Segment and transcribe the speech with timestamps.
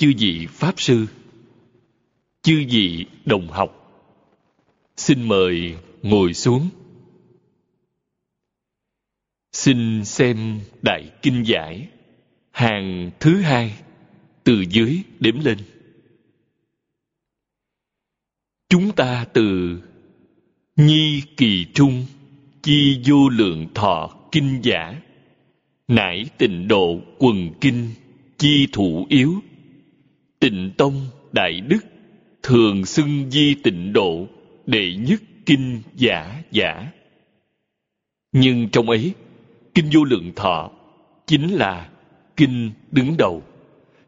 [0.00, 1.06] Chư vị Pháp Sư,
[2.42, 3.76] Chư vị đồng học,
[4.96, 6.68] Xin mời ngồi xuống.
[9.52, 11.88] Xin xem Đại Kinh Giải
[12.50, 13.74] Hàng thứ hai
[14.44, 15.58] Từ dưới đếm lên.
[18.68, 19.78] Chúng ta từ
[20.76, 22.06] Nhi kỳ trung
[22.62, 25.00] Chi vô lượng thọ kinh giả,
[25.88, 27.88] nải tịnh độ quần kinh
[28.38, 29.42] chi thủ yếu
[30.40, 31.78] tịnh tông đại đức
[32.42, 34.26] thường xưng di tịnh độ
[34.66, 36.92] đệ nhất kinh giả giả.
[38.32, 39.14] Nhưng trong ấy
[39.74, 40.70] kinh vô lượng thọ
[41.26, 41.88] chính là
[42.36, 43.42] kinh đứng đầu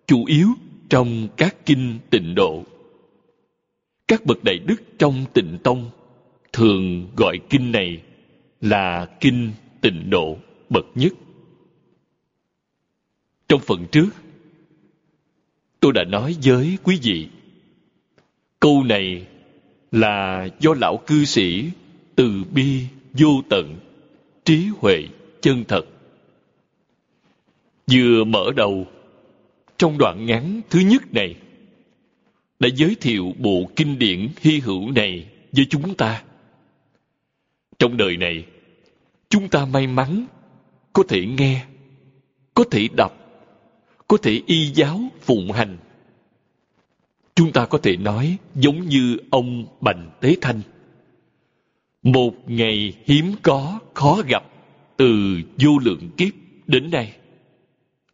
[0.06, 0.48] chủ yếu
[0.88, 2.64] trong các kinh tịnh độ.
[4.08, 5.90] Các bậc đại đức trong tịnh tông
[6.52, 8.02] thường gọi kinh này
[8.60, 10.38] là kinh tịnh độ
[10.70, 11.12] bậc nhất.
[13.48, 14.08] Trong phần trước,
[15.82, 17.28] tôi đã nói với quý vị,
[18.60, 19.26] câu này
[19.92, 21.70] là do lão cư sĩ
[22.16, 23.78] từ bi vô tận,
[24.44, 25.04] trí huệ
[25.40, 25.82] chân thật.
[27.92, 28.86] Vừa mở đầu,
[29.78, 31.34] trong đoạn ngắn thứ nhất này,
[32.60, 36.22] đã giới thiệu bộ kinh điển hy hữu này với chúng ta.
[37.78, 38.46] Trong đời này,
[39.28, 40.26] chúng ta may mắn
[40.92, 41.64] có thể nghe,
[42.54, 43.21] có thể đọc,
[44.12, 45.78] có thể y giáo phụng hành.
[47.34, 50.60] Chúng ta có thể nói giống như ông Bành Tế Thanh.
[52.02, 54.44] Một ngày hiếm có, khó gặp
[54.96, 56.32] từ vô lượng kiếp
[56.66, 57.16] đến nay.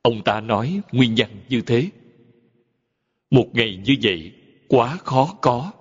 [0.03, 1.91] Ông ta nói nguyên nhân như thế.
[3.31, 4.33] Một ngày như vậy
[4.69, 5.73] quá khó có.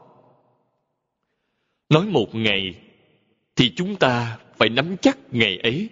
[1.90, 2.76] Nói một ngày
[3.56, 5.90] thì chúng ta phải nắm chắc ngày ấy.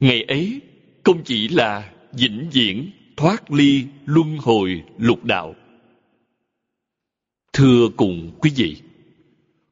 [0.00, 0.60] Ngày ấy
[1.04, 5.54] không chỉ là vĩnh viễn thoát ly luân hồi lục đạo.
[7.52, 8.76] Thưa cùng quý vị,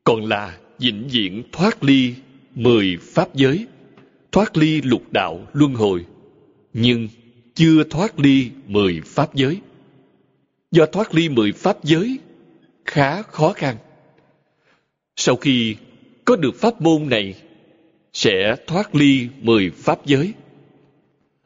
[0.05, 2.15] còn là vĩnh viễn thoát ly
[2.55, 3.67] mười pháp giới,
[4.33, 6.07] thoát ly lục đạo luân hồi,
[6.73, 7.09] nhưng
[7.55, 9.61] chưa thoát ly mười pháp giới.
[10.71, 12.19] Do thoát ly mười pháp giới
[12.85, 13.77] khá khó khăn.
[15.17, 15.77] Sau khi
[16.25, 17.35] có được pháp môn này,
[18.13, 20.33] sẽ thoát ly mười pháp giới.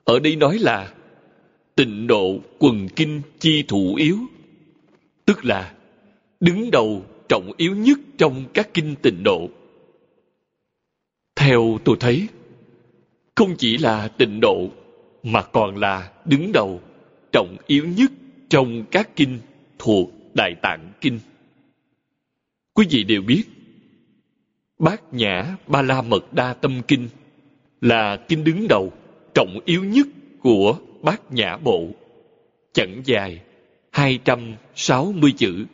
[0.04, 0.92] Ở đây nói là
[1.74, 4.18] tịnh độ quần kinh chi thủ yếu.
[5.26, 5.74] Tức là,
[6.40, 9.48] đứng đầu trọng yếu nhất trong các kinh tịnh độ.
[11.36, 12.28] Theo tôi thấy,
[13.34, 14.68] không chỉ là tịnh độ,
[15.22, 16.80] mà còn là đứng đầu
[17.32, 18.12] trọng yếu nhất
[18.48, 19.38] trong các kinh
[19.78, 21.18] thuộc đại tạng kinh.
[22.74, 23.44] Quý vị đều biết,
[24.78, 27.08] bát nhã ba la mật đa tâm kinh
[27.80, 28.92] là kinh đứng đầu
[29.34, 30.06] trọng yếu nhất
[30.40, 31.88] của bát nhã bộ
[32.72, 33.40] chẳng dài
[33.90, 35.66] 260 chữ.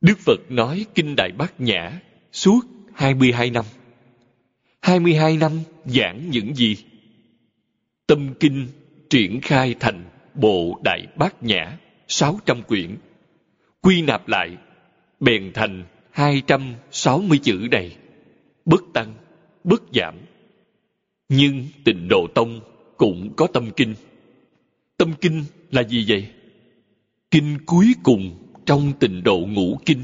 [0.00, 2.00] Đức Phật nói Kinh Đại Bát Nhã
[2.32, 2.60] suốt
[2.94, 3.64] 22 năm.
[4.80, 5.52] 22 năm
[5.84, 6.76] giảng những gì?
[8.06, 8.68] Tâm Kinh
[9.10, 10.04] triển khai thành
[10.34, 11.78] Bộ Đại Bát Nhã
[12.08, 12.96] 600 quyển.
[13.80, 14.56] Quy nạp lại,
[15.20, 17.96] bèn thành 260 chữ này.
[18.64, 19.14] Bất tăng,
[19.64, 20.14] bất giảm.
[21.28, 22.60] Nhưng tịnh độ tông
[22.98, 23.94] cũng có tâm kinh.
[24.96, 26.28] Tâm kinh là gì vậy?
[27.30, 28.36] Kinh cuối cùng
[28.66, 30.02] trong tịnh độ ngũ kinh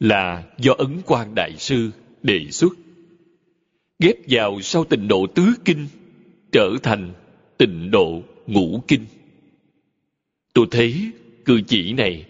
[0.00, 1.90] là do Ấn Quang Đại Sư
[2.22, 2.72] đề xuất.
[3.98, 5.86] Ghép vào sau tịnh độ tứ kinh
[6.52, 7.12] trở thành
[7.58, 9.06] tịnh độ ngũ kinh.
[10.54, 11.10] Tôi thấy
[11.44, 12.26] cử chỉ này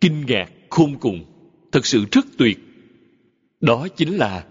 [0.00, 1.24] kinh ngạc khôn cùng,
[1.72, 2.58] thật sự rất tuyệt.
[3.60, 4.44] Đó chính là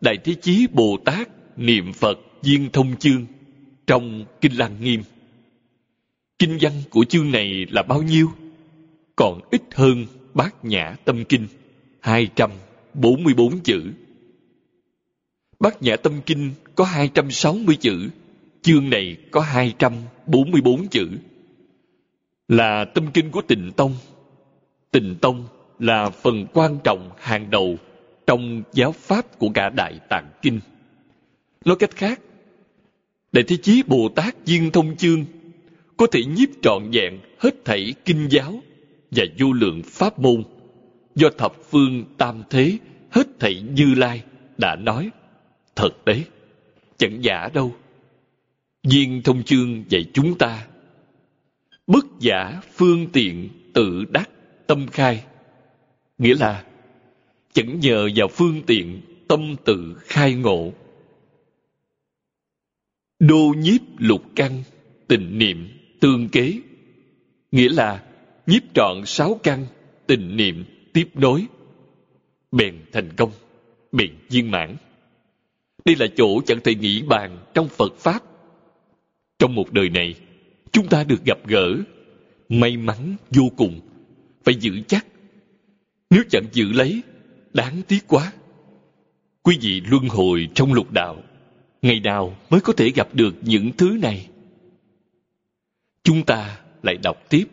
[0.00, 3.26] Đại Thế Chí Bồ Tát niệm Phật viên thông chương
[3.88, 5.02] trong Kinh Lăng Nghiêm.
[6.38, 8.28] Kinh văn của chương này là bao nhiêu?
[9.16, 11.46] Còn ít hơn Bát Nhã Tâm Kinh,
[12.00, 13.82] 244 chữ.
[15.60, 18.08] Bát Nhã Tâm Kinh có 260 chữ,
[18.62, 21.08] chương này có 244 chữ.
[22.48, 23.94] Là tâm kinh của Tịnh Tông.
[24.90, 25.44] Tịnh Tông
[25.78, 27.76] là phần quan trọng hàng đầu
[28.26, 30.60] trong giáo pháp của cả Đại Tạng Kinh.
[31.64, 32.20] Nói cách khác,
[33.32, 35.24] Đại Thế Chí Bồ Tát Duyên Thông Chương
[35.96, 38.62] có thể nhiếp trọn vẹn hết thảy kinh giáo
[39.10, 40.44] và vô lượng pháp môn.
[41.14, 42.78] Do thập phương tam thế
[43.10, 44.22] hết thảy như lai
[44.58, 45.10] đã nói,
[45.76, 46.24] thật đấy,
[46.96, 47.74] chẳng giả đâu.
[48.82, 50.66] Viên thông chương dạy chúng ta,
[51.86, 54.30] bất giả phương tiện tự đắc
[54.66, 55.24] tâm khai.
[56.18, 56.64] Nghĩa là,
[57.52, 60.72] chẳng nhờ vào phương tiện tâm tự khai ngộ
[63.18, 64.62] đô nhiếp lục căn,
[65.08, 65.68] tình niệm
[66.00, 66.60] tương kế.
[67.52, 68.04] Nghĩa là,
[68.46, 69.66] nhiếp trọn sáu căn,
[70.06, 71.46] tình niệm tiếp nối.
[72.52, 73.30] Bèn thành công,
[73.92, 74.76] bèn viên mãn.
[75.84, 78.22] Đây là chỗ chẳng thể nghĩ bàn trong phật pháp.
[79.38, 80.14] Trong một đời này,
[80.72, 81.76] chúng ta được gặp gỡ,
[82.48, 83.80] may mắn vô cùng,
[84.44, 85.06] phải giữ chắc.
[86.10, 87.02] Nếu chẳng giữ lấy,
[87.52, 88.32] đáng tiếc quá.
[89.42, 91.22] Quý vị luân hồi trong lục đạo
[91.82, 94.28] ngày nào mới có thể gặp được những thứ này?
[96.02, 97.44] Chúng ta lại đọc tiếp.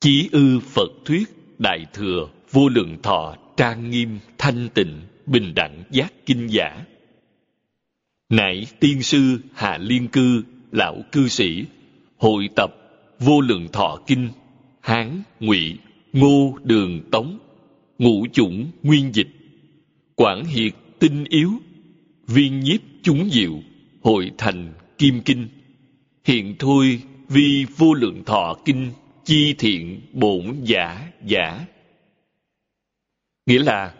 [0.00, 1.28] Chí ư phật thuyết
[1.58, 6.84] đại thừa vô lượng thọ trang nghiêm thanh tịnh bình đẳng giác kinh giả.
[8.28, 10.42] Nãy tiên sư hạ liên cư
[10.72, 11.64] lão cư sĩ
[12.16, 12.70] hội tập
[13.18, 14.28] vô lượng thọ kinh
[14.80, 15.78] hán ngụy
[16.12, 17.38] ngô đường tống
[17.98, 19.28] ngũ chủng nguyên dịch
[20.16, 21.50] quản hiệt tinh yếu
[22.26, 23.52] viên nhiếp chúng diệu,
[24.02, 25.48] hội thành kim kinh.
[26.24, 28.90] Hiện thôi, vi vô lượng thọ kinh,
[29.24, 31.66] chi thiện bổn giả giả.
[33.46, 33.94] Nghĩa là,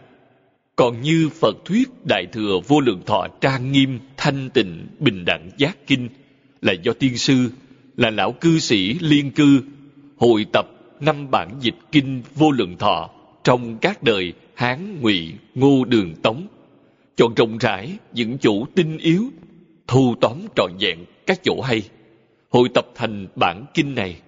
[0.75, 5.49] còn như phật thuyết đại thừa vô lượng thọ trang nghiêm thanh tịnh bình đẳng
[5.57, 6.09] giác kinh,
[6.61, 7.51] là do tiên sư,
[7.97, 9.61] là lão cư sĩ liên cư
[10.17, 10.65] hội tập
[10.99, 13.09] năm bản dịch kinh vô lượng thọ
[13.43, 16.47] trong các đời hán ngụy ngô đường tống
[17.15, 19.23] chọn rộng rãi những chỗ tinh yếu
[19.87, 21.81] thu tóm trọn vẹn các chỗ hay.
[22.49, 24.21] Hội tập thành bản kinh này,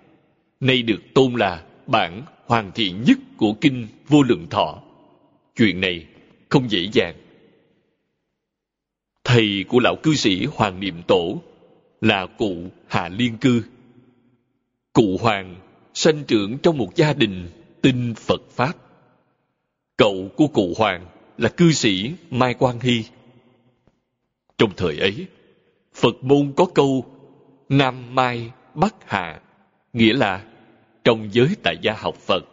[0.60, 4.82] nay được tôn là bản hoàn thiện nhất của kinh vô lượng thọ.
[5.56, 6.06] Chuyện này
[6.50, 7.16] không dễ dàng.
[9.24, 11.42] Thầy của lão cư sĩ hoàng niệm tổ
[12.02, 12.56] là cụ
[12.88, 13.64] hạ liên cư.
[14.94, 15.56] Cụ hoàng
[15.94, 17.50] sanh trưởng trong một gia đình
[17.82, 18.74] tin phật pháp.
[19.98, 21.06] Cậu của cụ hoàng
[21.38, 23.04] là cư sĩ mai quang hy.
[24.58, 25.26] Trong thời ấy,
[25.96, 27.06] phật môn có câu
[27.70, 29.42] nam mai bắc hạ,
[29.94, 30.44] nghĩa là
[31.04, 32.46] trong giới tại gia học phật,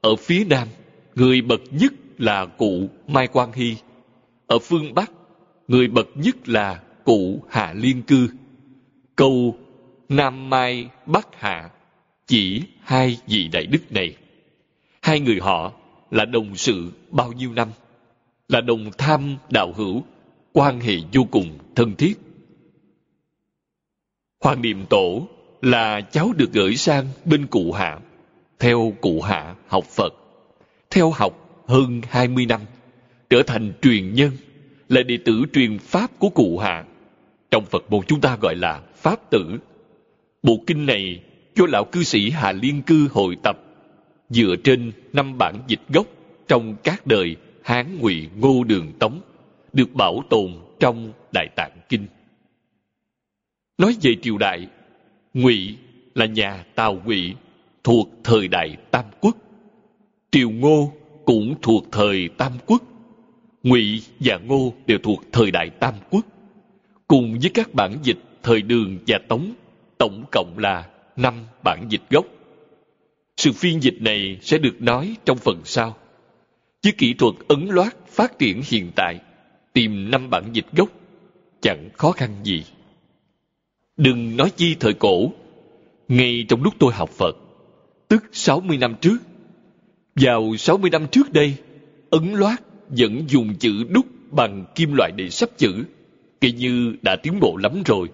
[0.00, 0.68] ở phía nam,
[1.14, 3.76] người bậc nhất là cụ mai quang hy.
[4.46, 5.10] Ở phương bắc,
[5.68, 8.28] người bậc nhất là cụ hạ liên cư.
[9.16, 9.56] Câu
[10.08, 11.70] nam mai bắc hạ
[12.26, 14.16] chỉ hai vị đại đức này.
[15.02, 15.72] Hai người họ
[16.10, 17.68] là đồng sự bao nhiêu năm?
[18.52, 20.02] Là đồng tham đạo hữu,
[20.52, 22.14] quan hệ vô cùng thân thiết.
[24.40, 25.28] Hoàng niệm tổ
[25.62, 27.98] là cháu được gửi sang bên cụ hạ,
[28.58, 30.14] theo cụ hạ học phật.
[30.90, 32.60] Theo học hơn hai mươi năm,
[33.30, 34.30] trở thành truyền nhân,
[34.88, 36.84] là đệ tử truyền pháp của cụ hạ.
[37.50, 39.58] Trong phật môn chúng ta gọi là pháp tử.
[40.42, 41.22] Bộ kinh này
[41.54, 43.58] cho lão cư sĩ hà liên cư hội tập,
[44.30, 46.06] dựa trên năm bản dịch gốc
[46.48, 49.20] trong các đời hán ngụy ngô đường tống,
[49.72, 52.06] được bảo tồn trong đại tạng kinh.
[53.78, 54.66] Nói về triều đại,
[55.34, 55.76] ngụy
[56.14, 57.34] là nhà tào ngụy
[57.84, 59.36] thuộc thời đại tam quốc.
[60.30, 60.92] Triều ngô
[61.24, 62.82] cũng thuộc thời tam quốc.
[63.62, 66.26] Ngụy và ngô đều thuộc thời đại tam quốc.
[67.06, 69.52] Cùng với các bản dịch thời đường và tống,
[69.98, 72.26] tổng cộng là năm bản dịch gốc.
[73.36, 75.96] Sự phiên dịch này sẽ được nói trong phần sau
[76.82, 79.20] với kỹ thuật ấn loát phát triển hiện tại,
[79.72, 80.88] tìm năm bản dịch gốc,
[81.60, 82.64] chẳng khó khăn gì.
[83.96, 85.32] Đừng nói chi thời cổ,
[86.08, 87.36] ngay trong lúc tôi học phật,
[88.08, 89.16] tức 60 năm trước,
[90.14, 91.54] vào 60 năm trước đây,
[92.10, 95.84] ấn loát vẫn dùng chữ đúc bằng kim loại để sắp chữ,
[96.40, 98.08] kể như đã tiến bộ lắm rồi,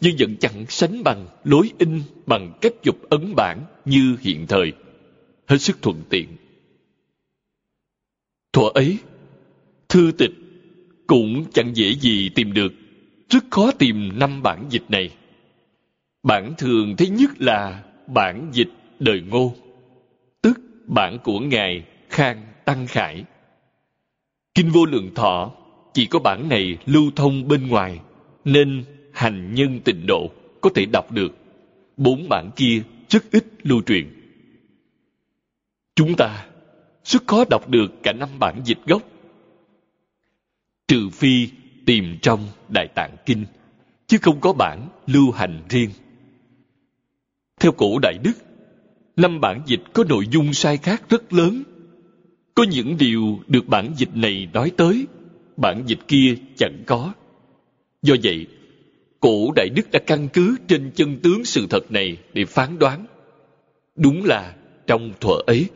[0.00, 4.72] nhưng vẫn chẳng sánh bằng lối in bằng cách dục ấn bản như hiện thời.
[5.46, 6.26] Hết sức thuận tiện
[8.54, 8.98] thuở ấy,
[9.88, 10.30] thư tịch
[11.06, 12.72] cũng chẳng dễ gì tìm được,
[13.30, 15.10] rất khó tìm năm bản dịch này.
[16.22, 19.54] Bản thường thấy nhất là bản dịch đời ngô,
[20.42, 23.24] tức bản của ngài khang tăng khải.
[24.54, 25.52] Kinh vô lượng thọ
[25.94, 28.00] chỉ có bản này lưu thông bên ngoài,
[28.44, 30.30] nên hành nhân tịnh độ
[30.60, 31.36] có thể đọc được.
[31.96, 34.06] Bốn bản kia rất ít lưu truyền.
[35.96, 36.46] Chúng ta
[37.04, 39.02] rất khó đọc được cả năm bản dịch gốc
[40.88, 41.48] trừ phi
[41.86, 43.44] tìm trong Đại Tạng Kinh,
[44.06, 45.90] chứ không có bản lưu hành riêng.
[47.60, 48.32] Theo cổ Đại Đức,
[49.16, 51.62] năm bản dịch có nội dung sai khác rất lớn.
[52.54, 55.06] Có những điều được bản dịch này nói tới,
[55.56, 57.12] bản dịch kia chẳng có.
[58.02, 58.46] Do vậy,
[59.20, 63.06] cổ Đại Đức đã căn cứ trên chân tướng sự thật này để phán đoán.
[63.96, 64.54] Đúng là
[64.86, 65.68] trong thuở ấy,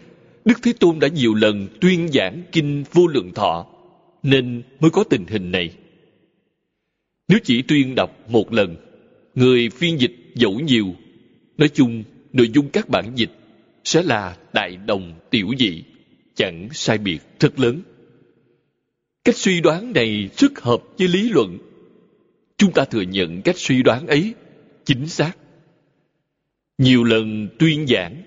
[0.49, 3.67] Đức Thế Tôn đã nhiều lần tuyên giảng kinh vô lượng thọ,
[4.23, 5.71] nên mới có tình hình này.
[7.28, 8.76] Nếu chỉ tuyên đọc một lần,
[9.35, 10.95] người phiên dịch dẫu nhiều,
[11.59, 13.31] nói chung nội dung các bản dịch
[13.85, 15.83] sẽ là đại đồng tiểu dị,
[16.35, 17.83] chẳng sai biệt rất lớn.
[19.25, 21.59] Cách suy đoán này rất hợp với lý luận.
[22.57, 24.35] Chúng ta thừa nhận cách suy đoán ấy
[24.85, 25.33] chính xác.
[26.78, 28.23] Nhiều lần tuyên giảng,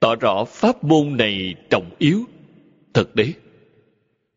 [0.00, 2.24] tỏ rõ pháp môn này trọng yếu.
[2.94, 3.34] Thật đấy.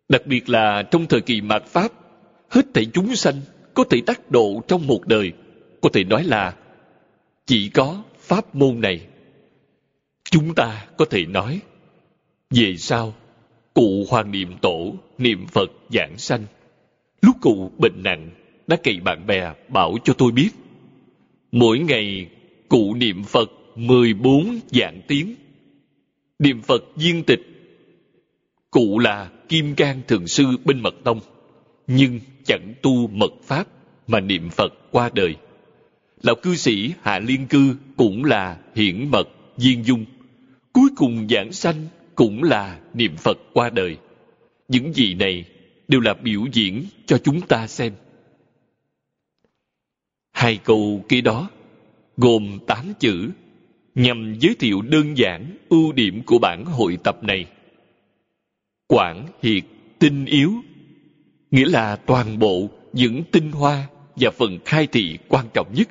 [0.09, 1.91] Đặc biệt là trong thời kỳ mạt Pháp,
[2.49, 3.35] hết thảy chúng sanh
[3.73, 5.31] có thể tác độ trong một đời,
[5.81, 6.55] có thể nói là
[7.45, 9.01] chỉ có pháp môn này.
[10.31, 11.59] Chúng ta có thể nói,
[12.49, 13.13] về sau,
[13.73, 16.45] cụ Hoàng Niệm Tổ niệm Phật giảng sanh.
[17.21, 18.29] Lúc cụ bệnh nặng,
[18.67, 20.49] đã cậy bạn bè bảo cho tôi biết.
[21.51, 22.29] Mỗi ngày,
[22.69, 25.35] cụ niệm Phật 14 dạng tiếng.
[26.39, 27.41] Niệm Phật viên tịch.
[28.71, 31.19] Cụ là Kim Cang Thường Sư bên Mật Tông,
[31.87, 33.67] nhưng chẳng tu mật Pháp
[34.07, 35.35] mà niệm Phật qua đời.
[36.21, 39.27] Lão cư sĩ Hạ Liên Cư cũng là hiển mật,
[39.57, 40.05] viên dung.
[40.73, 43.97] Cuối cùng giảng sanh cũng là niệm Phật qua đời.
[44.67, 45.45] Những gì này
[45.87, 47.93] đều là biểu diễn cho chúng ta xem.
[50.31, 51.49] Hai câu kế đó
[52.17, 53.29] gồm tám chữ
[53.95, 57.45] nhằm giới thiệu đơn giản ưu điểm của bản hội tập này.
[58.87, 59.63] Quảng hiệt
[59.99, 60.53] tinh yếu
[61.51, 65.87] nghĩa là toàn bộ những tinh hoa và phần khai thị quan trọng nhất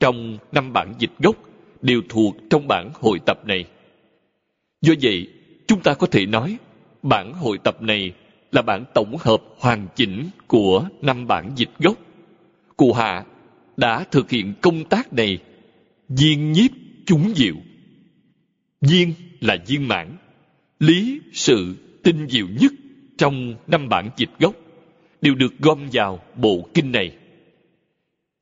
[0.00, 1.36] trong năm bản dịch gốc
[1.82, 3.64] đều thuộc trong bản hội tập này.
[4.82, 5.28] Do vậy,
[5.66, 6.58] chúng ta có thể nói
[7.02, 8.12] bản hội tập này
[8.52, 11.96] là bản tổng hợp hoàn chỉnh của năm bản dịch gốc.
[12.76, 13.24] Cụ Hạ
[13.76, 15.38] đã thực hiện công tác này
[16.08, 16.70] viên nhiếp
[17.06, 17.54] chúng diệu.
[18.80, 20.16] Viên là viên mãn,
[20.80, 22.72] lý sự tinh diệu nhất
[23.18, 24.54] trong năm bản dịch gốc
[25.22, 27.16] đều được gom vào bộ kinh này.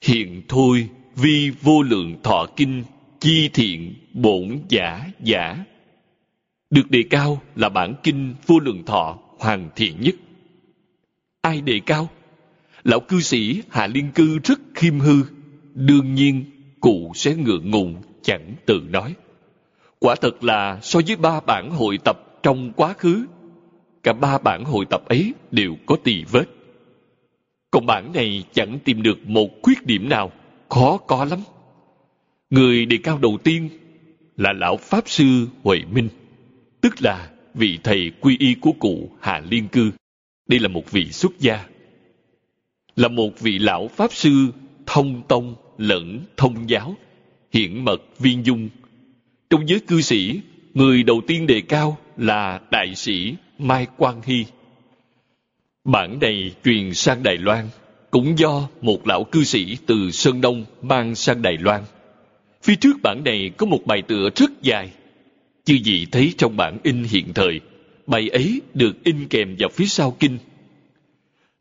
[0.00, 2.84] Hiện thôi vi vô lượng thọ kinh
[3.20, 5.64] chi thiện bổn giả giả
[6.70, 10.14] được đề cao là bản kinh vô lượng thọ hoàn thiện nhất
[11.40, 12.10] ai đề cao
[12.84, 15.22] lão cư sĩ hạ liên cư rất khiêm hư
[15.74, 16.44] đương nhiên
[16.80, 19.14] cụ sẽ ngượng ngùng chẳng tự nói
[19.99, 23.26] quả thật là so với ba bản hội tập trong quá khứ
[24.02, 26.44] cả ba bản hội tập ấy đều có tỳ vết
[27.70, 30.32] còn bản này chẳng tìm được một khuyết điểm nào
[30.68, 31.40] khó có lắm
[32.50, 33.68] người đề cao đầu tiên
[34.37, 36.08] là lão pháp sư huệ minh
[36.80, 39.90] tức là vị thầy quy y của cụ Hà Liên Cư.
[40.49, 41.64] Đây là một vị xuất gia.
[42.97, 44.47] Là một vị lão Pháp Sư
[44.87, 46.97] thông tông lẫn thông giáo,
[47.52, 48.68] hiện mật viên dung.
[49.50, 50.40] Trong giới cư sĩ,
[50.74, 54.44] người đầu tiên đề cao là đại sĩ Mai Quang Hy.
[55.84, 57.68] Bản này truyền sang Đài Loan,
[58.10, 61.82] cũng do một lão cư sĩ từ Sơn Đông mang sang Đài Loan.
[62.62, 64.90] Phía trước bản này có một bài tựa rất dài,
[65.68, 67.60] Chư gì thấy trong bản in hiện thời,
[68.06, 70.38] bài ấy được in kèm vào phía sau kinh.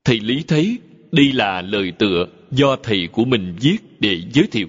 [0.04, 0.78] Thầy Lý thấy
[1.12, 4.68] đây là lời tựa do thầy của mình viết để giới thiệu,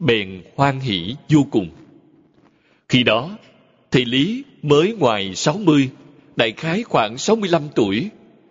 [0.00, 1.68] bèn hoan hỷ vô cùng.
[2.88, 3.38] Khi đó,
[3.90, 5.90] thầy Lý mới ngoài 60,
[6.36, 8.08] đại khái khoảng 65 tuổi,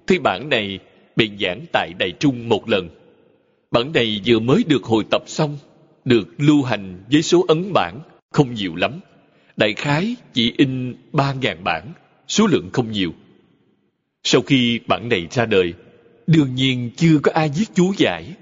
[0.08, 0.80] thì bản này
[1.16, 2.90] bèn giảng tại Đại Trung một lần.
[3.72, 5.58] Bản này vừa mới được hồi tập xong,
[6.06, 8.00] được lưu hành với số ấn bản
[8.32, 9.00] không nhiều lắm
[9.60, 11.94] đại khái chỉ in ba ngàn bản,
[12.28, 13.14] số lượng không nhiều.
[14.24, 15.74] Sau khi bản này ra đời,
[16.28, 18.34] đương nhiên chưa có ai viết chú giải.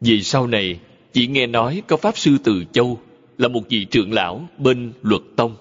[0.00, 0.78] Vì sau này,
[1.14, 3.00] chỉ nghe nói có Pháp Sư Từ Châu
[3.38, 5.56] là một vị trưởng lão bên luật tông.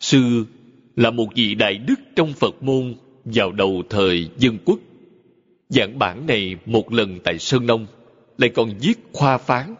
[0.00, 0.44] Sư
[0.96, 2.94] là một vị đại đức trong Phật môn
[3.24, 4.78] vào đầu thời dân quốc.
[5.68, 7.86] Giảng bản này một lần tại Sơn Nông,
[8.38, 9.74] lại còn viết khoa phán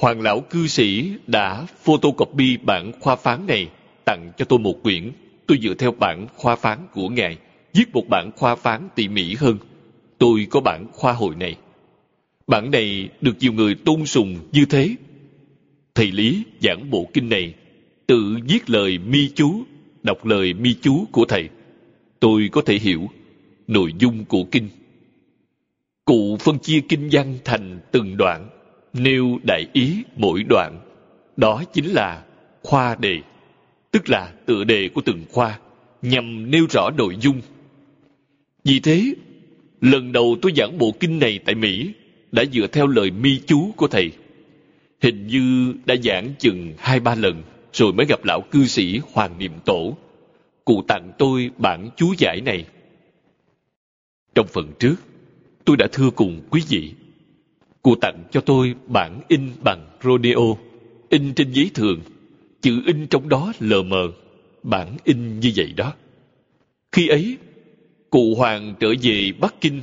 [0.00, 3.68] Hoàng lão cư sĩ đã photocopy bản khoa phán này
[4.04, 5.12] tặng cho tôi một quyển.
[5.46, 7.38] Tôi dựa theo bản khoa phán của ngài,
[7.74, 9.58] viết một bản khoa phán tỉ mỉ hơn.
[10.18, 11.56] Tôi có bản khoa hội này.
[12.46, 14.94] Bản này được nhiều người tôn sùng như thế.
[15.94, 17.54] Thầy Lý giảng bộ kinh này,
[18.06, 19.62] tự viết lời mi chú,
[20.02, 21.48] đọc lời mi chú của thầy.
[22.20, 23.10] Tôi có thể hiểu,
[23.66, 24.68] nội dung của kinh.
[26.04, 28.48] Cụ phân chia kinh văn thành từng đoạn,
[28.92, 30.80] nêu đại ý mỗi đoạn.
[31.36, 32.24] Đó chính là
[32.62, 33.20] khoa đề,
[33.90, 35.58] tức là tựa đề của từng khoa,
[36.02, 37.40] nhằm nêu rõ nội dung.
[38.64, 39.14] Vì thế,
[39.80, 41.92] lần đầu tôi giảng bộ kinh này tại Mỹ
[42.34, 44.12] đã dựa theo lời mi chú của thầy.
[45.02, 49.38] Hình như đã giảng chừng hai ba lần rồi mới gặp lão cư sĩ Hoàng
[49.38, 49.96] Niệm Tổ.
[50.64, 52.64] Cụ tặng tôi bản chú giải này.
[54.34, 54.94] Trong phần trước,
[55.64, 56.92] tôi đã thưa cùng quý vị.
[57.82, 60.58] Cụ tặng cho tôi bản in bằng rodeo,
[61.08, 62.00] in trên giấy thường,
[62.60, 64.08] chữ in trong đó lờ mờ,
[64.62, 65.92] bản in như vậy đó.
[66.92, 67.36] Khi ấy,
[68.10, 69.82] cụ Hoàng trở về Bắc Kinh,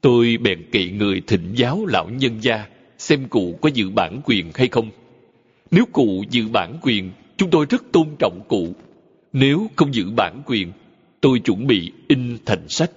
[0.00, 2.66] tôi bèn kỵ người thịnh giáo lão nhân gia
[2.98, 4.90] xem cụ có giữ bản quyền hay không.
[5.70, 8.74] Nếu cụ giữ bản quyền, chúng tôi rất tôn trọng cụ.
[9.32, 10.72] Nếu không giữ bản quyền,
[11.20, 12.90] tôi chuẩn bị in thành sách,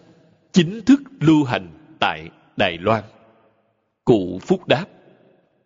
[0.51, 1.67] chính thức lưu hành
[1.99, 3.03] tại Đài Loan.
[4.05, 4.85] Cụ Phúc đáp,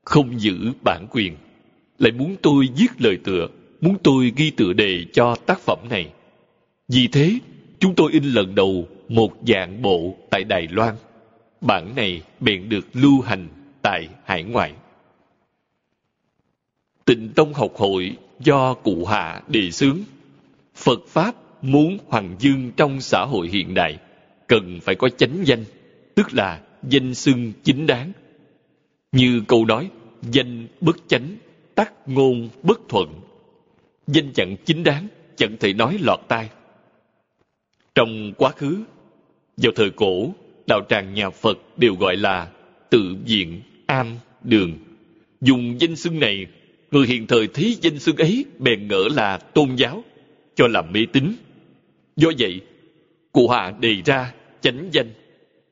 [0.06, 1.36] không giữ bản quyền,
[2.00, 3.48] lại muốn tôi viết lời tựa,
[3.82, 6.10] muốn tôi ghi tựa đề cho tác phẩm này.
[6.88, 7.40] Vì thế,
[7.80, 10.96] chúng tôi in lần đầu một dạng bộ tại Đài Loan.
[11.62, 13.48] Bản này bèn được lưu hành
[13.82, 14.74] tại hải ngoại.
[17.06, 19.98] Tịnh Tông học hội do cụ Hạ đề xướng.
[20.76, 23.98] Phật Pháp muốn hoàng dương trong xã hội hiện đại
[24.48, 25.64] cần phải có chánh danh,
[26.16, 28.12] tức là danh xưng chính đáng.
[29.12, 29.90] Như câu nói,
[30.22, 31.36] danh bất chánh,
[31.76, 33.14] tắc ngôn bất thuận.
[34.08, 36.50] Danh chẳng chính đáng, chẳng thể nói lọt tai.
[37.96, 38.84] Trong quá khứ,
[39.58, 40.32] vào thời cổ,
[40.68, 42.48] đạo tràng nhà Phật đều gọi là
[42.90, 44.08] tự viện, am,
[44.44, 44.74] đường.
[45.42, 46.46] Dùng danh xưng này,
[46.92, 50.04] người hiện thời thấy danh xưng ấy bèn ngỡ là tôn giáo,
[50.56, 51.36] cho là mê tín.
[52.16, 52.62] Do vậy,
[53.32, 55.14] cụ hạ đề ra chánh danh,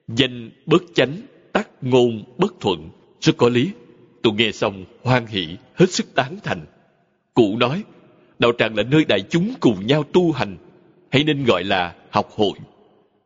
[0.08, 2.90] danh bất chánh, tắc ngôn bất thuận,
[3.22, 3.70] rất có lý.
[4.22, 6.66] Tôi nghe xong hoan hỷ, hết sức tán thành.
[7.34, 7.84] Cụ nói,
[8.40, 10.58] đạo tràng là nơi đại chúng cùng nhau tu hành,
[11.12, 12.54] hãy nên gọi là học hội.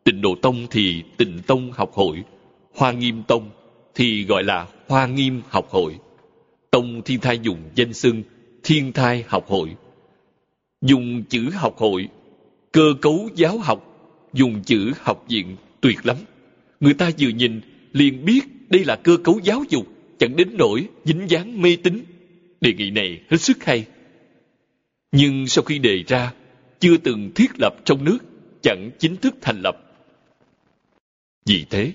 [0.09, 2.23] Tịnh Độ Tông thì Tịnh Tông học hội,
[2.75, 3.49] Hoa Nghiêm Tông
[3.95, 5.95] thì gọi là Hoa Nghiêm học hội.
[6.71, 8.23] Tông Thiên Thai dùng danh xưng
[8.63, 9.69] Thiên Thai học hội.
[10.81, 12.07] Dùng chữ học hội,
[12.71, 13.85] cơ cấu giáo học,
[14.33, 16.17] dùng chữ học viện tuyệt lắm.
[16.79, 17.61] Người ta vừa nhìn
[17.93, 19.87] liền biết đây là cơ cấu giáo dục,
[20.19, 22.03] chẳng đến nỗi dính dáng mê tín.
[22.61, 23.85] Đề nghị này hết sức hay.
[25.11, 26.33] Nhưng sau khi đề ra,
[26.79, 28.17] chưa từng thiết lập trong nước,
[28.61, 29.85] chẳng chính thức thành lập.
[31.45, 31.91] Vì thế,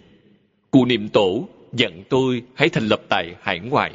[0.70, 3.92] cụ niệm tổ dặn tôi hãy thành lập tại hải ngoại.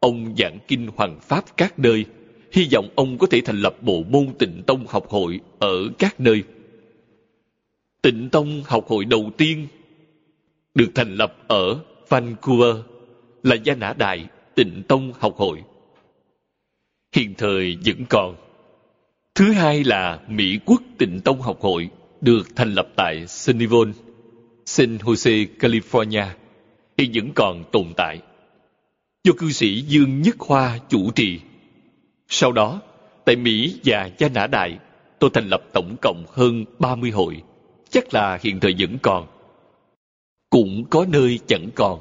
[0.00, 2.04] Ông giảng kinh hoàng pháp các nơi,
[2.52, 6.20] hy vọng ông có thể thành lập bộ môn tịnh tông học hội ở các
[6.20, 6.42] nơi.
[8.02, 9.66] Tịnh tông học hội đầu tiên
[10.74, 12.76] được thành lập ở Vancouver
[13.42, 15.62] là Gia Nã Đại Tịnh Tông học hội.
[17.12, 18.36] Hiện thời vẫn còn.
[19.34, 21.88] Thứ hai là Mỹ Quốc Tịnh Tông học hội
[22.20, 23.92] được thành lập tại Sunnyvale,
[24.64, 26.26] San Jose, California
[26.98, 28.20] hiện vẫn còn tồn tại.
[29.24, 31.40] Do cư sĩ Dương Nhất Hoa chủ trì.
[32.28, 32.80] Sau đó,
[33.24, 34.78] tại Mỹ và Gia Nã Đại,
[35.18, 37.42] tôi thành lập tổng cộng hơn 30 hội,
[37.90, 39.26] chắc là hiện thời vẫn còn.
[40.50, 42.00] Cũng có nơi chẳng còn.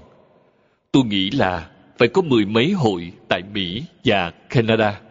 [0.92, 5.02] Tôi nghĩ là phải có mười mấy hội tại Mỹ và Canada.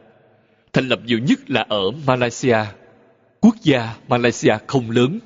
[0.72, 2.58] Thành lập nhiều nhất là ở Malaysia.
[3.40, 5.18] Quốc gia Malaysia không lớn.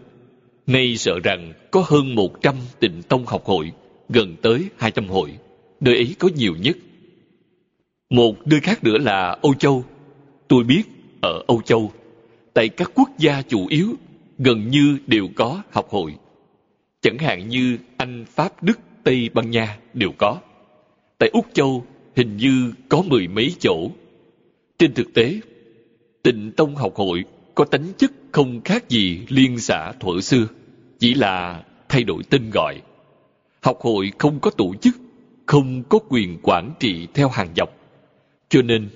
[0.66, 3.72] Nay sợ rằng có hơn 100 tịnh tông học hội
[4.09, 5.33] gần tới 200 hội,
[5.81, 6.76] nơi ấy có nhiều nhất.
[8.11, 9.85] Một nơi khác nữa là Âu Châu.
[10.48, 10.83] Tôi biết
[11.22, 11.92] ở Âu Châu,
[12.55, 13.94] tại các quốc gia chủ yếu
[14.38, 16.14] gần như đều có học hội.
[17.00, 20.38] Chẳng hạn như Anh, Pháp, Đức, Tây Ban Nha đều có.
[21.18, 21.85] Tại Úc Châu
[22.16, 23.90] hình như có mười mấy chỗ.
[24.79, 25.40] Trên thực tế,
[26.22, 27.24] tịnh tông học hội
[27.55, 30.46] có tính chất không khác gì liên xã thuở xưa,
[30.99, 32.81] chỉ là thay đổi tên gọi
[33.62, 34.96] học hội không có tổ chức,
[35.46, 37.68] không có quyền quản trị theo hàng dọc.
[38.49, 38.88] Cho nên,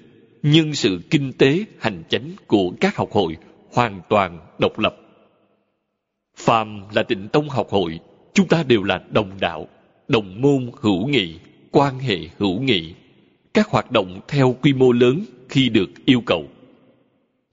[0.42, 3.36] nhân sự kinh tế hành chánh của các học hội
[3.72, 4.96] hoàn toàn độc lập.
[6.36, 8.00] Phàm là tịnh tông học hội,
[8.34, 9.68] chúng ta đều là đồng đạo,
[10.08, 11.38] đồng môn hữu nghị,
[11.70, 12.94] quan hệ hữu nghị,
[13.54, 16.44] các hoạt động theo quy mô lớn khi được yêu cầu.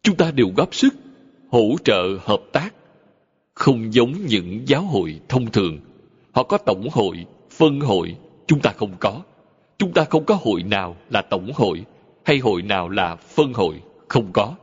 [0.04, 0.94] Chúng ta đều góp sức,
[1.50, 2.74] hỗ trợ hợp tác,
[3.54, 5.80] không giống những giáo hội thông thường
[6.38, 8.16] Họ có tổng hội, phân hội,
[8.48, 9.22] chúng ta không có.
[9.78, 11.86] Chúng ta không có hội nào là tổng hội,
[12.24, 14.56] hay hội nào là phân hội, không có.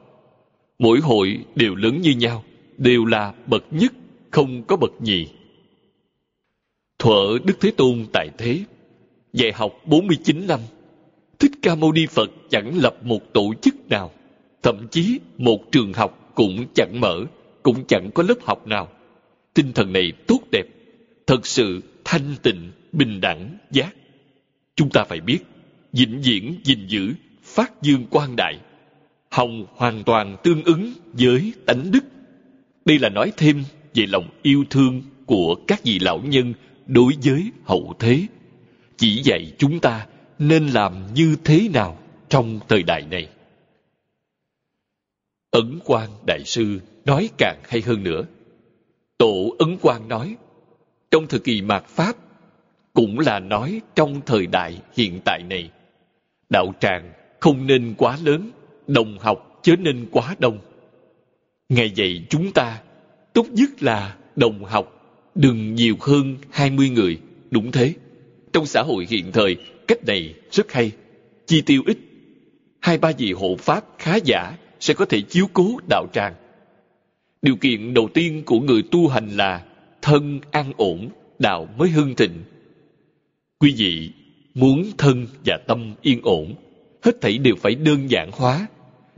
[0.78, 2.44] Mỗi hội đều lớn như nhau,
[2.78, 3.92] đều là bậc nhất,
[4.30, 5.26] không có bậc nhì.
[6.98, 8.60] Thuở Đức Thế Tôn tại thế,
[9.32, 10.60] dạy học 49 năm,
[11.38, 14.10] Thích Ca Mâu Ni Phật chẳng lập một tổ chức nào,
[14.62, 17.24] thậm chí một trường học cũng chẳng mở,
[17.62, 18.88] cũng chẳng có lớp học nào.
[19.54, 20.64] Tinh thần này tốt đẹp,
[21.26, 23.94] thật sự thanh tịnh, bình đẳng, giác.
[24.76, 25.38] Chúng ta phải biết,
[25.92, 28.58] vĩnh viễn gìn giữ, phát dương quan đại.
[29.30, 32.04] Hồng hoàn toàn tương ứng với tánh đức.
[32.84, 36.54] Đây là nói thêm về lòng yêu thương của các vị lão nhân
[36.86, 38.26] đối với hậu thế.
[38.96, 40.06] Chỉ dạy chúng ta
[40.38, 43.28] nên làm như thế nào trong thời đại này.
[45.54, 48.22] Ấn Quang Đại Sư nói càng hay hơn nữa.
[49.18, 50.36] Tổ Ấn Quang nói,
[51.10, 52.16] trong thời kỳ mạt Pháp,
[52.92, 55.70] cũng là nói trong thời đại hiện tại này,
[56.48, 58.50] đạo tràng không nên quá lớn,
[58.86, 60.58] đồng học chớ nên quá đông.
[61.68, 62.82] Ngày dạy chúng ta,
[63.32, 64.86] tốt nhất là đồng học
[65.34, 67.18] đừng nhiều hơn 20 người,
[67.50, 67.94] đúng thế.
[68.52, 69.56] Trong xã hội hiện thời,
[69.88, 70.92] cách này rất hay,
[71.46, 71.98] chi tiêu ít.
[72.80, 76.34] Hai ba vị hộ pháp khá giả sẽ có thể chiếu cố đạo tràng.
[77.42, 79.64] Điều kiện đầu tiên của người tu hành là
[80.02, 82.44] thân an ổn, đạo mới hưng thịnh.
[83.58, 84.10] Quý vị
[84.54, 86.54] muốn thân và tâm yên ổn,
[87.02, 88.66] hết thảy đều phải đơn giản hóa.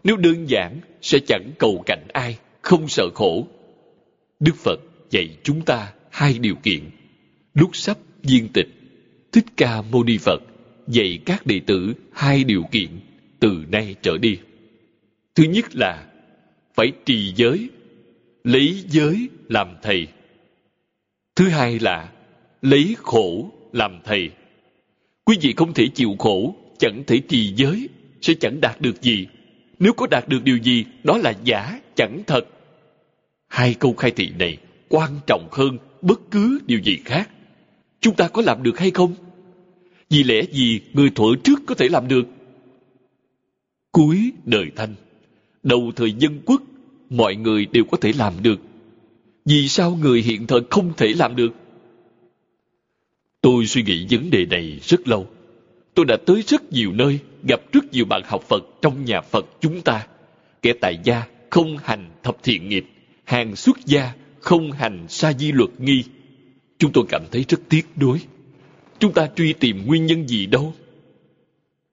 [0.05, 3.46] Nếu đơn giản, sẽ chẳng cầu cạnh ai, không sợ khổ.
[4.40, 6.90] Đức Phật dạy chúng ta hai điều kiện.
[7.55, 8.68] Lúc sắp viên tịch,
[9.33, 10.42] Thích Ca Mâu Ni Phật
[10.87, 13.00] dạy các đệ tử hai điều kiện
[13.40, 14.38] từ nay trở đi.
[15.37, 16.07] Thứ nhất là
[16.75, 17.68] phải trì giới,
[18.44, 20.07] lấy giới làm thầy.
[21.37, 22.12] Thứ hai là
[22.62, 24.31] lấy khổ làm thầy.
[25.25, 27.88] Quý vị không thể chịu khổ, chẳng thể trì giới,
[28.20, 29.27] sẽ chẳng đạt được gì.
[29.79, 32.46] Nếu có đạt được điều gì, đó là giả, chẳng thật.
[33.49, 37.31] Hai câu khai thị này quan trọng hơn bất cứ điều gì khác.
[38.01, 39.14] Chúng ta có làm được hay không?
[40.11, 42.27] Vì lẽ gì người thuở trước có thể làm được?
[43.92, 44.94] Cuối đời thanh,
[45.66, 46.62] đầu thời dân quốc,
[47.11, 48.61] mọi người đều có thể làm được.
[49.44, 51.52] Vì sao người hiện thời không thể làm được?
[53.40, 55.26] Tôi suy nghĩ vấn đề này rất lâu.
[55.94, 59.46] Tôi đã tới rất nhiều nơi, gặp rất nhiều bạn học Phật trong nhà Phật
[59.61, 60.07] chúng ta.
[60.62, 62.87] Kẻ tại gia không hành thập thiện nghiệp,
[63.24, 66.05] hàng xuất gia không hành sa di luật nghi.
[66.79, 68.18] Chúng tôi cảm thấy rất tiếc đối.
[68.98, 70.74] Chúng ta truy tìm nguyên nhân gì đâu?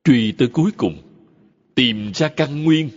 [0.03, 0.97] Truy tới cuối cùng,
[1.75, 2.89] tìm ra căn nguyên.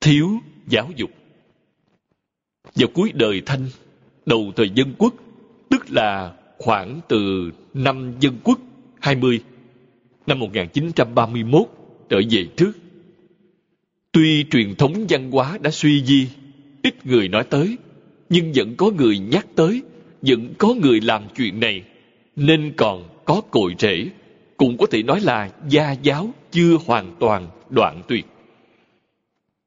[0.00, 0.30] Thiếu
[0.66, 1.10] giáo dục.
[2.74, 3.66] Vào cuối đời Thanh,
[4.26, 5.14] đầu thời dân quốc,
[5.70, 8.58] tức là khoảng từ năm dân quốc
[9.00, 9.40] 20,
[10.26, 11.62] năm 1931
[12.08, 12.72] trở về trước.
[14.12, 16.28] Tuy truyền thống văn hóa đã suy di,
[16.82, 17.76] ít người nói tới,
[18.28, 19.82] nhưng vẫn có người nhắc tới,
[20.22, 21.82] vẫn có người làm chuyện này,
[22.36, 24.08] nên còn có cội rễ,
[24.56, 28.26] cũng có thể nói là gia giáo chưa hoàn toàn đoạn tuyệt.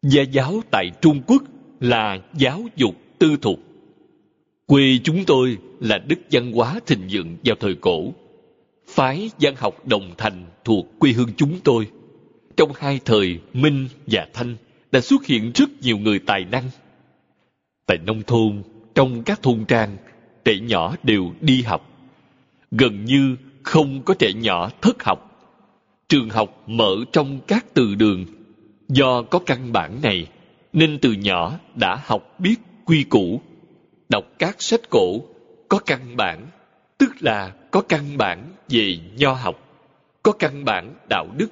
[0.02, 1.44] Gia giáo tại Trung Quốc
[1.80, 3.60] là giáo dục tư thục.
[4.66, 8.14] Quê chúng tôi là đức văn hóa thịnh dựng vào thời cổ.
[8.88, 11.88] Phái văn học Đồng Thành thuộc quê hương chúng tôi.
[12.58, 14.56] Trong hai thời Minh và Thanh
[14.92, 16.64] đã xuất hiện rất nhiều người tài năng
[17.90, 18.64] Tại nông thôn,
[18.96, 19.98] trong các thôn trang,
[20.46, 21.90] trẻ nhỏ đều đi học.
[22.72, 25.50] Gần như không có trẻ nhỏ thất học.
[26.10, 28.26] Trường học mở trong các từ đường.
[28.90, 30.28] Do có căn bản này,
[30.74, 33.42] nên từ nhỏ đã học biết quy củ.
[34.10, 35.22] Đọc các sách cổ,
[35.70, 36.48] có căn bản,
[36.98, 39.56] tức là có căn bản về nho học,
[40.24, 41.52] có căn bản đạo đức.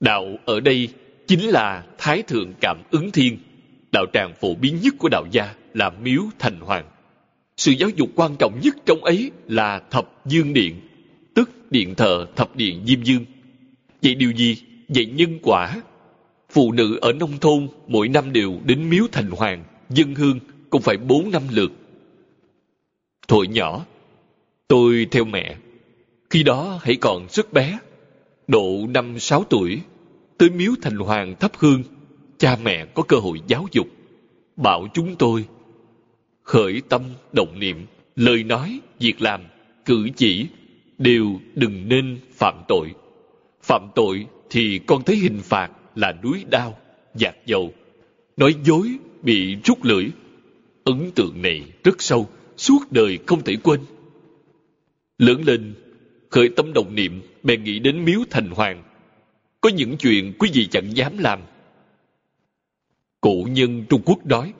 [0.00, 0.88] Đạo ở đây
[1.26, 3.38] chính là Thái Thượng Cảm ứng Thiên
[3.94, 6.84] đạo tràng phổ biến nhất của đạo gia là miếu thành hoàng.
[7.56, 10.80] Sự giáo dục quan trọng nhất trong ấy là thập dương điện,
[11.34, 13.24] tức điện thờ thập điện Diêm Dương.
[14.02, 14.56] Vậy điều gì?
[14.88, 15.76] Vậy nhân quả.
[16.54, 20.38] Phụ nữ ở nông thôn mỗi năm đều đến miếu thành hoàng, dân hương
[20.70, 21.72] cũng phải bốn năm lượt.
[23.28, 23.84] Thuở nhỏ,
[24.68, 25.56] tôi theo mẹ.
[26.30, 27.78] Khi đó hãy còn rất bé,
[28.46, 29.80] độ năm sáu tuổi,
[30.38, 31.82] tới miếu thành hoàng thắp hương
[32.38, 33.86] cha mẹ có cơ hội giáo dục,
[34.56, 35.44] bảo chúng tôi
[36.42, 37.86] khởi tâm động niệm,
[38.16, 39.40] lời nói, việc làm,
[39.84, 40.46] cử chỉ
[40.98, 42.94] đều đừng nên phạm tội.
[43.62, 46.78] Phạm tội thì con thấy hình phạt là núi đao,
[47.14, 47.72] dạt dầu.
[48.36, 48.88] Nói dối
[49.22, 50.06] bị rút lưỡi.
[50.84, 53.80] Ấn tượng này rất sâu, suốt đời không thể quên.
[55.18, 55.74] Lớn lên,
[56.30, 58.82] khởi tâm đồng niệm, bèn nghĩ đến miếu thành hoàng.
[59.60, 61.40] Có những chuyện quý vị chẳng dám làm,
[63.24, 64.52] Cổ nhân Trung Quốc nói,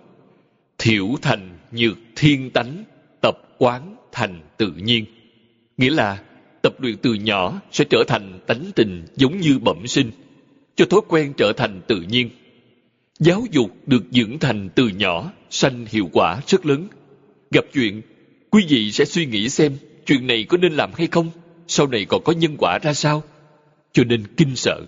[0.79, 2.85] thiểu thành nhược thiên tánh,
[3.21, 5.05] tập quán thành tự nhiên.
[5.77, 6.23] Nghĩa là
[6.63, 10.11] tập luyện từ nhỏ sẽ trở thành tánh tình giống như bẩm sinh,
[10.77, 12.31] cho thói quen trở thành tự nhiên.
[13.19, 16.89] Giáo dục được dưỡng thành từ nhỏ, sanh hiệu quả rất lớn.
[17.51, 18.03] Gặp chuyện,
[18.51, 21.31] quý vị sẽ suy nghĩ xem chuyện này có nên làm hay không,
[21.67, 23.23] sau này còn có nhân quả ra sao,
[23.93, 24.81] cho nên kinh sợ.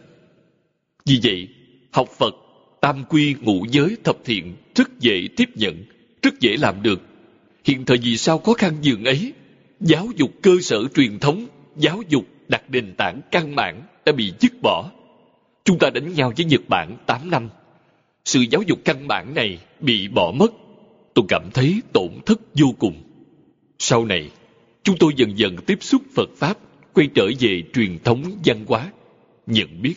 [1.05, 1.49] Vì vậy,
[1.93, 2.35] học Phật,
[2.81, 5.85] tam quy ngũ giới thập thiện rất dễ tiếp nhận,
[6.23, 7.01] rất dễ làm được.
[7.65, 9.33] Hiện thời vì sao khó khăn dường ấy,
[9.81, 11.47] giáo dục cơ sở truyền thống,
[11.77, 14.91] giáo dục đặt nền tảng căn bản đã bị dứt bỏ.
[15.67, 17.49] Chúng ta đánh nhau với Nhật Bản 8 năm.
[18.25, 20.53] Sự giáo dục căn bản này bị bỏ mất.
[21.15, 23.03] Tôi cảm thấy tổn thất vô cùng.
[23.79, 24.31] Sau này,
[24.83, 26.59] chúng tôi dần dần tiếp xúc Phật Pháp,
[26.93, 28.93] quay trở về truyền thống văn hóa,
[29.47, 29.95] nhận biết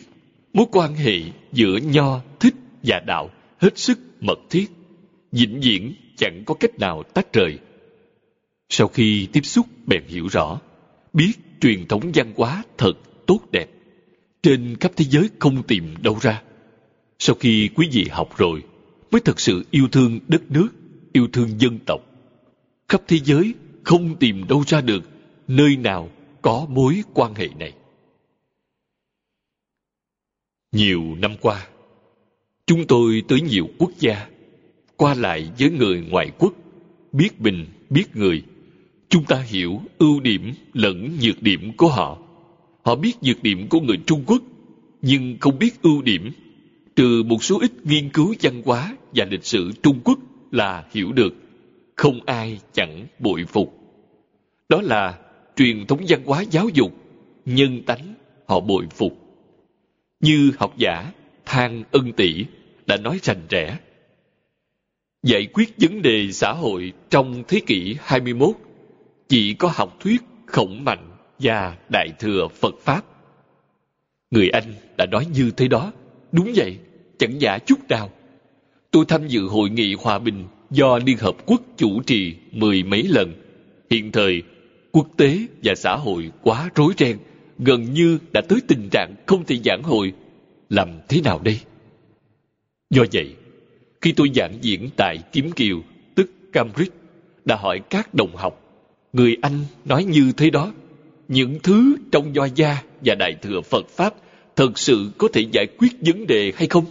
[0.52, 1.16] mối quan hệ
[1.52, 4.66] giữa nho, thích và đạo hết sức mật thiết,
[5.32, 7.58] vĩnh viễn chẳng có cách nào tách rời.
[8.68, 10.60] Sau khi tiếp xúc bèn hiểu rõ,
[11.12, 12.92] biết truyền thống văn hóa thật
[13.26, 13.66] tốt đẹp,
[14.42, 16.42] trên khắp thế giới không tìm đâu ra.
[17.18, 18.62] Sau khi quý vị học rồi,
[19.10, 20.68] mới thật sự yêu thương đất nước,
[21.12, 22.00] yêu thương dân tộc.
[22.88, 25.02] Khắp thế giới không tìm đâu ra được
[25.48, 26.10] nơi nào
[26.42, 27.72] có mối quan hệ này.
[30.72, 31.66] Nhiều năm qua,
[32.66, 34.28] chúng tôi tới nhiều quốc gia,
[34.96, 36.54] qua lại với người ngoại quốc,
[37.12, 38.42] biết bình, biết người.
[39.08, 42.18] Chúng ta hiểu ưu điểm lẫn nhược điểm của họ.
[42.82, 44.42] Họ biết nhược điểm của người Trung Quốc,
[45.02, 46.30] nhưng không biết ưu điểm.
[46.96, 50.18] Trừ một số ít nghiên cứu văn hóa và lịch sử Trung Quốc
[50.50, 51.34] là hiểu được.
[51.96, 53.74] Không ai chẳng bội phục.
[54.68, 55.18] Đó là
[55.56, 56.92] truyền thống văn hóa giáo dục,
[57.46, 58.14] nhân tánh
[58.46, 59.18] họ bội phục.
[60.20, 61.12] Như học giả
[61.44, 62.44] Thang Ân Tỷ
[62.86, 63.78] đã nói rành rẽ.
[65.22, 68.50] Giải quyết vấn đề xã hội trong thế kỷ 21
[69.28, 71.09] chỉ có học thuyết khổng mạnh
[71.40, 73.04] và đại thừa Phật Pháp.
[74.30, 75.92] Người Anh đã nói như thế đó.
[76.32, 76.78] Đúng vậy,
[77.18, 78.10] chẳng giả chút nào.
[78.90, 83.02] Tôi tham dự hội nghị hòa bình do Liên Hợp Quốc chủ trì mười mấy
[83.02, 83.32] lần.
[83.90, 84.42] Hiện thời,
[84.92, 87.18] quốc tế và xã hội quá rối ren,
[87.58, 90.12] gần như đã tới tình trạng không thể giảng hội.
[90.68, 91.60] Làm thế nào đây?
[92.90, 93.34] Do vậy,
[94.00, 95.82] khi tôi giảng diễn tại Kiếm Kiều,
[96.14, 96.96] tức Cambridge,
[97.44, 98.60] đã hỏi các đồng học,
[99.12, 100.72] người Anh nói như thế đó,
[101.30, 104.14] những thứ trong do gia và đại thừa Phật Pháp
[104.56, 106.84] thật sự có thể giải quyết vấn đề hay không?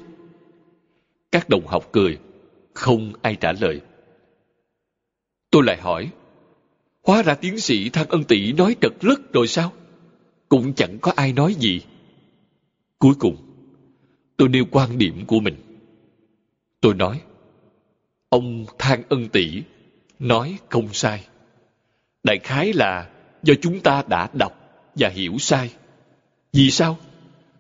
[1.32, 2.18] Các đồng học cười,
[2.74, 3.82] không ai trả lời.
[5.52, 6.10] Tôi lại hỏi,
[7.04, 9.74] hóa ra tiến sĩ Thăng Ân Tỷ nói trật lất rồi sao?
[10.50, 11.82] Cũng chẳng có ai nói gì.
[13.00, 13.38] Cuối cùng,
[14.38, 15.56] tôi nêu quan điểm của mình.
[16.82, 17.22] Tôi nói,
[18.30, 19.64] ông Thang Ân Tỷ
[20.20, 21.26] nói không sai.
[22.24, 23.10] Đại khái là
[23.44, 25.70] do chúng ta đã đọc và hiểu sai.
[26.54, 26.98] Vì sao?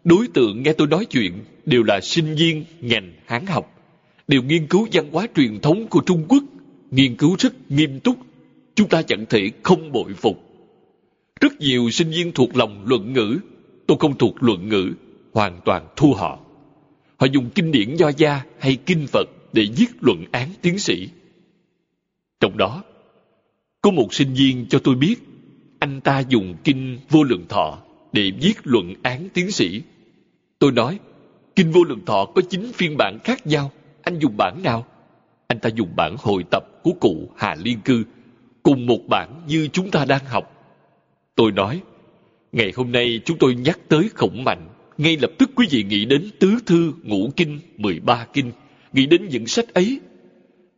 [0.04, 1.34] Đối tượng nghe tôi nói chuyện
[1.65, 3.80] đều là sinh viên ngành hán học,
[4.28, 6.44] đều nghiên cứu văn hóa truyền thống của Trung Quốc,
[6.92, 8.18] nghiên cứu rất nghiêm túc.
[8.76, 10.44] Chúng ta chẳng thể không bội phục.
[11.42, 13.39] Rất nhiều sinh viên thuộc lòng luận ngữ,
[13.88, 14.92] tôi không thuộc luận ngữ,
[15.34, 16.39] hoàn toàn thua họ.
[17.18, 21.10] Họ dùng kinh điển do gia hay kinh Phật để viết luận án tiến sĩ.
[22.39, 22.84] Trong đó,
[23.82, 25.15] có một sinh viên cho tôi biết
[25.89, 27.78] anh ta dùng kinh vô lượng thọ
[28.12, 29.82] để viết luận án tiến sĩ.
[30.60, 30.99] Tôi nói,
[31.56, 33.71] kinh vô lượng thọ có chín phiên bản khác nhau,
[34.02, 34.86] anh dùng bản nào?
[35.47, 38.04] Anh ta dùng bản hội tập của cụ Hà Liên Cư,
[38.63, 40.43] cùng một bản như chúng ta đang học.
[41.36, 41.82] Tôi nói,
[42.52, 46.06] ngày hôm nay chúng tôi nhắc tới khổng mạnh ngay lập tức quý vị nghĩ
[46.06, 48.52] đến tứ thư ngũ kinh mười ba kinh
[48.93, 49.99] nghĩ đến những sách ấy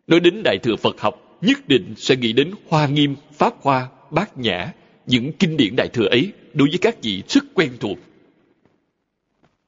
[0.08, 3.88] nói đến đại thừa phật học nhất định sẽ nghĩ đến hoa nghiêm pháp hoa
[4.12, 4.74] bát nhã
[5.06, 7.98] những kinh điển đại thừa ấy đối với các vị rất quen thuộc.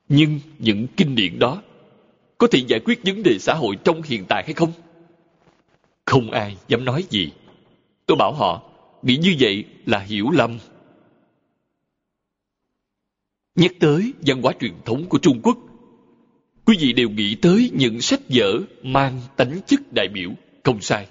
[0.10, 1.62] Nhưng những kinh điển đó
[2.38, 4.72] có thể giải quyết vấn đề xã hội trong hiện tại hay không?
[6.06, 7.32] Không ai dám nói gì.
[8.06, 8.62] Tôi bảo họ
[9.02, 10.58] nghĩ như vậy là hiểu lầm.
[13.56, 15.58] Nhắc tới văn hóa truyền thống của Trung Quốc,
[16.66, 20.30] quý vị đều nghĩ tới những sách vở mang tánh chất đại biểu,
[20.64, 21.08] không sai.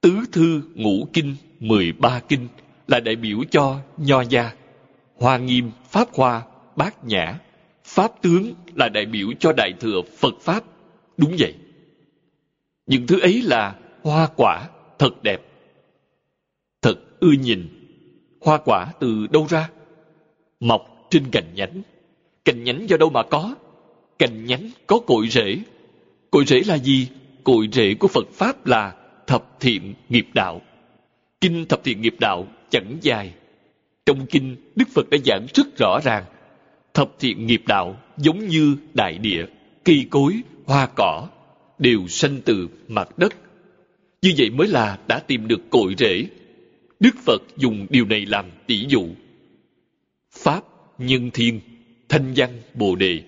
[0.00, 2.48] Tứ thư ngũ kinh, mười ba kinh
[2.88, 4.52] là đại biểu cho nho gia,
[5.16, 6.42] hoa nghiêm, pháp hoa,
[6.76, 7.38] bát nhã,
[7.84, 10.64] pháp tướng là đại biểu cho đại thừa Phật Pháp.
[11.16, 11.54] Đúng vậy.
[12.86, 14.68] Những thứ ấy là hoa quả
[14.98, 15.42] thật đẹp.
[16.82, 17.68] Thật ưa nhìn.
[18.40, 19.70] Hoa quả từ đâu ra?
[20.60, 21.82] Mọc trên cành nhánh.
[22.44, 23.54] Cành nhánh do đâu mà có?
[24.18, 25.58] Cành nhánh có cội rễ.
[26.30, 27.08] Cội rễ là gì?
[27.44, 28.94] cội rễ của Phật Pháp là
[29.26, 30.60] thập thiện nghiệp đạo.
[31.40, 33.34] Kinh thập thiện nghiệp đạo chẳng dài.
[34.06, 36.24] Trong kinh, Đức Phật đã giảng rất rõ ràng.
[36.94, 39.46] Thập thiện nghiệp đạo giống như đại địa,
[39.84, 41.28] cây cối, hoa cỏ,
[41.78, 43.34] đều sanh từ mặt đất.
[44.22, 46.26] Như vậy mới là đã tìm được cội rễ.
[47.00, 49.06] Đức Phật dùng điều này làm tỷ dụ.
[50.32, 50.64] Pháp,
[50.98, 51.60] nhân thiên,
[52.08, 53.20] thanh văn bồ đề,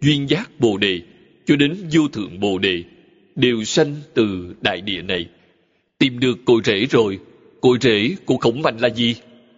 [0.00, 1.00] duyên giác bồ đề,
[1.46, 2.82] cho đến vô thượng bồ đề,
[3.34, 5.28] đều sanh từ đại địa này.
[5.98, 7.18] Tìm được cội rễ rồi,
[7.64, 9.16] cội rễ của khổng mạnh là gì?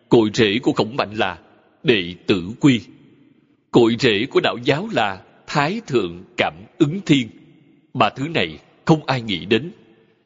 [0.08, 1.38] Cội rễ của khổng mạnh là
[1.82, 2.80] đệ tử quy.
[3.70, 7.28] Cội rễ của đạo giáo là thái thượng cảm ứng thiên.
[7.94, 9.70] Ba thứ này không ai nghĩ đến.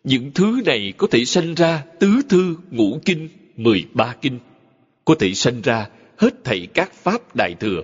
[0.04, 4.38] Những thứ này có thể sanh ra tứ thư ngũ kinh, mười ba kinh.
[5.04, 7.82] Có thể sanh ra hết thảy các pháp đại thừa.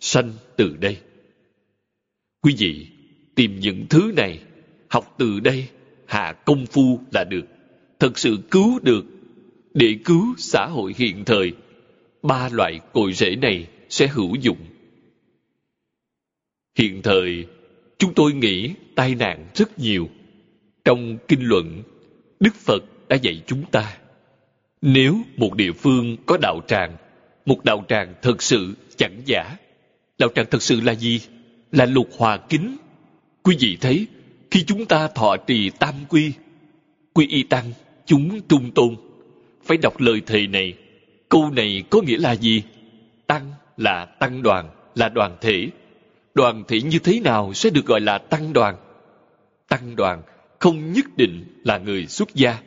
[0.00, 0.96] Sanh từ đây.
[2.42, 2.86] Quý vị,
[3.34, 4.40] tìm những thứ này,
[4.88, 5.68] học từ đây,
[6.06, 7.44] hạ công phu là được.
[7.98, 9.04] Thật sự cứu được,
[9.74, 11.52] để cứu xã hội hiện thời.
[12.22, 14.58] Ba loại cội rễ này sẽ hữu dụng.
[16.78, 17.46] Hiện thời,
[17.98, 20.08] chúng tôi nghĩ tai nạn rất nhiều.
[20.84, 21.82] Trong kinh luận,
[22.40, 23.96] Đức Phật đã dạy chúng ta.
[24.82, 26.96] Nếu một địa phương có đạo tràng,
[27.46, 29.56] một đạo tràng thật sự chẳng giả.
[30.18, 31.20] Đạo tràng thật sự là gì?
[31.72, 32.76] Là lục hòa kính.
[33.42, 34.06] Quý vị thấy,
[34.50, 36.32] khi chúng ta thọ trì tam quy,
[37.12, 37.72] quy y tăng,
[38.06, 38.96] chúng trung tôn,
[39.64, 40.74] phải đọc lời thầy này.
[41.28, 42.62] Câu này có nghĩa là gì?
[43.26, 45.68] Tăng là tăng đoàn, là đoàn thể.
[46.34, 48.76] Đoàn thể như thế nào sẽ được gọi là tăng đoàn?
[49.68, 50.22] Tăng đoàn
[50.58, 52.58] không nhất định là người xuất gia.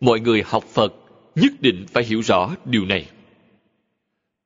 [0.00, 0.94] Mọi người học Phật
[1.34, 3.06] nhất định phải hiểu rõ điều này.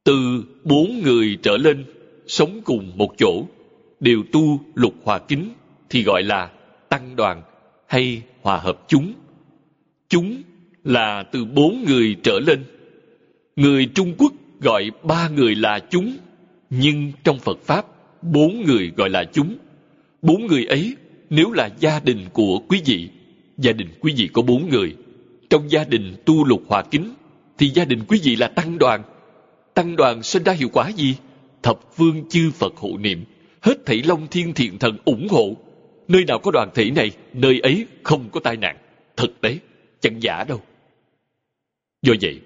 [0.05, 1.85] Từ bốn người trở lên
[2.27, 3.45] sống cùng một chỗ
[4.01, 5.53] đều tu lục hòa kính
[5.91, 6.51] thì gọi là
[6.89, 7.43] tăng đoàn
[7.87, 9.13] hay hòa hợp chúng.
[10.09, 10.43] Chúng
[10.85, 12.65] là từ bốn người trở lên.
[13.57, 16.17] Người Trung Quốc gọi ba người là chúng,
[16.71, 17.87] nhưng trong Phật Pháp,
[18.23, 19.57] bốn người gọi là chúng.
[20.23, 20.97] Bốn người ấy,
[21.31, 23.09] nếu là gia đình của quý vị,
[23.59, 24.97] gia đình quý vị có bốn người,
[25.51, 27.15] trong gia đình tu lục hòa kính,
[27.59, 29.03] thì gia đình quý vị là tăng đoàn.
[29.75, 31.15] Tăng đoàn sinh ra hiệu quả gì?
[31.63, 33.25] Thập phương chư Phật hộ niệm,
[33.61, 35.57] hết thảy Long Thiên Thiện Thần ủng hộ.
[36.09, 38.77] Nơi nào có đoàn thể này, nơi ấy không có tai nạn.
[39.17, 39.59] Thực tế,
[40.01, 40.61] chẳng giả đâu.
[42.03, 42.41] Do vậy,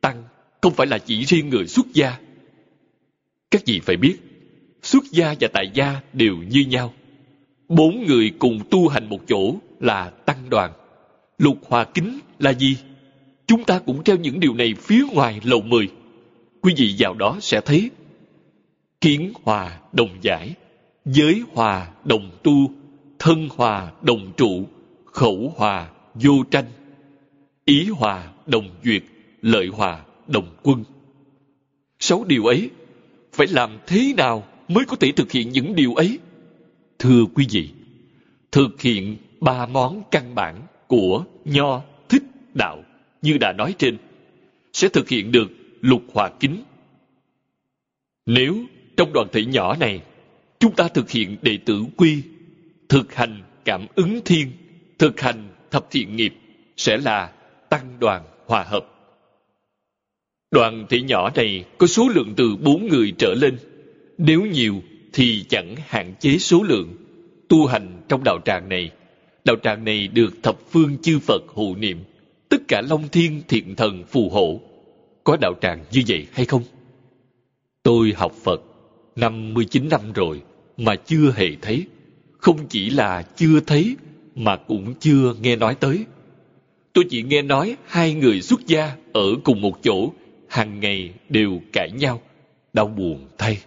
[0.00, 0.22] Tăng
[0.60, 2.18] không phải là chỉ riêng người xuất gia.
[3.50, 4.16] Các vị phải biết,
[4.82, 6.94] xuất gia và tại gia đều như nhau.
[7.68, 10.72] Bốn người cùng tu hành một chỗ là Tăng đoàn.
[11.38, 12.76] Lục hòa kính là gì?
[13.46, 15.88] Chúng ta cũng treo những điều này phía ngoài lầu mười.
[16.60, 17.90] Quý vị vào đó sẽ thấy
[19.00, 20.54] kiến hòa đồng giải,
[21.04, 22.70] giới hòa đồng tu,
[23.18, 24.68] thân hòa đồng trụ,
[25.04, 26.66] khẩu hòa vô tranh,
[27.64, 29.02] ý hòa đồng duyệt,
[29.42, 30.84] lợi hòa đồng quân.
[31.98, 32.70] Sáu điều ấy,
[33.32, 36.18] phải làm thế nào mới có thể thực hiện những điều ấy?
[36.98, 37.70] Thưa quý vị,
[38.52, 42.22] thực hiện ba món căn bản của nho thích
[42.54, 42.84] đạo
[43.22, 43.98] như đã nói trên
[44.72, 46.62] sẽ thực hiện được lục hòa kính.
[48.26, 48.56] Nếu
[48.96, 50.02] trong đoàn thể nhỏ này
[50.58, 52.22] chúng ta thực hiện đệ tử quy,
[52.88, 54.52] thực hành cảm ứng thiên,
[54.98, 56.34] thực hành thập thiện nghiệp
[56.76, 57.32] sẽ là
[57.68, 58.86] tăng đoàn hòa hợp.
[60.50, 63.58] Đoàn thể nhỏ này có số lượng từ bốn người trở lên.
[64.18, 64.82] Nếu nhiều
[65.12, 66.96] thì chẳng hạn chế số lượng.
[67.48, 68.90] Tu hành trong đạo tràng này,
[69.44, 71.98] đạo tràng này được thập phương chư Phật hộ niệm,
[72.48, 74.60] tất cả long thiên thiện thần phù hộ.
[75.24, 76.62] Có đạo tràng như vậy hay không?
[77.82, 78.60] Tôi học Phật
[79.16, 80.42] năm 19 năm rồi
[80.76, 81.86] mà chưa hề thấy.
[82.38, 83.96] Không chỉ là chưa thấy
[84.34, 86.04] mà cũng chưa nghe nói tới.
[86.92, 90.12] Tôi chỉ nghe nói hai người xuất gia ở cùng một chỗ
[90.48, 92.22] hàng ngày đều cãi nhau.
[92.72, 93.58] Đau buồn thay.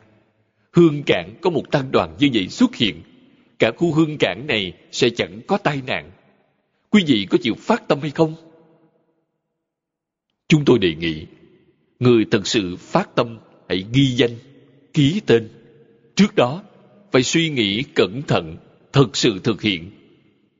[0.71, 3.01] Hương cảng có một tăng đoàn như vậy xuất hiện.
[3.59, 6.11] Cả khu hương cảng này sẽ chẳng có tai nạn.
[6.89, 8.35] Quý vị có chịu phát tâm hay không?
[10.47, 11.25] Chúng tôi đề nghị,
[11.99, 13.37] người thật sự phát tâm
[13.69, 14.31] hãy ghi danh,
[14.93, 15.49] ký tên.
[16.15, 16.63] Trước đó,
[17.11, 18.57] phải suy nghĩ cẩn thận,
[18.93, 19.91] thật sự thực hiện.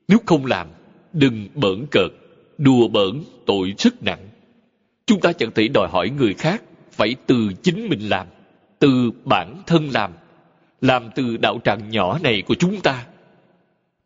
[0.08, 0.68] Nếu không làm,
[1.12, 2.10] đừng bỡn cợt,
[2.58, 4.28] đùa bỡn tội rất nặng.
[5.06, 8.26] Chúng ta chẳng thể đòi hỏi người khác phải từ chính mình làm,
[8.78, 10.12] từ bản thân làm,
[10.80, 13.06] làm từ đạo tràng nhỏ này của chúng ta.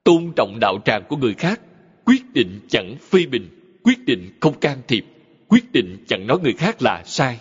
[0.05, 1.61] Tôn trọng đạo tràng của người khác,
[2.05, 3.49] quyết định chẳng phê bình,
[3.83, 5.05] quyết định không can thiệp,
[5.49, 7.39] quyết định chẳng nói người khác là sai.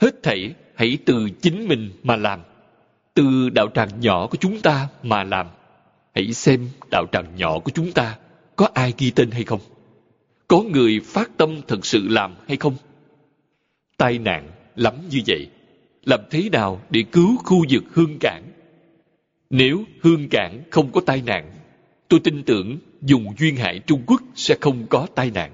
[0.00, 2.40] Hết thảy hãy từ chính mình mà làm,
[3.14, 5.46] từ đạo tràng nhỏ của chúng ta mà làm
[6.14, 8.18] hãy xem đạo tràng nhỏ của chúng ta
[8.56, 9.60] có ai ghi tên hay không?
[10.48, 12.76] Có người phát tâm thật sự làm hay không?
[13.96, 15.48] Tai nạn lắm như vậy.
[16.04, 18.42] Làm thế nào để cứu khu vực hương cảng?
[19.50, 21.50] Nếu hương cảng không có tai nạn,
[22.08, 25.52] tôi tin tưởng dùng duyên hải Trung Quốc sẽ không có tai nạn.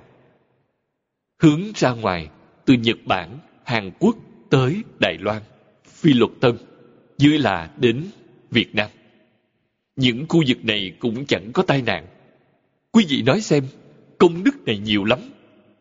[1.42, 2.28] Hướng ra ngoài,
[2.64, 4.16] từ Nhật Bản, Hàn Quốc
[4.50, 5.42] tới Đài Loan,
[5.84, 6.56] Phi Luật Tân,
[7.18, 8.04] dưới là đến
[8.50, 8.90] Việt Nam.
[10.00, 12.06] Những khu vực này cũng chẳng có tai nạn.
[12.92, 13.64] Quý vị nói xem,
[14.18, 15.18] công đức này nhiều lắm.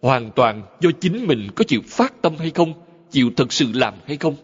[0.01, 2.73] Hoàn toàn do chính mình có chịu phát tâm hay không,
[3.11, 4.35] chịu thật sự làm hay không.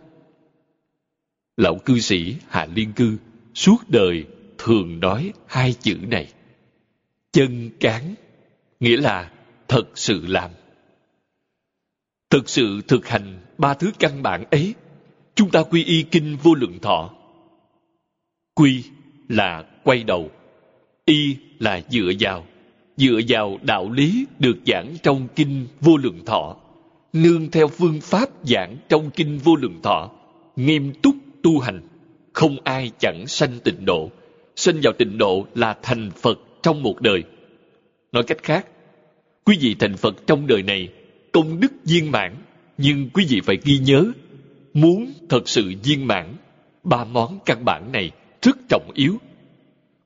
[1.57, 3.17] Lão cư sĩ Hạ Liên Cư
[3.53, 4.26] suốt đời
[4.57, 6.34] thường nói hai chữ này.
[7.32, 8.15] Chân cán,
[8.80, 9.32] nghĩa là
[9.67, 10.51] thật sự làm.
[12.30, 14.73] Thực sự thực hành ba thứ căn bản ấy,
[15.36, 17.13] chúng ta quy y kinh vô lượng thọ.
[18.53, 18.84] Quy
[19.30, 20.32] là quay đầu,
[21.05, 22.45] y là dựa vào,
[22.97, 26.55] dựa vào đạo lý được giảng trong kinh vô lượng thọ,
[27.13, 30.11] nương theo phương pháp giảng trong kinh vô lượng thọ,
[30.55, 31.82] nghiêm túc tu hành,
[32.34, 34.11] không ai chẳng sanh tịnh độ.
[34.55, 37.23] Sanh vào tịnh độ là thành Phật trong một đời.
[38.11, 38.67] Nói cách khác,
[39.45, 40.89] quý vị thành Phật trong đời này
[41.32, 42.36] công đức viên mãn,
[42.78, 44.11] nhưng quý vị phải ghi nhớ,
[44.73, 46.36] muốn thật sự viên mãn,
[46.84, 48.11] ba món căn bản này
[48.46, 49.18] rất trọng yếu.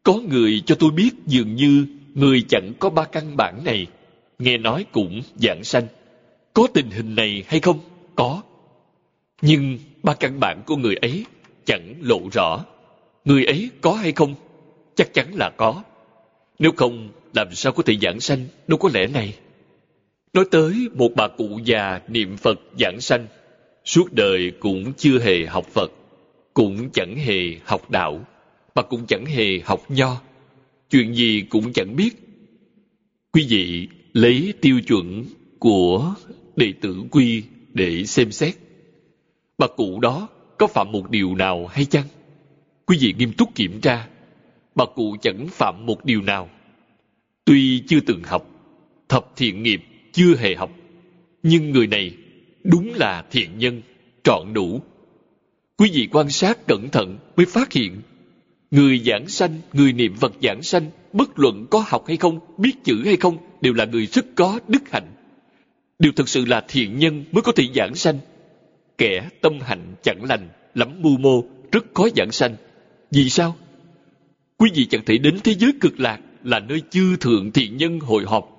[0.03, 3.87] Có người cho tôi biết dường như người chẳng có ba căn bản này,
[4.39, 5.87] nghe nói cũng dạng sanh.
[6.53, 7.79] Có tình hình này hay không?
[8.15, 8.41] Có.
[9.41, 11.25] Nhưng ba căn bản của người ấy
[11.65, 12.65] chẳng lộ rõ.
[13.25, 14.35] Người ấy có hay không?
[14.95, 15.83] Chắc chắn là có.
[16.59, 19.33] Nếu không, làm sao có thể giảng sanh đâu có lẽ này.
[20.33, 23.27] Nói tới một bà cụ già niệm Phật giảng sanh,
[23.85, 25.91] suốt đời cũng chưa hề học Phật,
[26.53, 28.25] cũng chẳng hề học đạo,
[28.75, 30.21] mà cũng chẳng hề học nho.
[30.89, 32.09] Chuyện gì cũng chẳng biết.
[33.31, 35.25] Quý vị lấy tiêu chuẩn
[35.59, 36.15] của
[36.55, 37.43] đệ tử quy
[37.73, 38.55] để xem xét.
[39.57, 40.27] Bà cụ đó
[40.57, 42.05] có phạm một điều nào hay chăng?
[42.85, 44.07] Quý vị nghiêm túc kiểm tra.
[44.75, 46.49] Bà cụ chẳng phạm một điều nào.
[47.45, 48.49] Tuy chưa từng học,
[49.09, 49.81] thập thiện nghiệp
[50.11, 50.71] chưa hề học,
[51.43, 52.11] nhưng người này
[52.63, 53.81] đúng là thiện nhân,
[54.23, 54.81] trọn đủ.
[55.79, 58.01] Quý vị quan sát cẩn thận mới phát hiện
[58.71, 62.73] Người giảng sanh, người niệm Phật giảng sanh, bất luận có học hay không, biết
[62.83, 65.11] chữ hay không, đều là người rất có đức hạnh.
[65.99, 68.19] Điều thực sự là thiện nhân mới có thể giảng sanh.
[68.97, 72.55] Kẻ tâm hạnh chẳng lành, lắm mưu mô, rất khó giảng sanh.
[73.11, 73.55] Vì sao?
[74.57, 77.99] Quý vị chẳng thể đến thế giới cực lạc là nơi chư thượng thiện nhân
[77.99, 78.49] hội họp.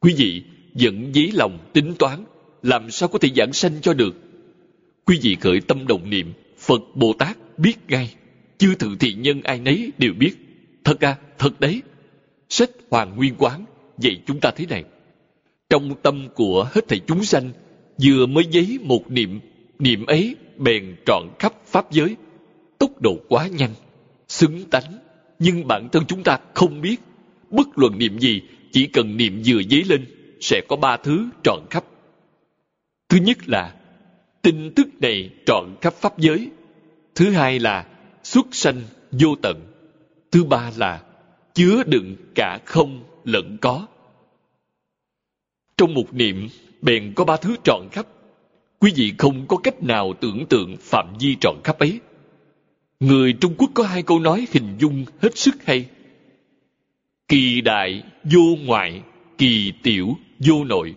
[0.00, 0.42] Quý vị
[0.74, 2.24] giận dí lòng tính toán,
[2.62, 4.31] làm sao có thể giảng sanh cho được.
[5.06, 8.14] Quý vị khởi tâm đồng niệm, Phật Bồ Tát biết ngay.
[8.58, 10.34] Chư thượng thiện nhân ai nấy đều biết.
[10.84, 11.82] Thật à, thật đấy.
[12.48, 13.64] Sách Hoàng Nguyên Quán
[13.98, 14.84] dạy chúng ta thế này.
[15.70, 17.50] Trong tâm của hết thảy chúng sanh,
[18.02, 19.40] vừa mới giấy một niệm,
[19.78, 22.16] niệm ấy bèn trọn khắp pháp giới.
[22.78, 23.74] Tốc độ quá nhanh,
[24.28, 24.98] xứng tánh,
[25.38, 26.96] nhưng bản thân chúng ta không biết.
[27.50, 28.42] Bất luận niệm gì,
[28.72, 30.04] chỉ cần niệm vừa giấy lên,
[30.40, 31.84] sẽ có ba thứ trọn khắp.
[33.08, 33.74] Thứ nhất là
[34.42, 36.50] tin tức này trọn khắp pháp giới.
[37.14, 37.86] Thứ hai là
[38.22, 39.60] xuất sanh vô tận.
[40.30, 41.02] Thứ ba là
[41.54, 43.86] chứa đựng cả không lẫn có.
[45.76, 46.48] Trong một niệm,
[46.82, 48.06] bèn có ba thứ trọn khắp.
[48.78, 52.00] Quý vị không có cách nào tưởng tượng phạm vi trọn khắp ấy.
[53.00, 55.86] Người Trung Quốc có hai câu nói hình dung hết sức hay.
[57.28, 59.02] Kỳ đại vô ngoại,
[59.38, 60.94] kỳ tiểu vô nội.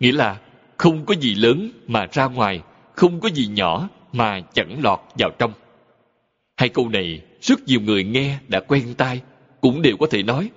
[0.00, 0.40] Nghĩa là
[0.76, 2.62] không có gì lớn mà ra ngoài,
[2.94, 5.52] không có gì nhỏ mà chẳng lọt vào trong.
[6.56, 9.20] Hai câu này rất nhiều người nghe đã quen tai,
[9.60, 10.50] cũng đều có thể nói.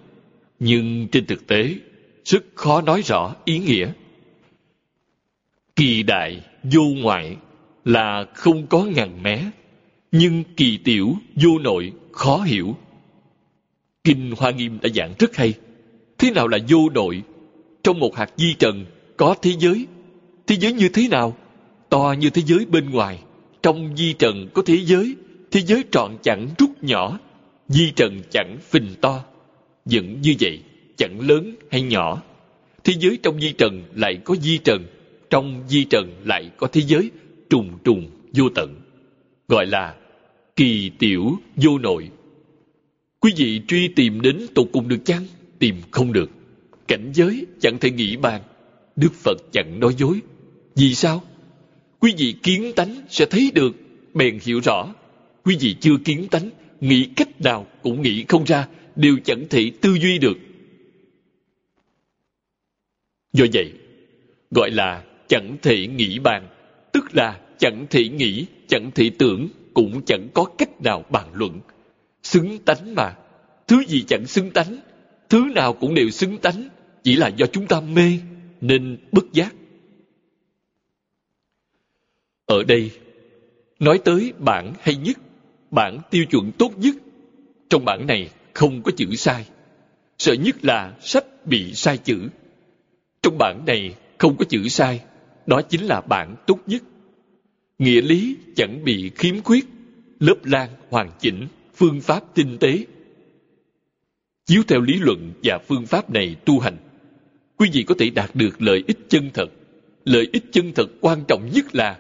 [0.60, 1.76] Nhưng trên thực tế,
[2.26, 3.92] rất khó nói rõ ý nghĩa.
[5.76, 7.38] Kỳ đại, vô ngoại
[7.86, 9.44] là không có ngàn mé,
[10.12, 12.76] nhưng kỳ tiểu, vô nội, khó hiểu.
[14.04, 15.54] Kinh Hoa Nghiêm đã giảng rất hay.
[16.18, 17.24] Thế nào là vô nội?
[17.84, 18.86] Trong một hạt di trần
[19.18, 19.88] có thế giới.
[20.48, 21.38] Thế giới như thế nào?
[21.90, 23.20] To như thế giới bên ngoài.
[23.62, 25.16] Trong di trần có thế giới
[25.52, 27.20] thế giới trọn chẳng rút nhỏ,
[27.68, 29.24] di trần chẳng phình to.
[29.86, 30.60] Vẫn như vậy,
[30.98, 32.24] chẳng lớn hay nhỏ.
[32.84, 34.86] Thế giới trong di trần lại có di trần,
[35.30, 37.12] trong di trần lại có thế giới
[37.50, 38.76] trùng trùng vô tận.
[39.48, 39.96] Gọi là
[40.56, 42.10] kỳ tiểu vô nội.
[43.20, 45.26] Quý vị truy tìm đến tột cùng được chăng?
[45.60, 46.30] Tìm không được.
[46.88, 48.42] Cảnh giới chẳng thể nghĩ bàn.
[48.96, 50.20] Đức Phật chẳng nói dối.
[50.76, 51.24] Vì sao?
[52.00, 53.76] Quý vị kiến tánh sẽ thấy được,
[54.14, 54.93] bèn hiểu rõ
[55.48, 56.50] quý vị chưa kiến tánh
[56.82, 60.38] nghĩ cách nào cũng nghĩ không ra, đều chẳng thể tư duy được.
[63.34, 63.74] Do vậy,
[64.52, 66.48] gọi là chẳng thể nghĩ bàn,
[66.93, 71.60] tức là chẳng thể nghĩ, chẳng thể tưởng, cũng chẳng có cách nào bàn luận.
[72.24, 73.16] Xứng tánh mà,
[73.68, 74.78] thứ gì chẳng xứng tánh,
[75.30, 76.70] thứ nào cũng đều xứng tánh,
[77.04, 78.20] chỉ là do chúng ta mê
[78.62, 79.56] nên bất giác.
[82.48, 82.91] Ở đây,
[83.80, 85.18] nói tới bản hay nhất,
[85.72, 86.95] bản tiêu chuẩn tốt nhất.
[87.70, 89.45] Trong bản này không có chữ sai.
[90.18, 92.30] Sợ nhất là sách bị sai chữ.
[93.22, 95.02] Trong bản này không có chữ sai,
[95.45, 96.84] đó chính là bản tốt nhất.
[97.80, 99.66] Nghĩa lý chẳng bị khiếm khuyết,
[100.20, 102.86] lớp lan hoàn chỉnh, phương pháp tinh tế.
[104.45, 106.78] Chiếu theo lý luận và phương pháp này tu hành,
[107.58, 109.48] quý vị có thể đạt được lợi ích chân thật.
[110.06, 112.00] Lợi ích chân thật quan trọng nhất là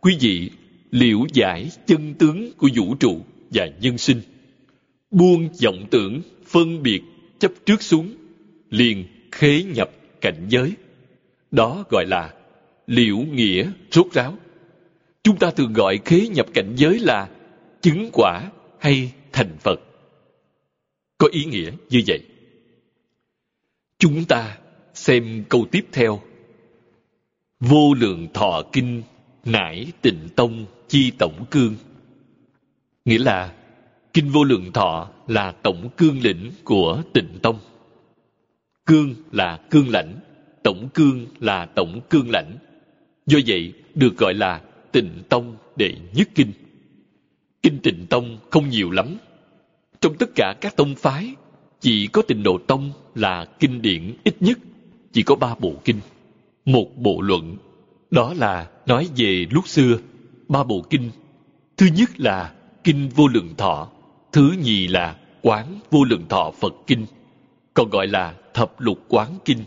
[0.00, 0.50] quý vị
[0.90, 3.20] liễu giải chân tướng của vũ trụ
[3.50, 4.20] và nhân sinh.
[5.10, 7.02] Buông vọng tưởng, phân biệt,
[7.38, 8.14] chấp trước xuống,
[8.70, 9.90] liền khế nhập
[10.20, 10.72] cảnh giới.
[11.50, 12.34] Đó gọi là
[12.86, 14.38] liễu nghĩa rốt ráo.
[15.22, 17.28] Chúng ta thường gọi khế nhập cảnh giới là
[17.82, 19.80] chứng quả hay thành Phật.
[21.18, 22.20] Có ý nghĩa như vậy.
[23.98, 24.58] Chúng ta
[24.94, 26.20] xem câu tiếp theo.
[27.60, 29.02] Vô lượng thọ kinh
[29.48, 31.74] nải tịnh tông chi tổng cương.
[33.04, 33.52] Nghĩa là
[34.12, 37.58] Kinh Vô Lượng Thọ là tổng cương lĩnh của tịnh tông.
[38.86, 40.14] Cương là cương lãnh,
[40.62, 42.56] tổng cương là tổng cương lãnh.
[43.26, 44.60] Do vậy, được gọi là
[44.92, 46.52] tịnh tông đệ nhất kinh.
[47.62, 49.16] Kinh tịnh tông không nhiều lắm.
[50.00, 51.34] Trong tất cả các tông phái,
[51.80, 54.58] chỉ có tịnh độ tông là kinh điển ít nhất,
[55.12, 56.00] chỉ có ba bộ kinh.
[56.64, 57.56] Một bộ luận,
[58.10, 59.98] đó là nói về lúc xưa,
[60.48, 61.10] ba bộ kinh.
[61.76, 62.52] Thứ nhất là
[62.84, 63.88] Kinh Vô Lượng Thọ,
[64.32, 67.06] thứ nhì là Quán Vô Lượng Thọ Phật Kinh,
[67.74, 69.64] còn gọi là Thập Lục Quán Kinh.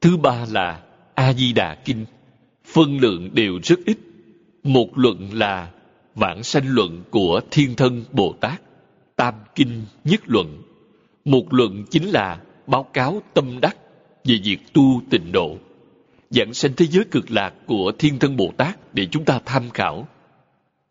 [0.00, 0.80] Thứ ba là
[1.14, 2.06] A Di Đà Kinh,
[2.64, 3.98] phân lượng đều rất ít.
[4.64, 5.70] Một luận là
[6.14, 8.62] Vãng sanh luận của Thiên Thân Bồ Tát,
[9.16, 10.62] Tam Kinh Nhất Luận.
[11.24, 13.76] Một luận chính là báo cáo tâm đắc
[14.24, 15.56] về việc tu tịnh độ.
[16.30, 19.70] Giảng sanh thế giới cực lạc của Thiên Thân Bồ Tát để chúng ta tham
[19.70, 20.08] khảo.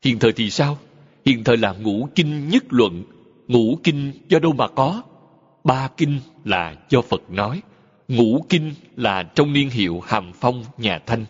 [0.03, 0.77] Hiện thời thì sao?
[1.25, 3.03] Hiện thời là ngũ kinh nhất luận,
[3.47, 5.01] ngũ kinh do đâu mà có?
[5.63, 7.61] Ba kinh là do Phật nói,
[8.07, 11.25] ngũ kinh là trong niên hiệu Hàm Phong nhà Thanh.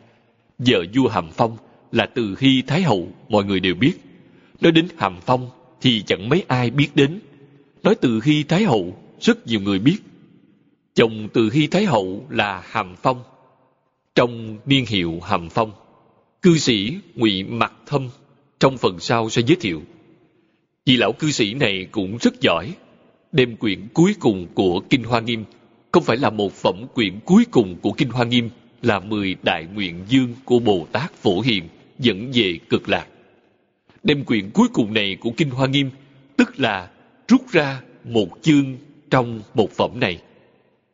[0.59, 1.57] Vợ vua Hàm Phong
[1.91, 3.93] là từ Hy Thái Hậu, mọi người đều biết.
[4.61, 5.49] Nói đến Hàm Phong
[5.81, 7.19] thì chẳng mấy ai biết đến.
[7.83, 9.97] Nói từ Hy Thái Hậu, rất nhiều người biết.
[10.93, 13.23] Chồng từ Hy Thái Hậu là Hàm Phong.
[14.15, 15.71] Trong niên hiệu Hàm Phong,
[16.41, 18.09] cư sĩ ngụy Mặc Thâm
[18.59, 19.81] trong phần sau sẽ giới thiệu.
[20.85, 22.73] Vị lão cư sĩ này cũng rất giỏi.
[23.31, 25.43] Đem quyển cuối cùng của Kinh Hoa Nghiêm
[25.91, 28.49] không phải là một phẩm quyển cuối cùng của Kinh Hoa Nghiêm
[28.81, 31.63] là mười đại nguyện dương của Bồ Tát Phổ Hiền
[31.99, 33.07] dẫn về cực lạc.
[34.03, 35.89] Đem quyển cuối cùng này của Kinh Hoa Nghiêm
[36.37, 36.89] tức là
[37.27, 38.77] rút ra một chương
[39.09, 40.19] trong một phẩm này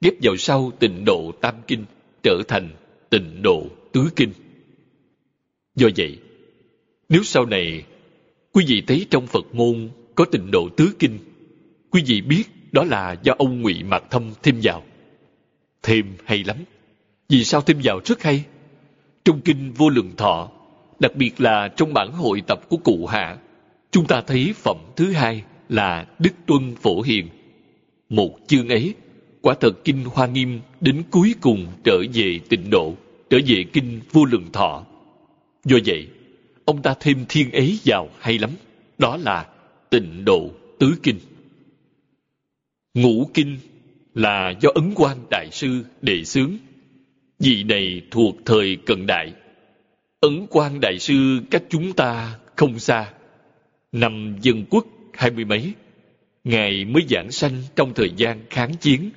[0.02, 1.86] ghép vào sau tịnh độ tam kinh
[2.24, 2.70] trở thành
[3.10, 4.32] tịnh độ tứ kinh.
[5.76, 6.20] Do vậy,
[7.10, 7.86] nếu sau này
[8.52, 11.20] quý vị thấy trong Phật môn có tịnh độ tứ kinh,
[11.92, 14.84] quý vị biết đó là do ông Ngụy Mạc Thâm thêm vào.
[15.84, 16.58] Thêm hay lắm.
[17.30, 18.44] Vì sao thêm vào rất hay?
[19.26, 20.52] Trong kinh vô lượng thọ,
[21.00, 23.38] đặc biệt là trong bản hội tập của cụ hạ,
[23.92, 27.30] chúng ta thấy phẩm thứ hai là Đức Tuân Phổ Hiền.
[28.10, 28.94] Một chương ấy,
[29.46, 32.96] quả thật kinh Hoa Nghiêm đến cuối cùng trở về tịnh độ,
[33.30, 34.86] trở về kinh vô lượng thọ.
[35.66, 36.08] Do vậy,
[36.66, 38.50] ông ta thêm thiên ấy vào hay lắm.
[38.98, 39.48] Đó là
[39.90, 41.20] tịnh độ tứ kinh.
[42.94, 43.58] Ngũ kinh
[44.14, 46.52] là do Ấn Quang Đại Sư đề xướng.
[47.40, 49.34] Vị này thuộc thời cận đại.
[50.20, 53.14] Ấn Quang Đại Sư cách chúng ta không xa.
[53.92, 55.74] Năm dân quốc hai mươi mấy,
[56.44, 59.10] Ngài mới giảng sanh trong thời gian kháng chiến.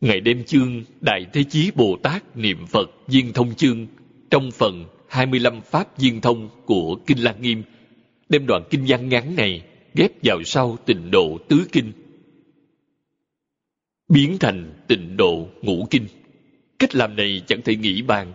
[0.00, 3.86] Ngài đem chương Đại Thế Chí Bồ Tát Niệm Phật Viên Thông Chương
[4.30, 7.62] trong phần 25 pháp viên thông của Kinh Lăng Nghiêm,
[8.28, 9.62] đem đoạn kinh văn ngắn này
[9.94, 11.92] ghép vào sau tịnh độ tứ kinh.
[14.08, 16.06] Biến thành tịnh độ ngũ kinh.
[16.78, 18.32] Cách làm này chẳng thể nghĩ bàn.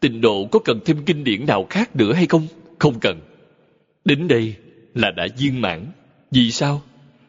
[0.00, 2.46] Tịnh độ có cần thêm kinh điển nào khác nữa hay không?
[2.78, 3.20] Không cần.
[4.04, 4.54] Đến đây
[4.94, 5.86] là đã viên mãn.
[6.30, 6.82] Vì sao?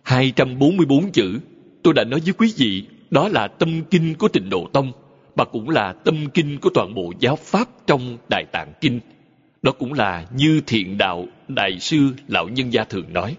[0.04, 1.40] 244 chữ,
[1.84, 4.92] tôi đã nói với quý vị, đó là tâm kinh của tịnh độ tông,
[5.36, 9.00] mà cũng là tâm kinh của toàn bộ giáo pháp trong Đại Tạng Kinh.
[9.62, 13.36] Đó cũng là như thiện đạo Đại sư Lão Nhân Gia thường nói.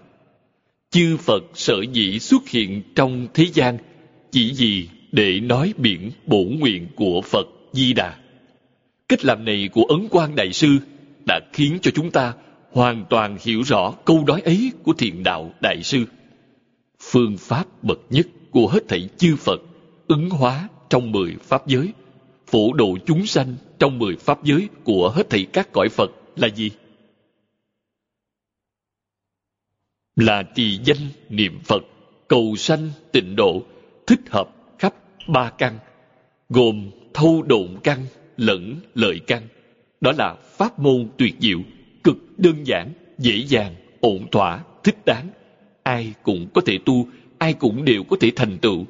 [0.91, 3.77] chư Phật sở dĩ xuất hiện trong thế gian
[4.31, 8.15] chỉ vì để nói biển bổ nguyện của Phật Di Đà.
[9.09, 10.77] Cách làm này của Ấn Quang Đại Sư
[11.27, 12.33] đã khiến cho chúng ta
[12.71, 16.05] hoàn toàn hiểu rõ câu nói ấy của thiền đạo Đại Sư.
[16.99, 19.61] Phương pháp bậc nhất của hết thảy chư Phật
[20.07, 21.93] ứng hóa trong mười pháp giới,
[22.47, 26.49] phổ độ chúng sanh trong mười pháp giới của hết thảy các cõi Phật là
[26.49, 26.71] gì?
[30.15, 31.83] Là trì danh niệm Phật,
[32.27, 33.63] cầu sanh tịnh độ,
[34.07, 34.95] thích hợp khắp
[35.27, 35.79] ba căn,
[36.49, 38.05] gồm thâu độn căn
[38.37, 39.47] lẫn lợi căn.
[40.01, 41.59] Đó là pháp môn tuyệt diệu,
[42.03, 45.29] cực đơn giản, dễ dàng, ổn thỏa, thích đáng.
[45.83, 47.07] Ai cũng có thể tu,
[47.39, 48.85] ai cũng đều có thể thành tựu.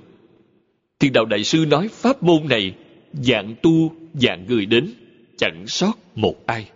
[1.00, 2.76] Thiền đạo đại sư nói pháp môn này
[3.14, 4.94] dạng tu, dạng người đến,
[5.38, 6.70] chẳng sót một ai.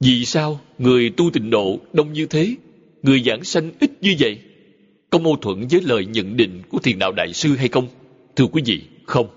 [0.00, 2.54] Vì sao người tu tịnh độ đông như thế,
[3.02, 4.38] người giảng sanh ít như vậy?
[5.10, 7.88] Có mâu thuẫn với lời nhận định của thiền đạo đại sư hay không?
[8.36, 9.28] Thưa quý vị, không.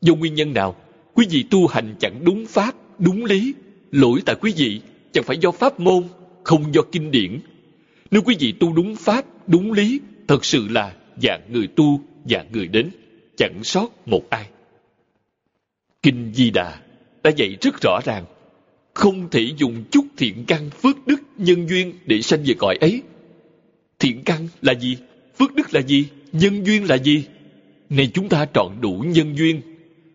[0.00, 0.76] Do nguyên nhân nào?
[1.14, 3.54] Quý vị tu hành chẳng đúng pháp, đúng lý.
[3.90, 4.80] Lỗi tại quý vị
[5.12, 6.02] chẳng phải do pháp môn,
[6.44, 7.40] không do kinh điển.
[8.10, 12.00] Nếu quý vị tu đúng pháp, đúng lý, thật sự là dạng người tu,
[12.30, 12.90] dạng người đến,
[13.36, 14.46] chẳng sót một ai.
[16.02, 16.80] Kinh Di Đà
[17.22, 18.24] đã dạy rất rõ ràng,
[18.94, 23.02] không thể dùng chút thiện căn phước đức nhân duyên để sanh về cõi ấy.
[23.98, 24.96] Thiện căn là gì?
[25.38, 26.06] Phước đức là gì?
[26.32, 27.24] Nhân duyên là gì?
[27.90, 29.60] Này chúng ta trọn đủ nhân duyên,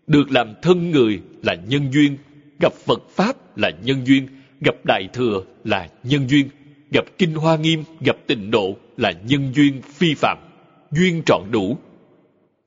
[0.06, 2.16] được làm thân người là nhân duyên,
[2.60, 4.28] gặp Phật Pháp là nhân duyên,
[4.60, 6.48] gặp Đại Thừa là nhân duyên,
[6.92, 10.38] gặp Kinh Hoa Nghiêm, gặp Tịnh Độ là nhân duyên phi phạm,
[10.90, 11.78] duyên trọn đủ.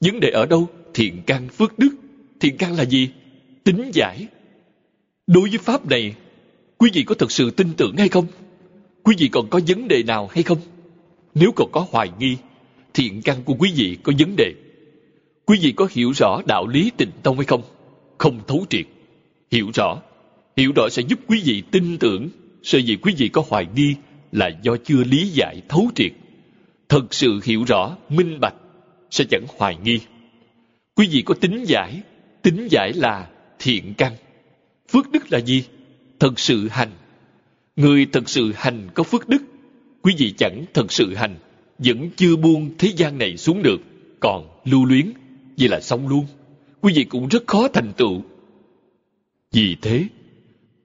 [0.01, 0.67] Vấn đề ở đâu?
[0.93, 1.89] Thiện căn phước đức.
[2.39, 3.09] Thiện căn là gì?
[3.63, 4.28] Tính giải.
[5.28, 6.15] Đối với Pháp này,
[6.78, 8.26] quý vị có thật sự tin tưởng hay không?
[9.03, 10.57] Quý vị còn có vấn đề nào hay không?
[11.36, 12.38] Nếu còn có hoài nghi,
[12.93, 14.53] thiện căn của quý vị có vấn đề.
[15.45, 17.61] Quý vị có hiểu rõ đạo lý tịnh tông hay không?
[18.17, 18.86] Không thấu triệt.
[19.51, 20.01] Hiểu rõ.
[20.57, 22.30] Hiểu rõ sẽ giúp quý vị tin tưởng.
[22.63, 23.95] sợ gì quý vị có hoài nghi
[24.36, 26.11] là do chưa lý giải thấu triệt.
[26.89, 28.55] Thật sự hiểu rõ, minh bạch,
[29.11, 29.99] sẽ chẳng hoài nghi.
[30.95, 32.01] Quý vị có tính giải.
[32.41, 33.27] Tính giải là
[33.59, 34.13] thiện căn.
[34.91, 35.63] Phước đức là gì?
[36.19, 36.91] Thật sự hành.
[37.75, 39.43] Người thật sự hành có phước đức.
[40.01, 41.36] Quý vị chẳng thật sự hành,
[41.77, 43.81] vẫn chưa buông thế gian này xuống được,
[44.19, 45.11] còn lưu luyến
[45.57, 46.25] vậy là xong luôn.
[46.81, 48.23] Quý vị cũng rất khó thành tựu.
[49.51, 50.07] Vì thế,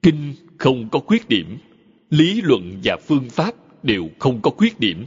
[0.01, 1.57] kinh không có khuyết điểm,
[2.11, 5.05] lý luận và phương pháp đều không có khuyết điểm.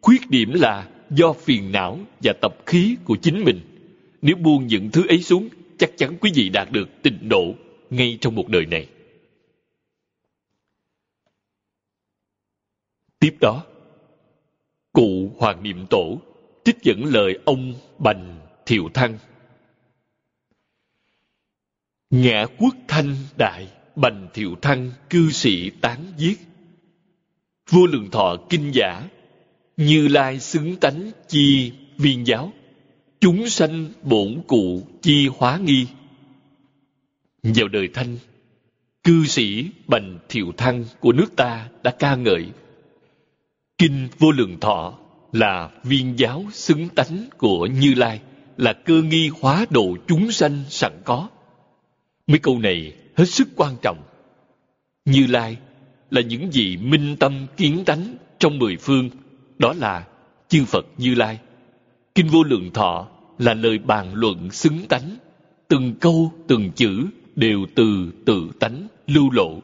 [0.00, 3.60] Khuyết điểm là do phiền não và tập khí của chính mình.
[4.22, 5.48] Nếu buông những thứ ấy xuống,
[5.78, 7.54] chắc chắn quý vị đạt được tịnh độ
[7.90, 8.88] ngay trong một đời này.
[13.18, 13.64] Tiếp đó,
[14.92, 16.20] cụ Hoàng Niệm Tổ
[16.64, 19.18] trích dẫn lời ông Bành Thiệu Thăng.
[22.10, 26.38] Ngã quốc thanh đại, bành thiệu thăng, cư sĩ tán giết.
[27.70, 29.08] Vua lượng thọ kinh giả,
[29.76, 32.52] như lai xứng tánh chi viên giáo.
[33.20, 35.86] Chúng sanh bổn cụ chi hóa nghi.
[37.42, 38.18] Vào đời thanh,
[39.04, 42.46] cư sĩ bành thiệu thăng của nước ta đã ca ngợi.
[43.78, 44.98] Kinh vô lượng thọ
[45.32, 48.20] là viên giáo xứng tánh của Như Lai
[48.56, 51.28] là cơ nghi hóa độ chúng sanh sẵn có.
[52.26, 54.02] Mấy câu này hết sức quan trọng.
[55.04, 55.56] Như Lai
[56.10, 59.10] là những vị minh tâm kiến tánh trong mười phương,
[59.58, 60.06] đó là
[60.48, 61.38] chư Phật Như Lai.
[62.14, 63.08] Kinh Vô Lượng Thọ
[63.38, 65.16] là lời bàn luận xứng tánh,
[65.68, 67.06] từng câu từng chữ
[67.36, 69.60] đều từ tự tánh lưu lộ,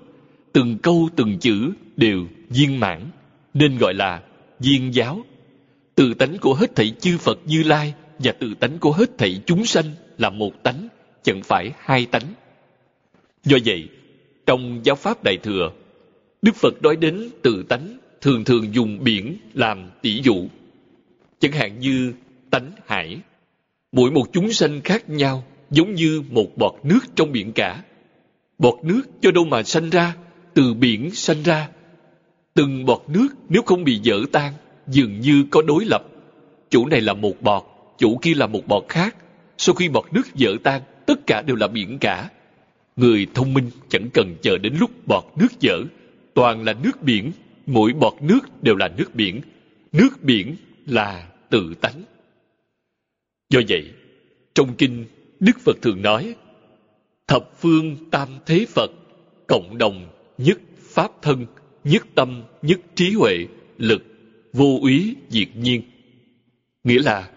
[0.52, 3.00] từng câu từng chữ đều viên mãn,
[3.54, 4.22] nên gọi là
[4.60, 5.22] viên giáo.
[5.94, 9.42] Từ tánh của hết thảy chư Phật Như Lai và tự tánh của hết thảy
[9.46, 9.84] chúng sanh
[10.18, 10.88] là một tánh,
[11.22, 12.24] chẳng phải hai tánh.
[13.44, 13.88] Do vậy,
[14.46, 15.70] trong giáo pháp Đại Thừa,
[16.42, 20.48] Đức Phật nói đến tự tánh thường thường dùng biển làm tỷ dụ.
[21.40, 22.12] Chẳng hạn như
[22.50, 23.18] tánh hải.
[23.92, 27.82] Mỗi một chúng sanh khác nhau giống như một bọt nước trong biển cả.
[28.58, 30.16] Bọt nước cho đâu mà sanh ra,
[30.54, 31.68] từ biển sanh ra.
[32.54, 34.52] Từng bọt nước nếu không bị dở tan,
[34.86, 36.04] dường như có đối lập.
[36.70, 37.62] Chỗ này là một bọt,
[37.98, 39.16] chủ kia là một bọt khác.
[39.58, 42.30] Sau khi bọt nước vỡ tan, tất cả đều là biển cả.
[42.98, 45.82] Người thông minh chẳng cần chờ đến lúc bọt nước dở.
[46.34, 47.32] Toàn là nước biển,
[47.66, 49.40] mỗi bọt nước đều là nước biển.
[49.92, 52.02] Nước biển là tự tánh.
[53.50, 53.90] Do vậy,
[54.54, 55.04] trong kinh,
[55.40, 56.34] Đức Phật thường nói,
[57.26, 58.90] Thập phương tam thế Phật,
[59.48, 61.46] cộng đồng, nhất pháp thân,
[61.84, 63.46] nhất tâm, nhất trí huệ,
[63.78, 64.04] lực,
[64.52, 65.82] vô úy diệt nhiên.
[66.84, 67.30] Nghĩa là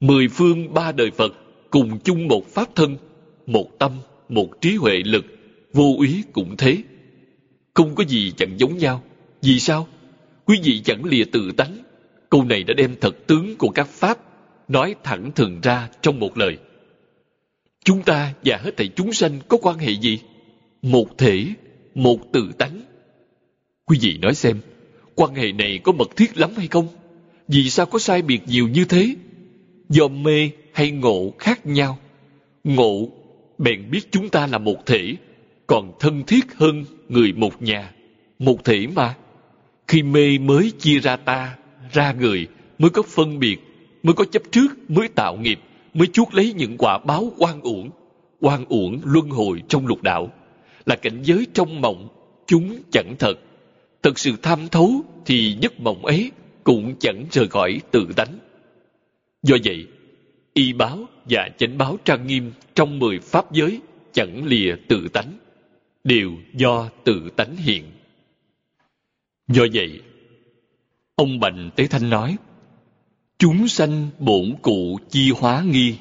[0.00, 1.32] mười phương ba đời Phật
[1.70, 2.96] cùng chung một pháp thân,
[3.46, 3.92] một tâm,
[4.30, 5.24] một trí huệ lực,
[5.72, 6.76] vô úy cũng thế.
[7.74, 9.02] Không có gì chẳng giống nhau.
[9.42, 9.88] Vì sao?
[10.44, 11.78] Quý vị chẳng lìa tự tánh.
[12.30, 14.18] Câu này đã đem thật tướng của các pháp
[14.68, 16.58] nói thẳng thừng ra trong một lời.
[17.84, 20.18] Chúng ta và hết thảy chúng sanh có quan hệ gì?
[20.82, 21.46] Một thể,
[21.94, 22.80] một tự tánh.
[23.86, 24.60] Quý vị nói xem,
[25.14, 26.88] quan hệ này có mật thiết lắm hay không?
[27.48, 29.14] Vì sao có sai biệt nhiều như thế?
[29.88, 31.98] Do mê hay ngộ khác nhau.
[32.64, 33.08] Ngộ,
[33.60, 35.16] bèn biết chúng ta là một thể,
[35.66, 37.92] còn thân thiết hơn người một nhà.
[38.38, 39.14] Một thể mà.
[39.88, 41.56] Khi mê mới chia ra ta,
[41.92, 42.46] ra người,
[42.78, 43.56] mới có phân biệt,
[44.02, 45.60] mới có chấp trước, mới tạo nghiệp,
[45.94, 47.90] mới chuốt lấy những quả báo oan uổng.
[48.40, 50.32] Oan uổng luân hồi trong lục đạo,
[50.86, 52.08] là cảnh giới trong mộng,
[52.46, 53.34] chúng chẳng thật.
[54.02, 56.30] Thật sự tham thấu thì giấc mộng ấy
[56.64, 58.38] cũng chẳng rời khỏi tự đánh
[59.42, 59.86] Do vậy,
[60.54, 63.80] y báo và chánh báo trang nghiêm trong mười pháp giới
[64.12, 65.38] chẳng lìa tự tánh,
[66.04, 67.84] đều do tự tánh hiện.
[69.48, 70.02] Do vậy,
[71.14, 72.36] ông Bành Tế Thanh nói,
[73.40, 75.96] Chúng sanh bổn cụ chi hóa nghi.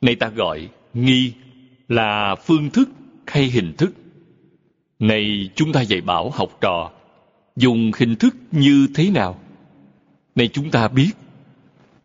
[0.00, 1.32] nay ta gọi nghi
[1.88, 2.88] là phương thức
[3.26, 3.92] hay hình thức.
[4.98, 6.90] Này chúng ta dạy bảo học trò,
[7.56, 9.40] dùng hình thức như thế nào?
[10.34, 11.10] Này chúng ta biết,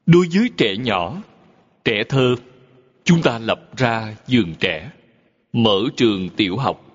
[0.05, 1.22] đối với trẻ nhỏ,
[1.86, 2.36] trẻ thơ,
[3.03, 4.91] chúng ta lập ra giường trẻ,
[5.53, 6.86] mở trường tiểu học,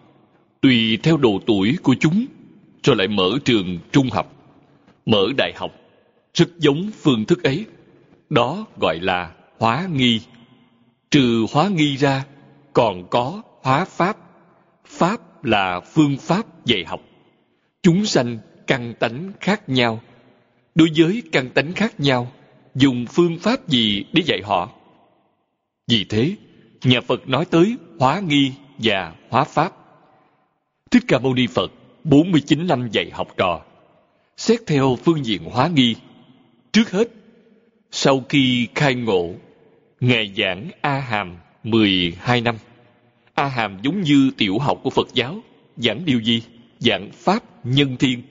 [0.60, 2.26] tùy theo độ tuổi của chúng,
[2.82, 4.32] rồi lại mở trường trung học,
[5.06, 5.72] mở đại học,
[6.34, 7.66] rất giống phương thức ấy.
[8.30, 10.20] Đó gọi là hóa nghi.
[11.10, 12.24] Trừ hóa nghi ra,
[12.72, 14.16] còn có hóa pháp.
[14.86, 17.00] Pháp là phương pháp dạy học.
[17.82, 20.00] Chúng sanh căn tánh khác nhau.
[20.74, 22.32] Đối với căn tánh khác nhau,
[22.76, 24.70] dùng phương pháp gì để dạy họ?
[25.88, 26.36] Vì thế,
[26.84, 29.72] nhà Phật nói tới hóa nghi và hóa pháp.
[30.90, 31.72] Thích Ca Mâu Ni Phật
[32.04, 33.60] 49 năm dạy học trò.
[34.36, 35.94] Xét theo phương diện hóa nghi,
[36.72, 37.08] trước hết,
[37.90, 39.34] sau khi khai ngộ,
[40.00, 42.56] Ngài giảng A Hàm 12 năm.
[43.34, 45.40] A Hàm giống như tiểu học của Phật giáo,
[45.76, 46.42] giảng điều gì?
[46.78, 48.22] Giảng Pháp nhân thiên,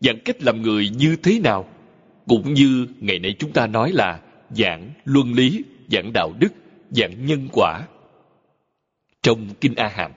[0.00, 1.68] giảng cách làm người như thế nào?
[2.28, 4.20] Cũng như ngày nay chúng ta nói là
[4.50, 6.52] giảng luân lý, giảng đạo đức,
[6.90, 7.82] giảng nhân quả.
[9.22, 10.12] Trong Kinh A Hàm,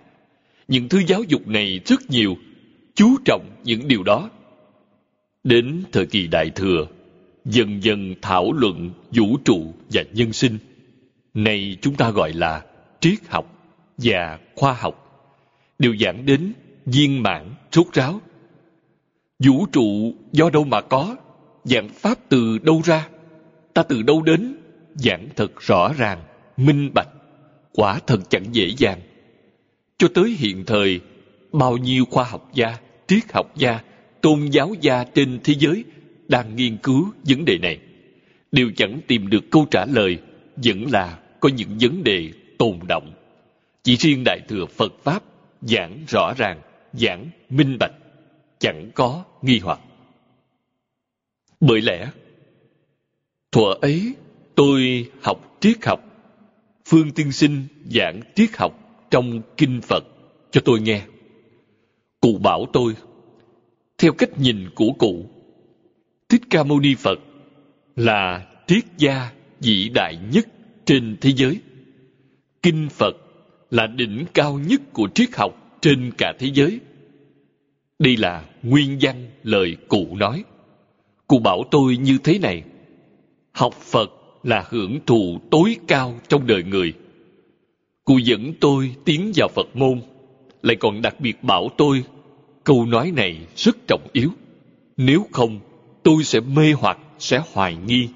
[0.67, 2.37] những thứ giáo dục này rất nhiều,
[2.95, 4.29] chú trọng những điều đó.
[5.43, 6.87] Đến thời kỳ Đại Thừa,
[7.45, 10.57] dần dần thảo luận vũ trụ và nhân sinh.
[11.33, 12.65] Này chúng ta gọi là
[12.99, 13.45] triết học
[13.97, 15.05] và khoa học.
[15.79, 16.53] Đều giảng đến
[16.85, 18.21] viên mãn, rốt ráo.
[19.39, 21.15] Vũ trụ do đâu mà có?
[21.63, 23.07] Giảng pháp từ đâu ra?
[23.73, 24.55] Ta từ đâu đến?
[24.95, 26.23] Giảng thật rõ ràng,
[26.57, 27.09] minh bạch.
[27.73, 28.99] Quả thật chẳng dễ dàng.
[29.97, 30.99] Cho tới hiện thời,
[31.51, 33.79] bao nhiêu khoa học gia, triết học gia,
[34.21, 35.83] tôn giáo gia trên thế giới
[36.27, 37.79] đang nghiên cứu vấn đề này
[38.51, 40.17] đều chẳng tìm được câu trả lời
[40.55, 43.13] vẫn là có những vấn đề tồn động
[43.83, 45.23] chỉ riêng đại thừa phật pháp
[45.61, 46.61] giảng rõ ràng
[46.93, 47.93] giảng minh bạch
[48.59, 49.79] chẳng có nghi hoặc
[51.59, 52.09] bởi lẽ,
[53.51, 54.13] thuở ấy
[54.55, 56.03] tôi học triết học,
[56.85, 60.03] phương tiên sinh giảng triết học trong kinh phật
[60.51, 61.01] cho tôi nghe
[62.21, 62.95] cụ bảo tôi,
[63.97, 65.25] theo cách nhìn của cụ,
[66.29, 67.19] Thích Ca Mâu Ni Phật
[67.95, 70.47] là triết gia vĩ đại nhất
[70.85, 71.59] trên thế giới.
[72.63, 73.15] Kinh Phật
[73.71, 76.79] là đỉnh cao nhất của triết học trên cả thế giới.
[77.99, 80.43] Đây là nguyên văn lời cụ nói.
[81.29, 82.63] Cụ bảo tôi như thế này.
[83.51, 84.11] Học Phật
[84.43, 86.93] là hưởng thụ tối cao trong đời người.
[88.05, 90.01] Cụ dẫn tôi tiến vào Phật môn,
[90.61, 92.03] lại còn đặc biệt bảo tôi
[92.63, 94.29] câu nói này rất trọng yếu.
[94.97, 95.59] Nếu không,
[96.03, 98.07] tôi sẽ mê hoặc, sẽ hoài nghi,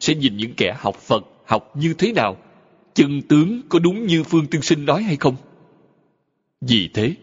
[0.00, 2.36] sẽ nhìn những kẻ học Phật học như thế nào,
[2.94, 5.36] chân tướng có đúng như Phương Tiên Sinh nói hay không?
[6.60, 7.14] Vì thế,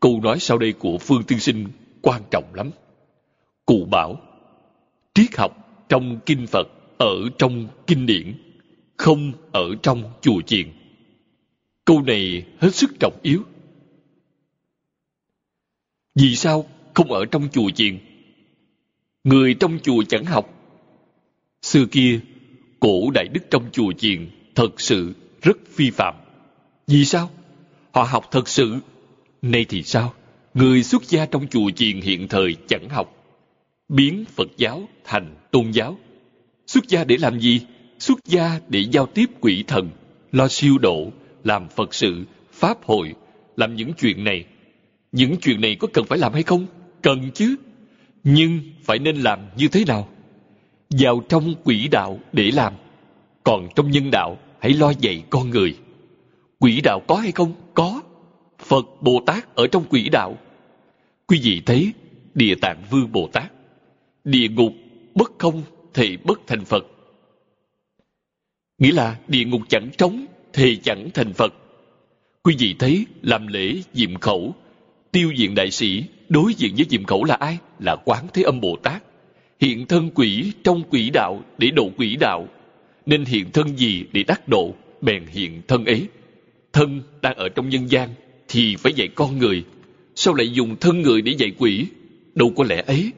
[0.00, 1.66] câu nói sau đây của Phương Tiên Sinh
[2.02, 2.70] quan trọng lắm.
[3.66, 4.16] Cụ bảo,
[5.16, 8.34] triết học trong kinh Phật ở trong kinh điển,
[8.96, 10.72] không ở trong chùa chiền.
[11.84, 13.42] Câu này hết sức trọng yếu.
[16.14, 17.98] Vì sao không ở trong chùa chiền?
[19.26, 20.50] người trong chùa chẳng học.
[21.62, 22.20] Xưa kia,
[22.80, 26.14] cổ đại đức trong chùa chiền thật sự rất phi phạm.
[26.86, 27.30] Vì sao?
[27.92, 28.76] Họ học thật sự.
[29.42, 30.14] Nay thì sao?
[30.54, 33.25] Người xuất gia trong chùa chiền hiện thời chẳng học
[33.88, 35.98] biến Phật giáo thành tôn giáo.
[36.66, 37.60] Xuất gia để làm gì?
[37.98, 39.90] Xuất gia để giao tiếp quỷ thần,
[40.32, 41.12] lo siêu độ,
[41.44, 43.14] làm Phật sự, Pháp hội,
[43.56, 44.44] làm những chuyện này.
[45.12, 46.66] Những chuyện này có cần phải làm hay không?
[47.02, 47.56] Cần chứ.
[48.24, 50.08] Nhưng phải nên làm như thế nào?
[50.90, 52.72] Vào trong quỷ đạo để làm.
[53.44, 55.76] Còn trong nhân đạo, hãy lo dạy con người.
[56.58, 57.52] Quỷ đạo có hay không?
[57.74, 58.02] Có.
[58.58, 60.38] Phật Bồ Tát ở trong quỷ đạo.
[61.26, 61.92] Quý vị thấy
[62.34, 63.52] Địa Tạng Vương Bồ Tát.
[64.26, 64.72] Địa ngục
[65.14, 65.62] bất không
[65.94, 66.86] thì bất thành Phật.
[68.78, 71.54] Nghĩa là địa ngục chẳng trống thì chẳng thành Phật.
[72.42, 74.54] Quý vị thấy làm lễ diệm khẩu,
[75.12, 77.58] tiêu diện đại sĩ đối diện với diệm khẩu là ai?
[77.78, 79.02] Là Quán Thế Âm Bồ Tát.
[79.60, 82.48] Hiện thân quỷ trong quỷ đạo để độ quỷ đạo.
[83.06, 86.06] Nên hiện thân gì để đắc độ, bèn hiện thân ấy.
[86.72, 88.08] Thân đang ở trong nhân gian
[88.48, 89.64] thì phải dạy con người.
[90.14, 91.86] Sao lại dùng thân người để dạy quỷ?
[92.34, 93.12] Đâu có lẽ ấy.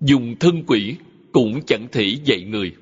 [0.00, 0.96] Dùng thân quỷ
[1.32, 2.72] cũng chẳng thể dạy người.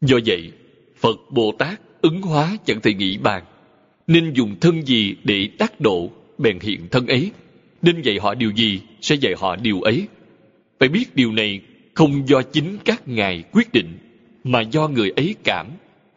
[0.00, 0.52] Do vậy,
[0.96, 3.44] Phật Bồ Tát ứng hóa chẳng thể nghĩ bàn.
[4.06, 7.30] Nên dùng thân gì để đắc độ, bèn hiện thân ấy.
[7.82, 10.08] Nên dạy họ điều gì, sẽ dạy họ điều ấy.
[10.78, 11.60] Phải biết điều này
[11.94, 13.98] không do chính các ngài quyết định,
[14.44, 15.66] mà do người ấy cảm,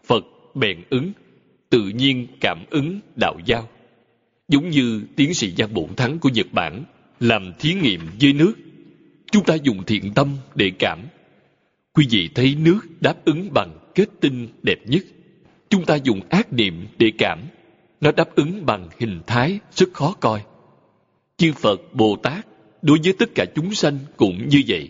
[0.05, 0.25] Phật
[0.55, 1.11] bèn ứng,
[1.69, 3.69] tự nhiên cảm ứng đạo giao.
[4.47, 6.83] Giống như tiến sĩ Giang Bổn Thắng của Nhật Bản
[7.19, 8.53] làm thí nghiệm với nước.
[9.33, 10.99] Chúng ta dùng thiện tâm để cảm.
[11.93, 15.03] Quý vị thấy nước đáp ứng bằng kết tinh đẹp nhất.
[15.69, 17.39] Chúng ta dùng ác niệm để cảm.
[18.01, 20.43] Nó đáp ứng bằng hình thái rất khó coi.
[21.37, 22.47] Chư Phật, Bồ Tát
[22.81, 24.89] đối với tất cả chúng sanh cũng như vậy.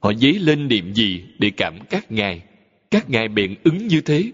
[0.00, 2.42] Họ dấy lên niệm gì để cảm các ngài.
[2.90, 4.30] Các ngài bèn ứng như thế.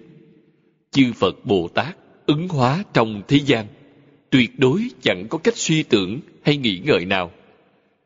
[0.91, 3.67] Chư Phật Bồ Tát ứng hóa trong thế gian
[4.31, 7.33] tuyệt đối chẳng có cách suy tưởng hay nghĩ ngợi nào.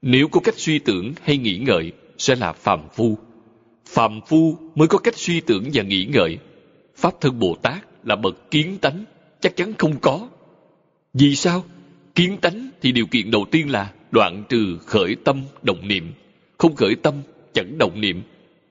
[0.03, 3.19] Nếu có cách suy tưởng hay nghĩ ngợi, sẽ là phàm phu.
[3.87, 6.39] Phàm phu mới có cách suy tưởng và nghĩ ngợi.
[6.97, 9.05] Pháp thân Bồ Tát là bậc kiến tánh,
[9.41, 10.29] chắc chắn không có.
[11.15, 11.65] Vì sao?
[12.15, 16.13] Kiến tánh thì điều kiện đầu tiên là đoạn trừ khởi tâm động niệm.
[16.59, 17.15] Không khởi tâm,
[17.55, 18.23] chẳng động niệm.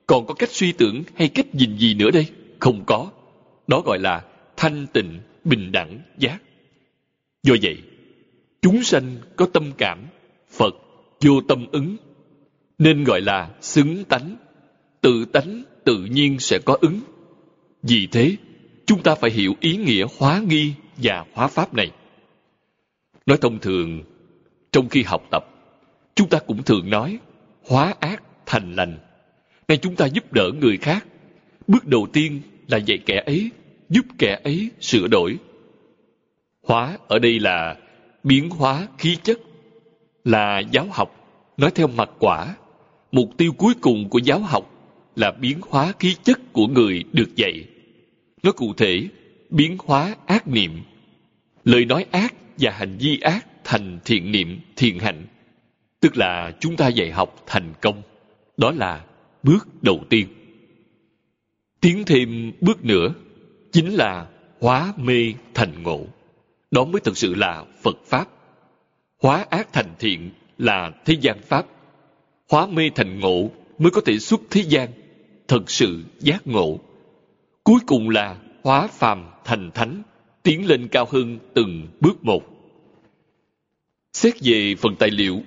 [0.08, 2.28] Còn có cách suy tưởng hay cách nhìn gì nữa đây?
[2.60, 3.12] Không có.
[3.68, 4.24] Đó gọi là
[4.58, 6.38] thanh tịnh, bình đẳng, giác.
[7.44, 7.78] Do vậy,
[8.62, 10.00] chúng sanh có tâm cảm,
[10.52, 10.76] Phật
[11.22, 11.98] vô tâm ứng,
[12.78, 14.36] nên gọi là xứng tánh.
[15.02, 17.00] Tự tánh tự nhiên sẽ có ứng.
[17.84, 18.36] Vì thế,
[18.86, 21.92] chúng ta phải hiểu ý nghĩa hóa nghi và hóa pháp này.
[23.26, 24.04] Nói thông thường,
[24.72, 25.46] trong khi học tập,
[26.16, 27.20] chúng ta cũng thường nói
[27.70, 28.98] hóa ác thành lành.
[29.68, 31.06] nay chúng ta giúp đỡ người khác.
[31.68, 33.50] Bước đầu tiên là dạy kẻ ấy,
[33.90, 35.38] giúp kẻ ấy sửa đổi,
[36.66, 37.76] Hóa ở đây là
[38.24, 39.40] biến hóa khí chất,
[40.26, 41.16] là giáo học,
[41.58, 42.56] nói theo mặt quả.
[43.12, 44.72] Mục tiêu cuối cùng của giáo học
[45.16, 47.66] là biến hóa khí chất của người được dạy.
[48.44, 49.08] Nói cụ thể,
[49.50, 50.72] biến hóa ác niệm,
[51.64, 55.26] lời nói ác và hành vi ác thành thiện niệm, thiện hạnh.
[56.00, 58.02] Tức là chúng ta dạy học thành công.
[58.58, 59.06] Đó là
[59.44, 60.28] bước đầu tiên.
[61.82, 63.14] Tiến thêm bước nữa,
[63.72, 64.28] chính là
[64.62, 66.06] hóa mê thành ngộ.
[66.72, 68.28] Đó mới thực sự là Phật Pháp.
[69.26, 71.66] Hóa ác thành thiện là thế gian Pháp.
[72.50, 74.90] Hóa mê thành ngộ mới có thể xuất thế gian,
[75.48, 76.80] thật sự giác ngộ.
[77.64, 80.04] Cuối cùng là hóa phàm thành thánh,
[80.44, 82.44] tiến lên cao hơn từng bước một.
[84.14, 85.42] Xét về phần tài liệu,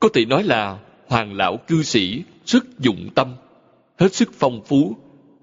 [0.00, 3.34] có thể nói là hoàng lão cư sĩ rất dụng tâm,
[3.98, 4.96] hết sức phong phú,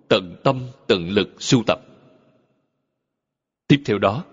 [0.07, 1.82] tận tâm tận lực sưu tập.
[3.68, 4.24] Tiếp theo đó,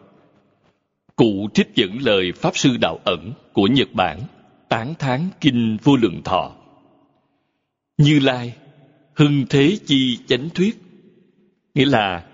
[1.17, 4.21] Cụ trích dẫn lời Pháp Sư Đạo Ẩn của Nhật Bản,
[4.69, 6.53] tán thán Kinh Vô Lượng Thọ.
[7.99, 8.55] Như Lai,
[9.15, 10.83] hưng thế chi chánh thuyết,
[11.75, 12.25] nghĩa là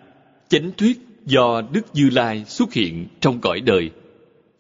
[0.49, 3.91] chánh thuyết do Đức Như Lai xuất hiện trong cõi đời,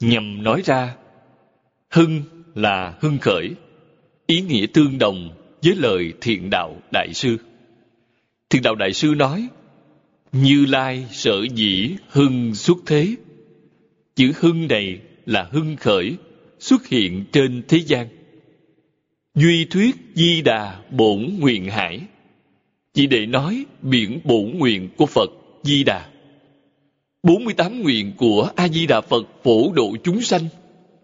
[0.00, 0.96] nhằm nói ra
[1.90, 2.22] hưng
[2.54, 3.50] là hưng khởi,
[4.26, 5.30] ý nghĩa tương đồng
[5.62, 7.36] với lời thiện đạo đại sư.
[8.50, 9.48] Thiện đạo đại sư nói,
[10.32, 13.14] Như Lai sở dĩ hưng xuất thế,
[14.14, 16.16] Chữ hưng này là hưng khởi,
[16.58, 18.08] xuất hiện trên thế gian.
[19.34, 22.00] Duy thuyết di đà bổn nguyện hải.
[22.94, 25.30] Chỉ để nói biển bổn nguyện của Phật
[25.62, 26.08] Di Đà.
[27.22, 30.42] 48 nguyện của A-di-đà Phật phổ độ chúng sanh.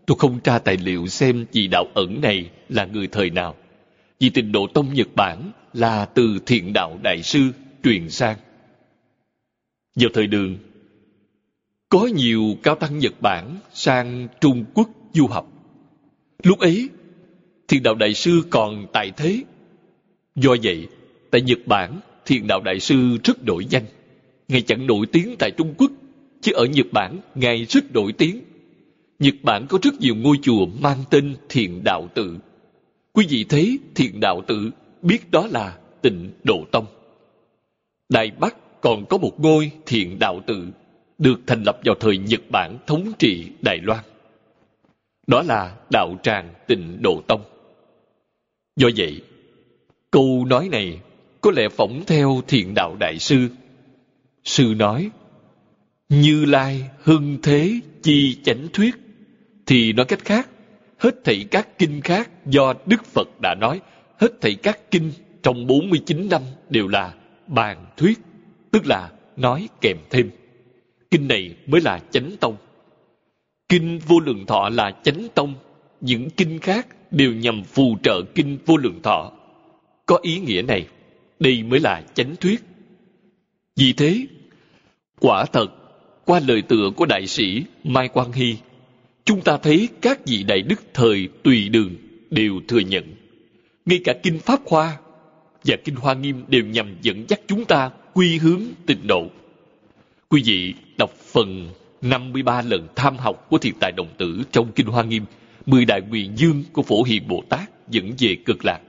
[0.06, 3.54] Tôi không tra tài liệu xem vị đạo ẩn này là người thời nào.
[4.20, 7.40] Vì tình độ tông Nhật Bản là từ thiện đạo đại sư
[7.84, 8.36] truyền sang.
[9.96, 10.58] Vào thời đường,
[11.88, 15.52] có nhiều cao tăng Nhật Bản sang Trung Quốc du học.
[16.42, 16.88] Lúc ấy,
[17.68, 19.42] thiền đạo đại sư còn tại thế.
[20.36, 20.88] Do vậy
[21.30, 23.84] tại nhật bản thiền đạo đại sư rất nổi danh.
[24.48, 25.90] Ngài chẳng nổi tiếng tại trung quốc
[26.40, 28.40] chứ ở nhật bản ngài rất nổi tiếng.
[29.18, 32.36] Nhật bản có rất nhiều ngôi chùa mang tên thiền đạo tự.
[33.12, 34.70] Quý vị thấy thiền đạo tự
[35.02, 36.86] biết đó là tịnh độ tông.
[38.08, 40.66] Đài bắc còn có một ngôi thiền đạo tự
[41.18, 44.04] được thành lập vào thời nhật bản thống trị đài loan.
[45.26, 47.42] Đó là đạo tràng tịnh độ tông.
[48.76, 49.22] Do vậy,
[50.10, 51.00] câu nói này
[51.40, 53.48] có lẽ phỏng theo Thiện đạo đại sư.
[54.44, 55.10] Sư nói,
[56.08, 58.94] như lai hưng thế chi chánh thuyết,
[59.66, 60.48] thì nói cách khác,
[60.98, 63.80] hết thảy các kinh khác do đức phật đã nói,
[64.20, 65.12] hết thảy các kinh
[65.42, 67.14] trong 49 năm đều là
[67.46, 68.18] bàn thuyết,
[68.70, 70.30] tức là nói kèm thêm
[71.10, 72.56] kinh này mới là chánh tông.
[73.68, 75.54] Kinh vô lượng thọ là chánh tông.
[76.00, 79.32] Những kinh khác đều nhằm phù trợ kinh vô lượng thọ.
[80.06, 80.86] Có ý nghĩa này,
[81.38, 82.62] đây mới là chánh thuyết.
[83.76, 84.26] Vì thế,
[85.20, 85.66] quả thật,
[86.24, 88.56] qua lời tựa của đại sĩ mai quang hy,
[89.24, 91.94] chúng ta thấy các vị đại đức thời tùy đường
[92.30, 93.14] đều thừa nhận.
[93.86, 94.98] Ngay cả kinh pháp khoa
[95.64, 99.26] và kinh hoa nghiêm đều nhằm dẫn dắt chúng ta quy hướng tịnh độ
[100.28, 101.68] quý vị đọc phần
[102.02, 105.24] 53 lần tham học của thiền tài đồng tử trong kinh hoa nghiêm,
[105.66, 108.80] mười đại nguyện dương của phổ hiền bồ tát dẫn về cực lạc.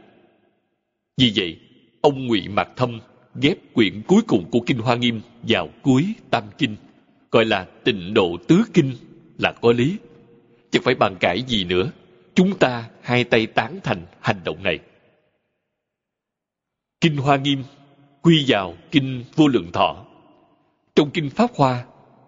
[1.17, 1.57] Vì vậy,
[2.01, 2.99] ông ngụy mạc thâm
[3.35, 6.75] ghép quyển cuối cùng của kinh hoa nghiêm vào cuối tam kinh,
[7.31, 8.91] gọi là tịnh độ tứ kinh
[9.37, 9.97] là có lý.
[10.71, 11.91] Chẳng phải bàn cãi gì nữa,
[12.33, 14.79] chúng ta hai tay tán thành hành động này.
[17.01, 17.63] Kinh hoa nghiêm
[18.21, 20.06] quy vào kinh vô lượng thọ
[20.97, 21.85] trong kinh pháp hoa,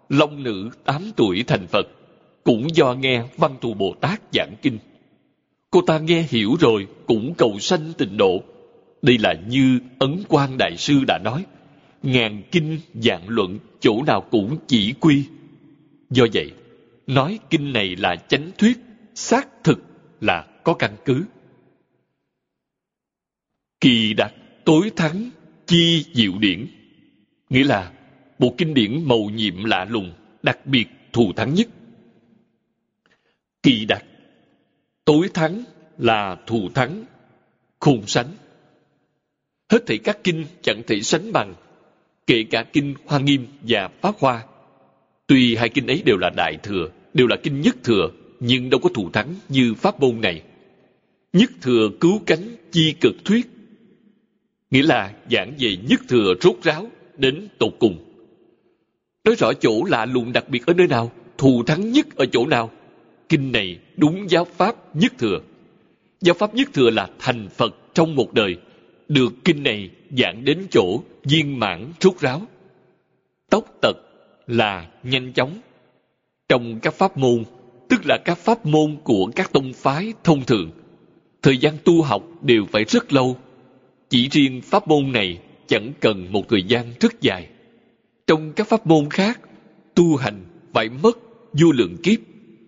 [0.08, 1.86] long nữ tám tuổi thành phật,
[2.44, 4.78] cũng do nghe văn thù bồ tát giảng kinh.
[5.70, 8.42] Cô ta nghe hiểu rồi cũng cầu sanh tịnh độ.
[9.02, 11.44] Đây là như ấn quan đại sư đã nói,
[12.02, 15.24] ngàn kinh dạng luận chỗ nào cũng chỉ quy.
[16.10, 16.52] Do vậy,
[17.06, 18.78] nói kinh này là chánh thuyết,
[19.14, 19.84] xác thực
[20.20, 21.24] là có căn cứ.
[23.80, 25.30] Kỳ đặc tối thắng
[25.66, 26.66] chi diệu điển,
[27.50, 27.92] nghĩa là
[28.40, 30.12] bộ kinh điển màu nhiệm lạ lùng,
[30.42, 31.68] đặc biệt thù thắng nhất.
[33.62, 34.04] Kỳ đặc,
[35.04, 35.64] tối thắng
[35.98, 37.04] là thù thắng,
[37.80, 38.26] khôn sánh.
[39.70, 41.54] Hết thảy các kinh chẳng thể sánh bằng,
[42.26, 44.44] kể cả kinh hoa nghiêm và pháp hoa.
[45.26, 48.10] Tuy hai kinh ấy đều là đại thừa, đều là kinh nhất thừa,
[48.40, 50.42] nhưng đâu có thù thắng như pháp môn này.
[51.32, 53.46] Nhất thừa cứu cánh chi cực thuyết,
[54.70, 58.09] nghĩa là giảng về nhất thừa rốt ráo đến tột cùng
[59.24, 62.46] nói rõ chỗ lạ lùng đặc biệt ở nơi nào, thù thắng nhất ở chỗ
[62.46, 62.70] nào.
[63.28, 65.40] Kinh này đúng giáo pháp nhất thừa.
[66.20, 68.56] Giáo pháp nhất thừa là thành phật trong một đời.
[69.08, 72.42] Được kinh này giảng đến chỗ viên mãn rút ráo.
[73.50, 73.96] Tốc tật
[74.46, 75.60] là nhanh chóng.
[76.48, 77.44] Trong các pháp môn,
[77.88, 80.70] tức là các pháp môn của các tông phái thông thường,
[81.42, 83.36] thời gian tu học đều phải rất lâu.
[84.08, 87.48] Chỉ riêng pháp môn này chẳng cần một thời gian rất dài
[88.30, 89.40] trong các pháp môn khác,
[89.94, 91.18] tu hành phải mất
[91.52, 92.18] vô lượng kiếp,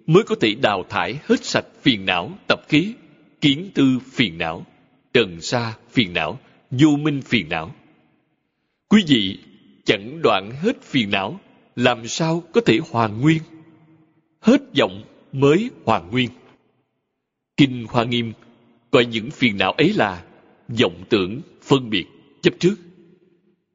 [0.06, 2.94] mới có thể đào thải hết sạch phiền não tập khí,
[3.40, 4.66] kiến tư phiền não,
[5.12, 6.38] trần sa phiền não,
[6.70, 7.74] vô minh phiền não.
[8.88, 9.38] Quý vị,
[9.84, 11.40] chẳng đoạn hết phiền não,
[11.76, 13.42] làm sao có thể hoàn nguyên?
[14.40, 16.30] Hết vọng mới hoàn nguyên.
[17.56, 18.32] Kinh hoa nghiêm
[18.92, 20.24] gọi những phiền não ấy là
[20.80, 22.06] vọng tưởng phân biệt
[22.42, 22.74] chấp trước.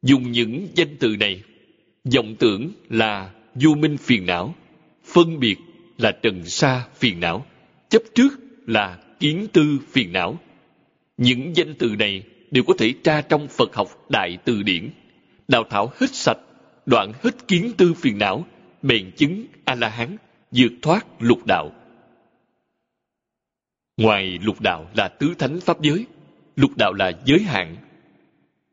[0.02, 1.44] Dùng những danh từ này
[2.16, 4.56] vọng tưởng là vô minh phiền não,
[5.06, 5.56] phân biệt
[5.98, 7.46] là trần sa phiền não,
[7.90, 10.40] chấp trước là kiến tư phiền não.
[11.18, 14.90] Những danh từ này đều có thể tra trong phật học đại từ điển.
[15.48, 16.38] Đào thảo hết sạch,
[16.86, 18.46] đoạn hết kiến tư phiền não
[18.82, 20.18] bền chứng a la hán
[20.52, 21.72] vượt thoát lục đạo.
[23.98, 26.06] Ngoài lục đạo là tứ thánh pháp giới,
[26.56, 27.76] lục đạo là giới hạn.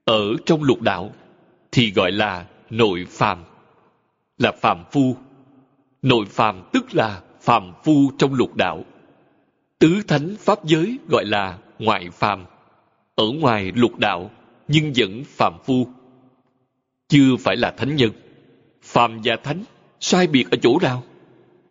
[0.05, 1.15] Ở trong lục đạo
[1.73, 3.45] thì gọi là nội phàm
[4.39, 5.17] là phàm phu.
[6.03, 8.85] Nội phàm tức là phàm phu trong lục đạo.
[9.79, 12.45] Tứ thánh pháp giới gọi là ngoại phàm,
[13.15, 14.31] ở ngoài lục đạo
[14.69, 15.87] nhưng vẫn phàm phu.
[17.09, 18.11] Chưa phải là thánh nhân.
[18.83, 19.65] Phàm và thánh
[20.01, 21.03] sai biệt ở chỗ nào?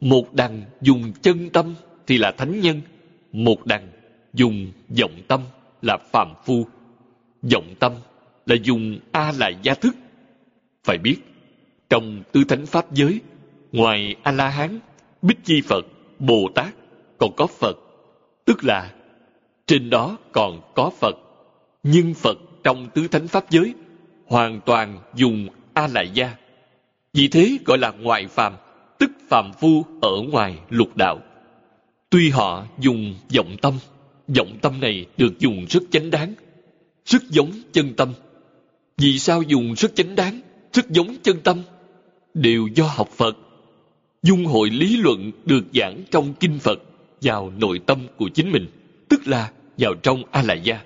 [0.02, 1.76] Một đằng dùng chân tâm
[2.08, 2.82] thì là thánh nhân,
[3.32, 3.88] một đằng
[4.34, 5.42] dùng vọng tâm
[5.82, 6.68] là phàm phu.
[7.52, 7.92] Vọng tâm
[8.46, 9.96] là dùng a lại gia thức
[10.84, 11.18] phải biết
[11.90, 13.20] trong tứ thánh pháp giới
[13.72, 14.80] ngoài a la hán
[15.22, 15.86] bích chi phật
[16.20, 16.74] bồ tát
[17.18, 17.78] còn có phật
[18.46, 18.92] tức là
[19.68, 21.16] trên đó còn có Phật.
[21.84, 23.74] Nhưng Phật trong tứ thánh pháp giới
[24.26, 26.36] hoàn toàn dùng A Lại Gia.
[27.14, 28.54] Vì thế gọi là ngoại phàm,
[29.00, 31.20] tức phàm phu ở ngoài lục đạo.
[32.10, 33.74] Tuy họ dùng vọng tâm,
[34.38, 36.34] vọng tâm này được dùng rất chánh đáng,
[37.06, 38.14] rất giống chân tâm.
[38.98, 40.42] Vì sao dùng rất chánh đáng,
[40.74, 41.62] rất giống chân tâm?
[42.34, 43.38] Đều do học Phật.
[44.24, 46.80] Dung hội lý luận được giảng trong kinh Phật
[47.22, 48.68] vào nội tâm của chính mình,
[49.10, 50.82] tức là vào trong A La Gia,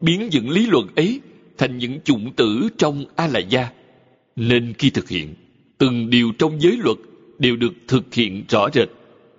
[0.00, 1.20] biến những lý luận ấy
[1.58, 3.68] thành những chủng tử trong A La Gia.
[4.36, 5.34] Nên khi thực hiện,
[5.78, 6.96] từng điều trong giới luật
[7.38, 8.88] đều được thực hiện rõ rệt,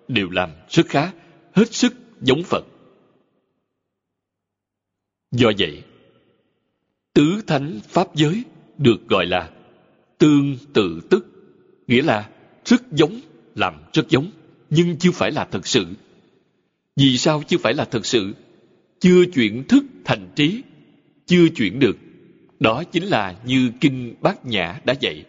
[0.07, 1.11] đều làm rất khá,
[1.53, 2.65] hết sức giống Phật.
[5.31, 5.83] Do vậy,
[7.13, 8.43] tứ thánh pháp giới
[8.77, 9.49] được gọi là
[10.17, 11.25] tương tự tức,
[11.87, 12.29] nghĩa là
[12.65, 13.19] rất giống,
[13.55, 14.31] làm rất giống,
[14.69, 15.85] nhưng chưa phải là thật sự.
[16.95, 18.33] Vì sao chưa phải là thật sự?
[18.99, 20.61] Chưa chuyển thức thành trí,
[21.25, 21.97] chưa chuyển được.
[22.59, 25.25] Đó chính là như Kinh Bát Nhã đã dạy.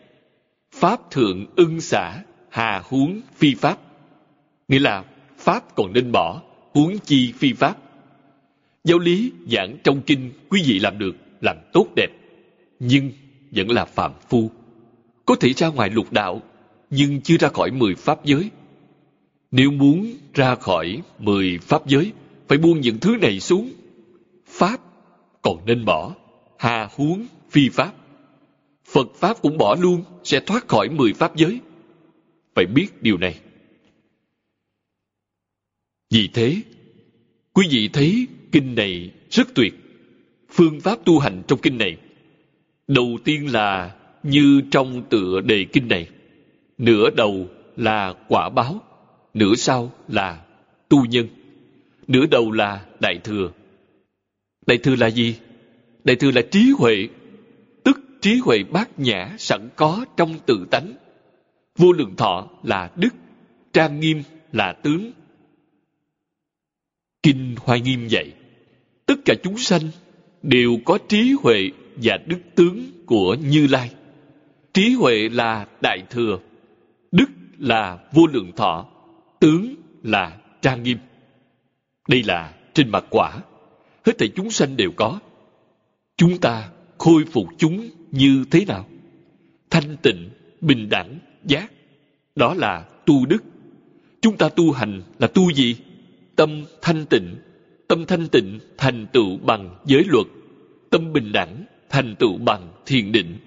[0.72, 3.78] Pháp thượng ưng xả, hà huống phi pháp.
[4.68, 5.04] Nghĩa là
[5.38, 7.76] Pháp còn nên bỏ, huống chi phi Pháp.
[8.84, 12.08] Giáo lý giảng trong kinh quý vị làm được, làm tốt đẹp.
[12.78, 13.12] Nhưng
[13.50, 14.50] vẫn là phạm phu.
[15.26, 16.42] Có thể ra ngoài lục đạo,
[16.90, 18.50] nhưng chưa ra khỏi mười Pháp giới.
[19.50, 22.12] Nếu muốn ra khỏi mười Pháp giới,
[22.48, 23.70] phải buông những thứ này xuống.
[24.46, 24.80] Pháp
[25.42, 26.14] còn nên bỏ,
[26.58, 27.92] hà huống phi Pháp.
[28.84, 31.60] Phật Pháp cũng bỏ luôn, sẽ thoát khỏi mười Pháp giới.
[32.54, 33.40] Phải biết điều này.
[36.10, 36.56] Vì thế,
[37.52, 39.74] quý vị thấy kinh này rất tuyệt.
[40.50, 41.96] Phương pháp tu hành trong kinh này.
[42.88, 43.96] Đầu tiên là
[44.26, 46.08] như trong tựa đề kinh này.
[46.78, 47.46] Nửa đầu
[47.76, 48.80] là quả báo,
[49.34, 50.44] nửa sau là
[50.88, 51.28] tu nhân.
[52.06, 53.50] Nửa đầu là đại thừa.
[54.66, 55.36] Đại thừa là gì?
[56.04, 57.08] Đại thừa là trí huệ,
[57.84, 60.92] tức trí huệ bát nhã sẵn có trong tự tánh.
[61.78, 63.14] Vô lượng thọ là đức,
[63.72, 64.22] trang nghiêm
[64.52, 65.12] là tướng,
[67.22, 68.32] Kinh Hoa Nghiêm dạy,
[69.06, 69.82] tất cả chúng sanh
[70.42, 73.90] đều có trí huệ và đức tướng của Như Lai.
[74.76, 76.38] Trí huệ là đại thừa,
[77.12, 78.86] đức là vô lượng thọ,
[79.40, 80.98] tướng là trang nghiêm.
[82.08, 83.42] Đây là trên mặt quả,
[84.06, 85.20] hết thảy chúng sanh đều có.
[86.16, 86.68] Chúng ta
[86.98, 88.86] khôi phục chúng như thế nào?
[89.70, 91.72] Thanh tịnh, bình đẳng, giác.
[92.34, 93.44] Đó là tu đức.
[94.20, 95.76] Chúng ta tu hành là tu gì?
[96.36, 97.36] tâm thanh tịnh
[97.88, 100.26] tâm thanh tịnh thành tựu bằng giới luật
[100.90, 103.38] tâm bình đẳng thành tựu bằng thiền định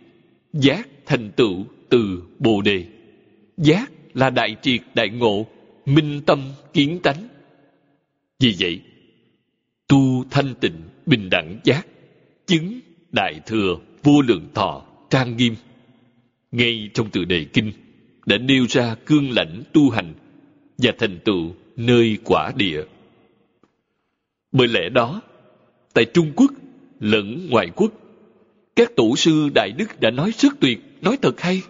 [0.53, 2.85] giác thành tựu từ bồ đề.
[3.57, 5.47] Giác là đại triệt đại ngộ
[5.85, 6.41] minh tâm
[6.73, 7.27] kiến tánh.
[8.39, 8.81] Vì vậy
[9.87, 11.87] tu thanh tịnh bình đẳng giác
[12.45, 12.79] chứng
[13.11, 15.55] đại thừa vô lượng thọ trang nghiêm.
[16.51, 17.71] Ngay trong tự đề kinh
[18.25, 20.13] đã nêu ra cương lãnh tu hành
[20.77, 22.83] và thành tựu nơi quả địa.
[24.51, 25.21] Bởi lẽ đó,
[25.93, 26.51] tại Trung Quốc
[26.99, 27.91] lẫn ngoại quốc,
[28.75, 31.61] các tổ sư Đại Đức đã nói rất tuyệt, nói thật hay.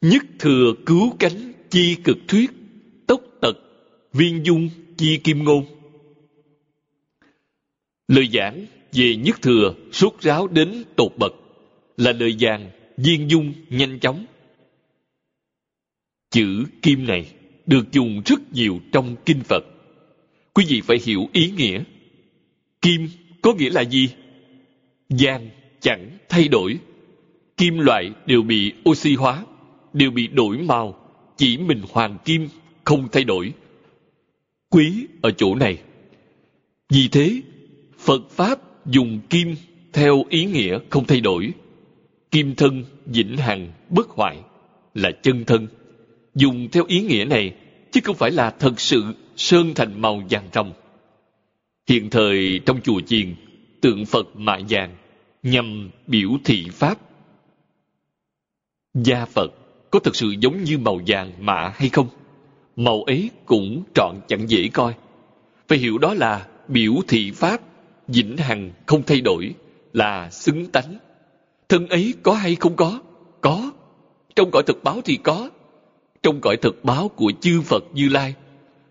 [0.00, 2.50] Nhất thừa cứu cánh chi cực thuyết,
[3.06, 3.56] tốc tật,
[4.12, 5.64] viên dung chi kim ngôn.
[8.08, 11.32] Lời giảng về nhất thừa sốt ráo đến tột bậc
[11.96, 14.26] là lời giảng viên dung nhanh chóng.
[16.30, 17.32] Chữ kim này
[17.66, 19.64] được dùng rất nhiều trong kinh Phật.
[20.52, 21.82] Quý vị phải hiểu ý nghĩa.
[22.82, 23.08] Kim
[23.42, 24.08] có nghĩa là gì?
[25.08, 25.50] Giang
[25.80, 26.78] chẳng thay đổi.
[27.56, 29.44] Kim loại đều bị oxy hóa,
[29.92, 30.98] đều bị đổi màu,
[31.36, 32.48] chỉ mình hoàng kim
[32.84, 33.52] không thay đổi.
[34.70, 35.78] Quý ở chỗ này.
[36.88, 37.42] Vì thế,
[37.98, 39.54] Phật Pháp dùng kim
[39.92, 41.52] theo ý nghĩa không thay đổi.
[42.30, 44.36] Kim thân, vĩnh hằng, bất hoại
[44.94, 45.68] là chân thân
[46.34, 47.54] dùng theo ý nghĩa này
[47.92, 49.04] chứ không phải là thật sự
[49.36, 50.72] sơn thành màu vàng trong.
[51.88, 53.34] Hiện thời trong chùa chiền,
[53.80, 54.96] tượng Phật mạ vàng
[55.42, 56.98] nhằm biểu thị Pháp.
[58.94, 59.52] Gia Phật
[59.90, 62.08] có thực sự giống như màu vàng mạ hay không?
[62.76, 64.94] Màu ấy cũng trọn chẳng dễ coi.
[65.68, 67.60] Phải hiểu đó là biểu thị Pháp,
[68.08, 69.54] vĩnh hằng không thay đổi,
[69.92, 70.98] là xứng tánh.
[71.68, 73.00] Thân ấy có hay không có?
[73.40, 73.72] Có.
[74.36, 75.50] Trong cõi thực báo thì có,
[76.22, 78.34] trong cõi thực báo của chư Phật Như Lai,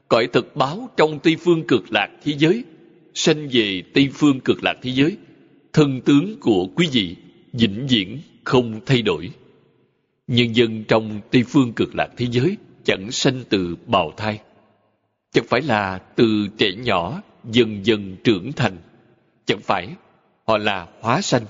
[0.07, 2.63] cõi thực báo trong Tây Phương cực lạc thế giới,
[3.13, 5.17] sanh về Tây Phương cực lạc thế giới,
[5.73, 7.15] thân tướng của quý vị
[7.53, 9.31] vĩnh viễn không thay đổi.
[10.27, 14.39] Nhân dân trong Tây Phương cực lạc thế giới chẳng sanh từ bào thai.
[15.31, 18.77] Chẳng phải là từ trẻ nhỏ dần dần trưởng thành.
[19.45, 19.87] Chẳng phải
[20.47, 21.45] họ là hóa sanh.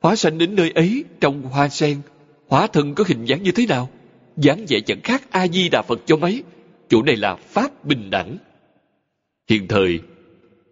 [0.00, 2.00] Hóa sanh đến nơi ấy trong hoa sen,
[2.48, 3.90] hóa thân có hình dáng như thế nào?
[4.36, 6.42] dáng vẻ chẳng khác a di đà phật cho mấy
[6.88, 8.36] chỗ này là pháp bình đẳng
[9.50, 10.00] hiện thời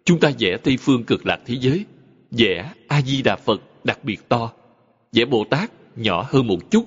[0.05, 1.85] chúng ta vẽ tây phương cực lạc thế giới
[2.31, 4.51] vẽ a di đà phật đặc biệt to
[5.11, 6.85] vẽ bồ tát nhỏ hơn một chút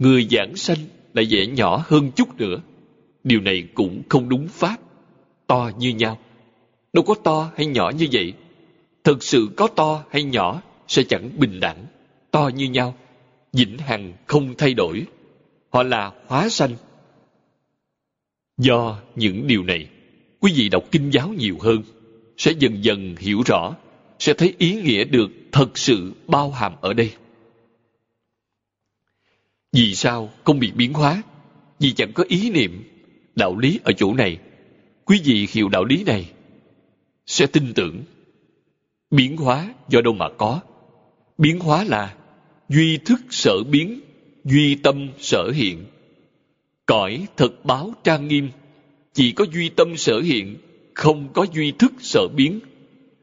[0.00, 0.78] người giảng sanh
[1.14, 2.60] lại vẽ nhỏ hơn chút nữa.
[3.24, 4.76] Điều này cũng không đúng pháp.
[5.46, 6.18] To như nhau.
[6.92, 8.32] Đâu có to hay nhỏ như vậy.
[9.04, 11.86] Thực sự có to hay nhỏ sẽ chẳng bình đẳng.
[12.30, 12.94] To như nhau,
[13.52, 15.06] vĩnh hằng không thay đổi.
[15.70, 16.70] Họ là hóa sanh.
[18.58, 19.86] Do những điều này,
[20.40, 21.82] quý vị đọc kinh giáo nhiều hơn,
[22.36, 23.74] sẽ dần dần hiểu rõ,
[24.18, 27.10] sẽ thấy ý nghĩa được thật sự bao hàm ở đây
[29.72, 31.22] vì sao không bị biến hóa?
[31.78, 32.84] Vì chẳng có ý niệm.
[33.34, 34.38] Đạo lý ở chỗ này.
[35.04, 36.30] Quý vị hiểu đạo lý này,
[37.26, 38.02] sẽ tin tưởng.
[39.10, 40.60] Biến hóa do đâu mà có?
[41.38, 42.14] Biến hóa là
[42.68, 44.00] duy thức sở biến,
[44.44, 45.84] duy tâm sở hiện.
[46.86, 48.48] Cõi thật báo trang nghiêm,
[49.12, 50.56] chỉ có duy tâm sở hiện,
[50.94, 52.60] không có duy thức sở biến.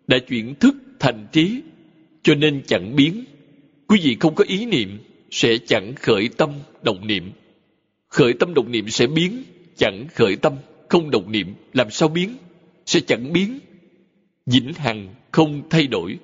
[0.07, 1.61] Đã chuyển thức thành trí,
[2.23, 3.23] cho nên chẳng biến.
[3.87, 4.99] Quý vị không có ý niệm
[5.31, 6.49] sẽ chẳng khởi tâm
[6.81, 7.31] động niệm.
[8.07, 9.43] Khởi tâm động niệm sẽ biến,
[9.77, 10.53] chẳng khởi tâm
[10.89, 11.53] không động niệm.
[11.73, 12.37] Làm sao biến?
[12.85, 13.59] Sẽ chẳng biến.
[14.45, 16.19] Vĩnh hằng không thay đổi.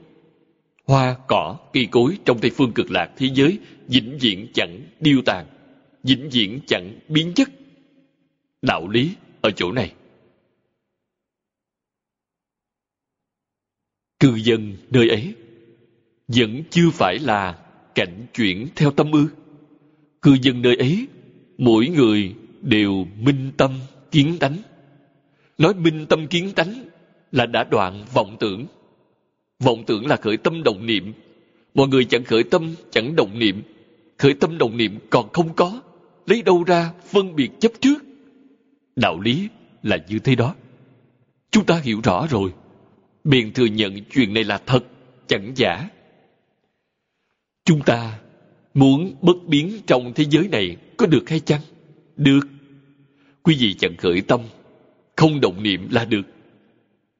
[0.86, 5.22] Hoa, cỏ, cây cối trong tây phương cực lạc thế giới, vĩnh viễn chẳng điêu
[5.26, 5.46] tàn,
[6.04, 7.50] vĩnh viễn chẳng biến chất.
[8.62, 9.12] Đạo lý
[9.42, 9.94] ở chỗ này.
[14.20, 15.34] Cư dân nơi ấy
[16.28, 17.63] vẫn chưa phải là
[17.96, 19.28] cảnh chuyển theo tâm ư.
[20.22, 21.08] Cư dân nơi ấy,
[21.58, 23.72] mỗi người đều minh tâm
[24.12, 24.58] kiến tánh.
[25.58, 26.74] Nói minh tâm kiến tánh
[27.32, 28.66] là đã đoạn vọng tưởng.
[29.60, 31.14] Vọng tưởng là khởi tâm động niệm.
[31.74, 33.62] Mọi người chẳng khởi tâm, chẳng động niệm.
[34.18, 35.82] Khởi tâm động niệm còn không có,
[36.26, 38.04] lấy đâu ra phân biệt chấp trước?
[38.96, 39.48] Đạo lý
[39.84, 40.56] là như thế đó.
[41.52, 42.54] Chúng ta hiểu rõ rồi.
[43.24, 44.84] Bèn thừa nhận chuyện này là thật,
[45.28, 45.90] chẳng giả
[47.66, 48.20] chúng ta
[48.74, 51.62] muốn bất biến trong thế giới này có được hay chăng?
[52.18, 52.48] Được.
[53.44, 54.42] Quý vị chẳng khởi tâm
[55.16, 56.26] không động niệm là được.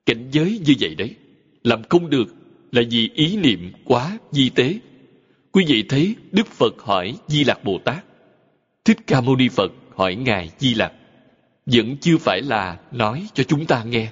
[0.06, 1.16] Cảnh giới như vậy đấy
[1.64, 2.36] làm không được
[2.72, 4.80] là vì ý niệm quá di tế.
[5.52, 8.06] Quý vị thấy đức phật hỏi di lạc bồ tát.
[8.86, 10.92] Thích ca mâu ni phật hỏi ngài di lạc,
[11.66, 14.12] vẫn chưa phải là nói cho chúng ta nghe.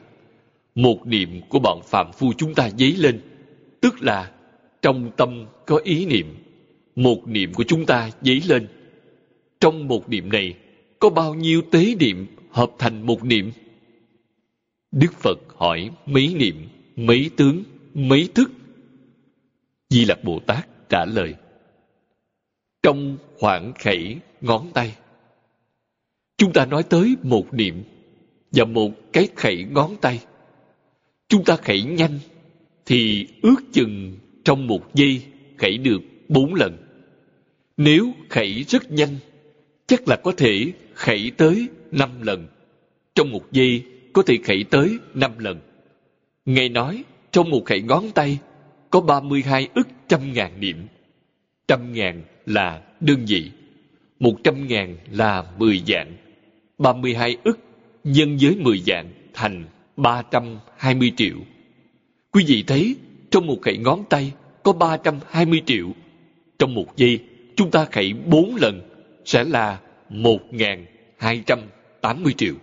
[0.76, 3.22] Một niệm của bọn phạm phu chúng ta dấy lên
[3.82, 4.32] tức là
[4.82, 6.36] trong tâm có ý niệm,
[6.96, 8.68] một niệm của chúng ta dấy lên.
[9.60, 10.54] Trong một niệm này
[11.00, 13.52] có bao nhiêu tế niệm hợp thành một niệm?
[14.92, 17.64] Đức phật hỏi mấy niệm, mấy tướng,
[17.94, 18.52] mấy thức.
[19.90, 21.36] Di lặc bồ tát trả lời,
[22.84, 24.96] trong khoảng khẩy ngón tay.
[26.38, 27.84] Chúng ta nói tới một niệm
[28.52, 30.20] và một cái khẩy ngón tay.
[31.28, 32.20] Chúng ta khẩy nhanh
[32.86, 35.22] thì ước chừng trong một giây
[35.58, 36.78] khẩy được bốn lần
[37.78, 39.16] nếu khẩy rất nhanh
[39.88, 42.48] chắc là có thể khẩy tới năm lần
[43.16, 45.60] trong một giây có thể khẩy tới năm lần
[46.46, 48.40] Ngài nói, trong một khẩy ngón tay
[48.90, 50.88] có 32 ức trăm ngàn niệm.
[51.68, 53.52] Trăm ngàn là đơn vị,
[54.20, 56.14] một trăm ngàn là mười dạng,
[56.78, 57.60] 32 ức
[58.04, 59.66] nhân với mười dạng thành
[59.98, 61.36] 320 triệu.
[62.32, 62.96] Quý vị thấy,
[63.32, 64.34] trong một khẩy ngón tay
[64.64, 65.88] có 320 triệu.
[66.60, 67.20] Trong một giây,
[67.56, 68.82] chúng ta khẩy 4 lần
[69.26, 69.80] sẽ là
[70.10, 72.56] 1.280 triệu.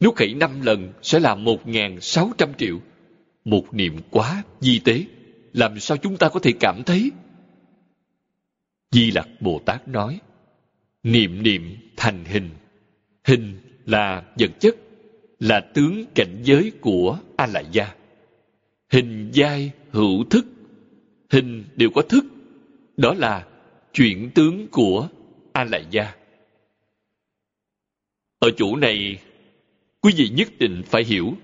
[0.00, 2.80] Nếu khẩy 5 lần sẽ là 1.600 triệu.
[3.44, 5.04] Một niệm quá di tế,
[5.52, 7.10] làm sao chúng ta có thể cảm thấy?
[8.90, 10.20] Di Lặc Bồ Tát nói,
[11.02, 12.50] niệm niệm thành hình.
[13.24, 14.76] Hình là vật chất,
[15.40, 17.97] là tướng cảnh giới của a la gia
[18.90, 20.46] hình giai hữu thức.
[21.30, 22.24] Hình đều có thức.
[22.96, 23.46] Đó là
[23.92, 25.08] chuyển tướng của
[25.52, 26.18] a la gia
[28.38, 29.18] ở chỗ này,
[30.00, 31.34] quý vị nhất định phải hiểu.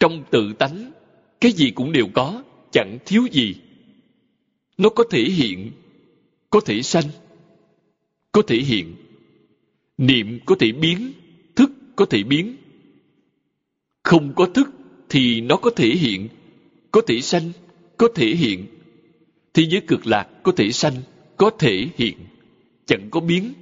[0.00, 0.92] Trong tự tánh,
[1.40, 3.54] cái gì cũng đều có, chẳng thiếu gì.
[4.78, 5.70] Nó có thể hiện,
[6.50, 7.04] có thể sanh,
[8.32, 8.94] có thể hiện.
[9.98, 11.12] Niệm có thể biến,
[11.56, 12.56] thức có thể biến.
[14.02, 14.70] Không có thức
[15.08, 16.28] thì nó có thể hiện
[16.90, 17.52] có thể sanh
[17.96, 18.66] có thể hiện
[19.54, 20.94] thế giới cực lạc có thể sanh
[21.36, 22.16] có thể hiện
[22.86, 23.52] chẳng có biến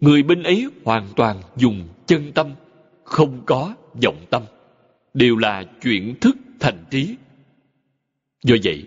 [0.00, 2.50] người bên ấy hoàn toàn dùng chân tâm
[3.04, 4.42] không có vọng tâm
[5.14, 7.16] đều là chuyển thức thành trí.
[8.44, 8.84] Do vậy,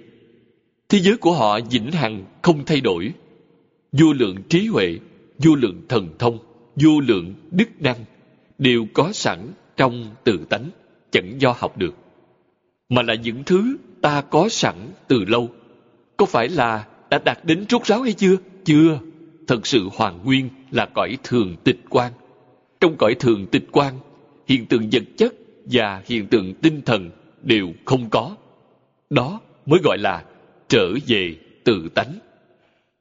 [0.90, 3.14] thế giới của họ vĩnh hằng không thay đổi.
[3.92, 4.98] Vô lượng trí huệ,
[5.38, 6.40] vô lượng thần thông,
[6.76, 8.06] vô lượng đức năng
[8.58, 10.70] đều có sẵn trong tự tánh,
[11.12, 11.96] chẳng do học được.
[12.90, 14.76] Mà là những thứ ta có sẵn
[15.08, 15.50] từ lâu.
[16.18, 18.36] Có phải là đã đạt đến rốt ráo hay chưa?
[18.66, 19.00] Chưa.
[19.48, 22.12] Thật sự hoàn nguyên là cõi thường tịch quan.
[22.82, 23.94] Trong cõi thường tịch quan,
[24.48, 25.34] hiện tượng vật chất
[25.66, 27.10] và hiện tượng tinh thần
[27.42, 28.36] đều không có.
[29.10, 30.24] Đó mới gọi là
[30.68, 32.20] trở về tự tánh.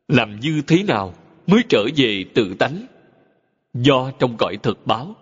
[0.09, 1.15] Làm như thế nào
[1.47, 2.87] mới trở về tự tánh?
[3.75, 5.17] Do trong cõi thực báo,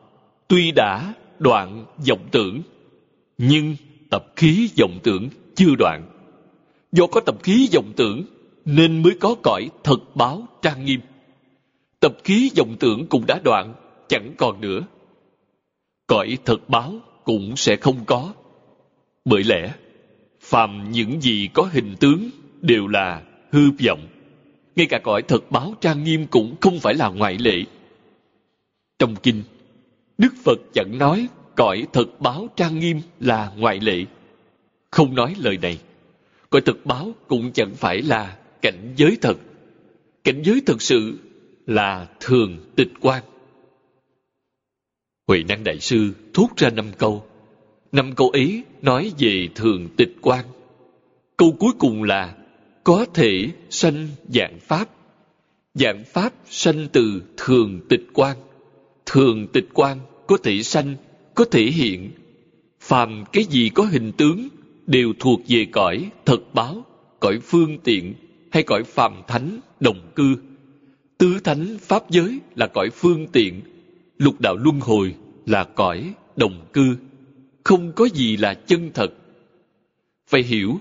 [0.49, 2.62] tuy đã đoạn vọng tưởng,
[3.39, 3.77] nhưng
[4.10, 6.10] tập khí vọng tưởng chưa đoạn.
[6.93, 8.22] Do có tập khí vọng tưởng,
[8.64, 11.01] nên mới có cõi thật báo trang nghiêm.
[12.01, 13.74] Tập khí vọng tưởng cũng đã đoạn,
[14.09, 14.81] chẳng còn nữa.
[16.06, 16.94] Cõi thật báo
[17.24, 18.32] cũng sẽ không có.
[19.24, 19.74] Bởi lẽ,
[20.40, 23.22] phàm những gì có hình tướng đều là
[23.52, 24.06] hư vọng.
[24.76, 27.64] Ngay cả cõi thật báo trang nghiêm cũng không phải là ngoại lệ.
[28.98, 29.43] Trong kinh,
[30.18, 34.05] Đức Phật chẳng nói cõi thật báo trang nghiêm là ngoại lệ.
[34.90, 35.78] Không nói lời này.
[36.51, 39.36] Cõi thật báo cũng chẳng phải là cảnh giới thật.
[40.24, 41.18] Cảnh giới thật sự
[41.66, 43.22] là thường tịch quan.
[45.28, 47.26] Huệ Năng Đại Sư thốt ra năm câu.
[47.93, 50.44] Năm câu ấy nói về thường tịch quan.
[51.36, 52.36] Câu cuối cùng là
[52.85, 54.89] có thể sanh dạng pháp.
[55.74, 58.36] Dạng pháp sanh từ thường tịch quan.
[59.06, 60.94] Thường tịch quan có thể sanh,
[61.35, 62.11] có thể hiện.
[62.81, 64.48] Phàm cái gì có hình tướng
[64.86, 66.85] đều thuộc về cõi thật báo,
[67.20, 68.15] cõi phương tiện
[68.52, 70.36] hay cõi phàm thánh đồng cư.
[71.19, 73.61] Tứ thánh pháp giới là cõi phương tiện,
[74.19, 75.15] lục đạo luân hồi
[75.47, 76.97] là cõi đồng cư.
[77.65, 79.12] Không có gì là chân thật.
[80.27, 80.81] Phải hiểu,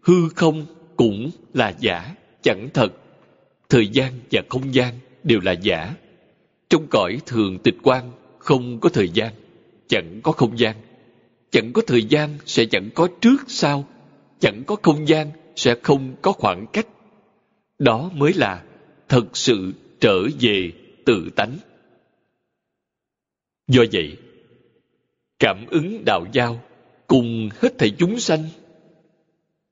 [0.00, 0.66] hư không
[0.96, 2.92] cũng là giả, chẳng thật.
[3.68, 4.94] Thời gian và không gian
[5.24, 5.94] đều là giả.
[6.68, 9.32] Trong cõi thường tịch quan không có thời gian,
[9.92, 10.76] chẳng có không gian.
[11.50, 13.88] Chẳng có thời gian sẽ chẳng có trước sau,
[14.40, 16.86] chẳng có không gian sẽ không có khoảng cách.
[17.78, 18.64] Đó mới là
[19.08, 20.72] thật sự trở về
[21.04, 21.58] tự tánh.
[23.68, 24.16] Do vậy,
[25.38, 26.60] cảm ứng đạo giao
[27.06, 28.44] cùng hết thảy chúng sanh.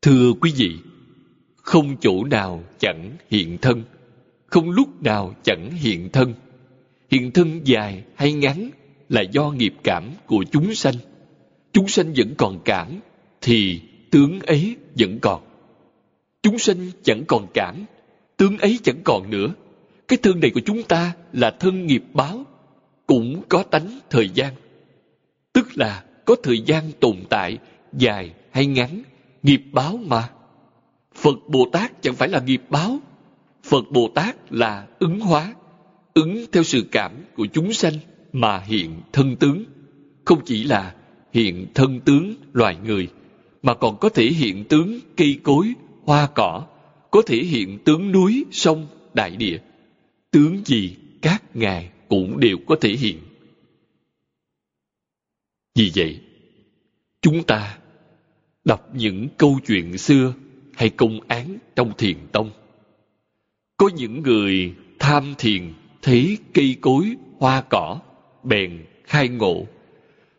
[0.03, 0.77] Thưa quý vị,
[1.57, 3.83] không chỗ nào chẳng hiện thân,
[4.47, 6.35] không lúc nào chẳng hiện thân.
[7.11, 8.71] Hiện thân dài hay ngắn
[9.11, 10.95] là do nghiệp cảm của chúng sanh.
[11.73, 13.01] Chúng sanh vẫn còn cảm,
[13.41, 13.81] thì
[14.11, 15.43] tướng ấy vẫn còn.
[16.43, 17.85] Chúng sanh chẳng còn cảm,
[18.37, 19.49] tướng ấy chẳng còn nữa.
[20.09, 22.45] Cái thân này của chúng ta là thân nghiệp báo,
[23.07, 24.55] cũng có tánh thời gian.
[25.53, 27.59] Tức là có thời gian tồn tại
[27.93, 29.03] dài hay ngắn,
[29.43, 30.29] nghiệp báo mà.
[31.15, 32.99] Phật Bồ Tát chẳng phải là nghiệp báo.
[33.63, 35.55] Phật Bồ Tát là ứng hóa,
[36.15, 37.93] ứng theo sự cảm của chúng sanh
[38.33, 39.65] mà hiện thân tướng.
[40.25, 40.95] Không chỉ là
[41.33, 43.09] hiện thân tướng loài người,
[43.63, 45.75] mà còn có thể hiện tướng cây cối,
[46.05, 46.67] hoa cỏ,
[47.11, 49.59] có thể hiện tướng núi, sông, đại địa.
[50.31, 53.19] Tướng gì các ngài cũng đều có thể hiện.
[55.75, 56.21] Vì vậy,
[57.23, 57.79] chúng ta
[58.65, 60.35] đọc những câu chuyện xưa
[60.75, 62.51] hay công án trong thiền tông.
[63.77, 68.01] Có những người tham thiền thấy cây cối, hoa cỏ,
[68.43, 69.67] bèn khai ngộ.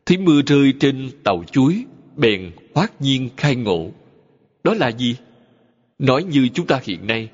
[0.06, 1.86] Thấy mưa rơi trên tàu chuối,
[2.18, 3.92] bèn hoát nhiên khai ngộ.
[4.64, 5.16] Đó là gì?
[6.00, 7.30] Nói như chúng ta hiện nay,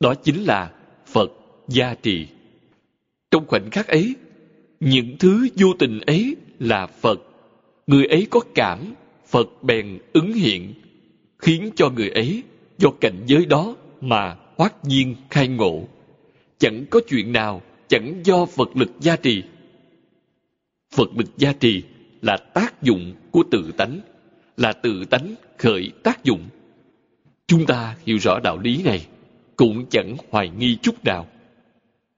[0.00, 0.70] đó chính là
[1.06, 1.30] Phật
[1.68, 2.26] gia trì.
[3.30, 4.14] Trong khoảnh khắc ấy,
[4.80, 7.20] những thứ vô tình ấy là Phật.
[7.86, 8.94] Người ấy có cảm,
[9.26, 10.74] Phật bèn ứng hiện,
[11.38, 12.42] khiến cho người ấy
[12.78, 15.88] do cảnh giới đó mà hoát nhiên khai ngộ.
[16.58, 19.42] Chẳng có chuyện nào chẳng do Phật lực gia trì.
[20.90, 21.82] Phật lực gia trì
[22.22, 24.00] là tác dụng của tự tánh,
[24.56, 26.44] là tự tánh khởi tác dụng.
[27.46, 29.06] Chúng ta hiểu rõ đạo lý này,
[29.56, 31.26] cũng chẳng hoài nghi chút nào.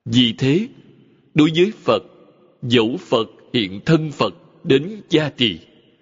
[0.05, 0.69] Vì thế,
[1.35, 2.03] đối với Phật,
[2.63, 4.35] dẫu Phật hiện thân Phật
[4.65, 5.59] đến gia trì,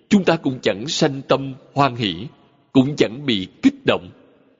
[0.08, 2.14] chúng ta cũng chẳng sanh tâm hoan hỷ,
[2.72, 4.10] cũng chẳng bị kích động.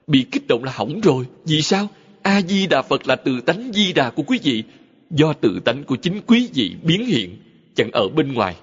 [0.07, 1.25] Bị kích động là hỏng rồi.
[1.45, 1.89] Vì sao?
[2.23, 4.63] A-di-đà Phật là tự tánh di đà của quý vị,
[5.11, 7.37] do tự tánh của chính quý vị biến hiện,
[7.79, 8.57] chẳng ở bên ngoài.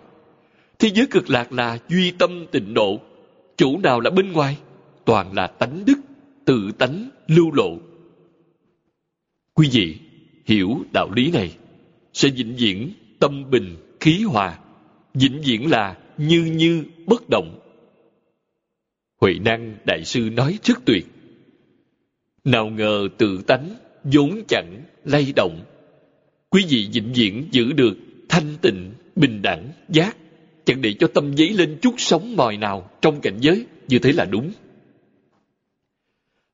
[0.79, 2.99] Thế giới cực lạc là duy tâm tịnh độ.
[3.57, 4.57] Chủ nào là bên ngoài?
[5.05, 5.97] Toàn là tánh đức,
[6.45, 7.77] tự tánh lưu lộ.
[9.53, 9.95] Quý vị
[10.45, 11.55] hiểu đạo lý này
[12.13, 14.57] sẽ vĩnh viễn tâm bình khí hòa
[15.15, 17.59] vĩnh viễn là như như bất động.
[19.21, 21.05] Huệ năng đại sư nói rất tuyệt.
[22.43, 25.63] Nào ngờ tự tánh vốn chẳng lay động.
[26.49, 27.97] Quý vị vĩnh viễn giữ được
[28.29, 30.17] thanh tịnh, bình đẳng, giác,
[30.65, 34.11] chẳng để cho tâm dấy lên chút sóng mòi nào trong cảnh giới, như thế
[34.11, 34.51] là đúng.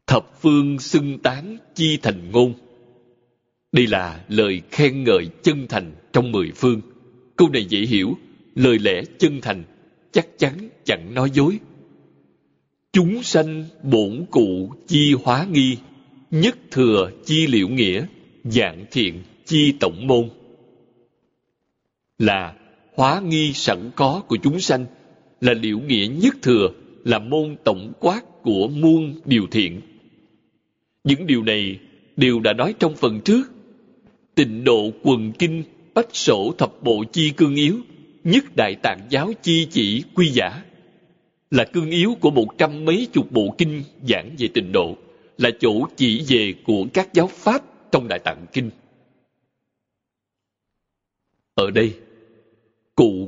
[0.07, 2.53] Thập phương xưng tán chi thành ngôn.
[3.71, 6.81] Đây là lời khen ngợi chân thành trong mười phương.
[7.35, 8.17] Câu này dễ hiểu,
[8.55, 9.63] lời lẽ chân thành,
[10.11, 11.59] chắc chắn chẳng nói dối.
[12.93, 15.77] Chúng sanh bổn cụ chi hóa nghi,
[16.31, 18.05] nhất thừa chi liệu nghĩa,
[18.43, 20.29] dạng thiện chi tổng môn.
[22.21, 22.53] Là
[22.95, 24.85] hóa nghi sẵn có của chúng sanh,
[25.41, 26.69] là liệu nghĩa nhất thừa,
[27.05, 29.81] là môn tổng quát của muôn điều thiện.
[31.03, 31.79] Những điều này
[32.17, 33.51] đều đã nói trong phần trước.
[34.35, 37.77] Tịnh độ quần kinh, bách sổ thập bộ chi cương yếu,
[38.23, 40.63] nhất đại tạng giáo chi chỉ quy giả
[41.51, 44.97] là cương yếu của một trăm mấy chục bộ kinh giảng về tịnh độ
[45.37, 48.69] là chỗ chỉ về của các giáo pháp trong đại tạng kinh
[51.55, 51.93] ở đây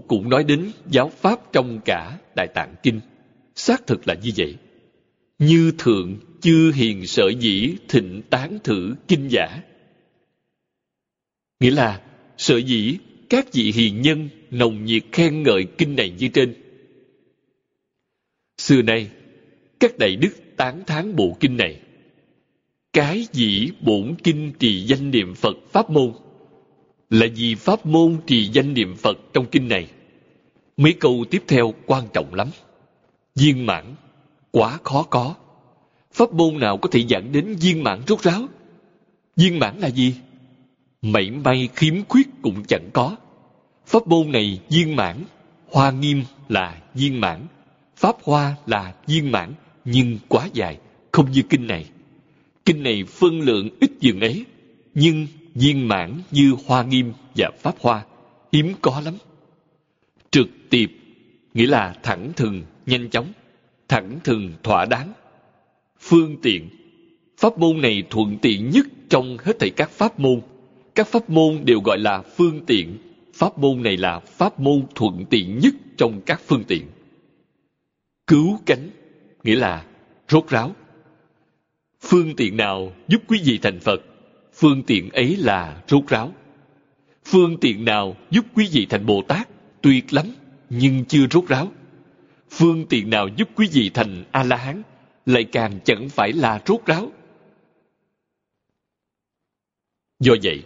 [0.08, 3.00] cũng nói đến giáo pháp trong cả đại tạng kinh
[3.56, 4.56] xác thực là như vậy
[5.40, 9.62] như thượng chư hiền sở dĩ thịnh tán thử kinh giả
[11.60, 12.02] nghĩa là
[12.38, 12.98] sở dĩ
[13.30, 16.54] các vị hiền nhân nồng nhiệt khen ngợi kinh này như trên.
[18.58, 19.10] Xưa nay,
[19.80, 21.80] các đại đức tán thán bộ kinh này.
[22.94, 26.14] Cái dĩ bổn kinh trì danh niệm Phật Pháp môn
[27.14, 29.88] là vì Pháp môn trì danh niệm Phật trong kinh này.
[30.78, 32.48] Mấy câu tiếp theo quan trọng lắm.
[33.36, 33.96] Viên mãn,
[34.52, 35.36] quá khó có.
[36.14, 38.48] Pháp môn nào có thể dẫn đến viên mãn rốt ráo?
[39.36, 40.16] Viên mãn là gì?
[41.02, 43.16] Mảy may khiếm khuyết cũng chẳng có.
[43.86, 45.24] Pháp môn này viên mãn,
[45.72, 47.48] hoa nghiêm là viên mãn,
[47.98, 49.54] pháp hoa là viên mãn,
[49.86, 50.78] nhưng quá dài,
[51.12, 51.86] không như kinh này.
[52.66, 54.46] Kinh này phân lượng ít dường ấy,
[54.94, 58.06] nhưng viên mãn như hoa nghiêm và pháp hoa,
[58.52, 59.14] hiếm có lắm.
[60.32, 60.90] Trực tiệp
[61.54, 63.28] nghĩa là thẳng thừng, nhanh chóng,
[63.88, 65.14] thẳng thừng, thỏa đáng.
[66.00, 66.70] Phương tiện,
[67.38, 70.42] pháp môn này thuận tiện nhất trong hết thảy các pháp môn.
[70.96, 72.98] Các pháp môn đều gọi là phương tiện
[73.34, 76.84] pháp môn này là pháp môn thuận tiện nhất trong các phương tiện.
[78.28, 78.90] Cứu cánh,
[79.44, 79.86] nghĩa là
[80.30, 80.76] rốt ráo.
[82.02, 84.02] Phương tiện nào giúp quý vị thành Phật,
[84.64, 86.34] phương tiện ấy là rốt ráo.
[87.26, 89.50] Phương tiện nào giúp quý vị thành Bồ Tát,
[89.82, 90.26] tuyệt lắm,
[90.70, 91.72] nhưng chưa rốt ráo.
[92.50, 94.82] Phương tiện nào giúp quý vị thành A-la-hán,
[95.26, 97.12] lại càng chẳng phải là rốt ráo.
[100.20, 100.64] Do vậy,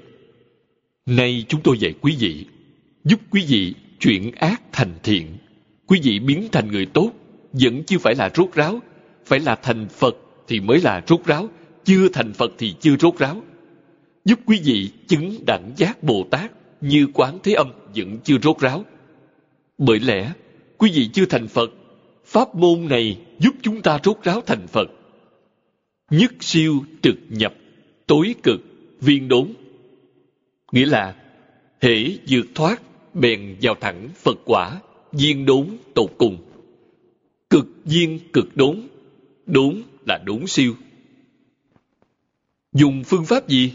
[1.06, 2.46] nay chúng tôi dạy quý vị
[3.04, 5.38] giúp quý vị chuyển ác thành thiện.
[5.88, 7.12] Quý vị biến thành người tốt,
[7.52, 8.80] vẫn chưa phải là rốt ráo,
[9.26, 10.18] phải là thành Phật
[10.48, 11.50] thì mới là rốt ráo,
[11.86, 13.44] chưa thành Phật thì chưa rốt ráo.
[14.28, 16.52] Giúp quý vị chứng đẳng giác Bồ Tát
[16.82, 18.86] như quán thế âm vẫn chưa rốt ráo.
[19.78, 20.34] Bởi lẽ,
[20.78, 21.72] quý vị chưa thành Phật,
[22.26, 24.88] pháp môn này giúp chúng ta rốt ráo thành Phật.
[26.12, 27.54] Nhất siêu trực nhập,
[28.08, 28.62] tối cực,
[29.02, 29.54] viên đốn.
[30.72, 31.16] Nghĩa là,
[31.82, 32.82] hễ vượt thoát
[33.14, 34.82] bèn vào thẳng Phật quả,
[35.12, 36.38] viên đốn tột cùng.
[37.50, 38.88] Cực viên cực đốn,
[39.46, 40.74] đốn là đốn siêu.
[42.74, 43.74] Dùng phương pháp gì?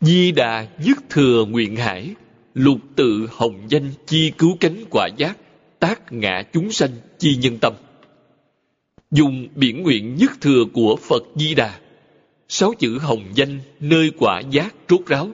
[0.00, 2.14] Di đà dứt thừa nguyện hải,
[2.54, 5.38] lục tự hồng danh chi cứu cánh quả giác,
[5.78, 7.74] tác ngã chúng sanh chi nhân tâm.
[9.10, 11.78] Dùng biển nguyện nhất thừa của Phật Di Đà,
[12.48, 15.30] sáu chữ hồng danh nơi quả giác rốt ráo,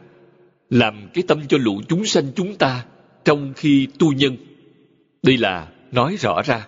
[0.71, 2.85] làm cái tâm cho lũ chúng sanh chúng ta
[3.25, 4.37] trong khi tu nhân.
[5.23, 6.67] Đây là nói rõ ra.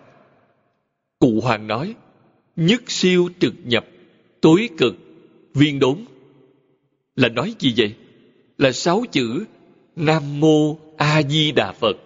[1.18, 1.94] Cụ Hoàng nói,
[2.56, 3.86] nhất siêu trực nhập,
[4.40, 4.96] tối cực,
[5.54, 5.96] viên đốn.
[7.18, 7.94] Là nói gì vậy?
[8.58, 9.44] Là sáu chữ
[9.96, 11.96] Nam Mô A Di Đà Phật.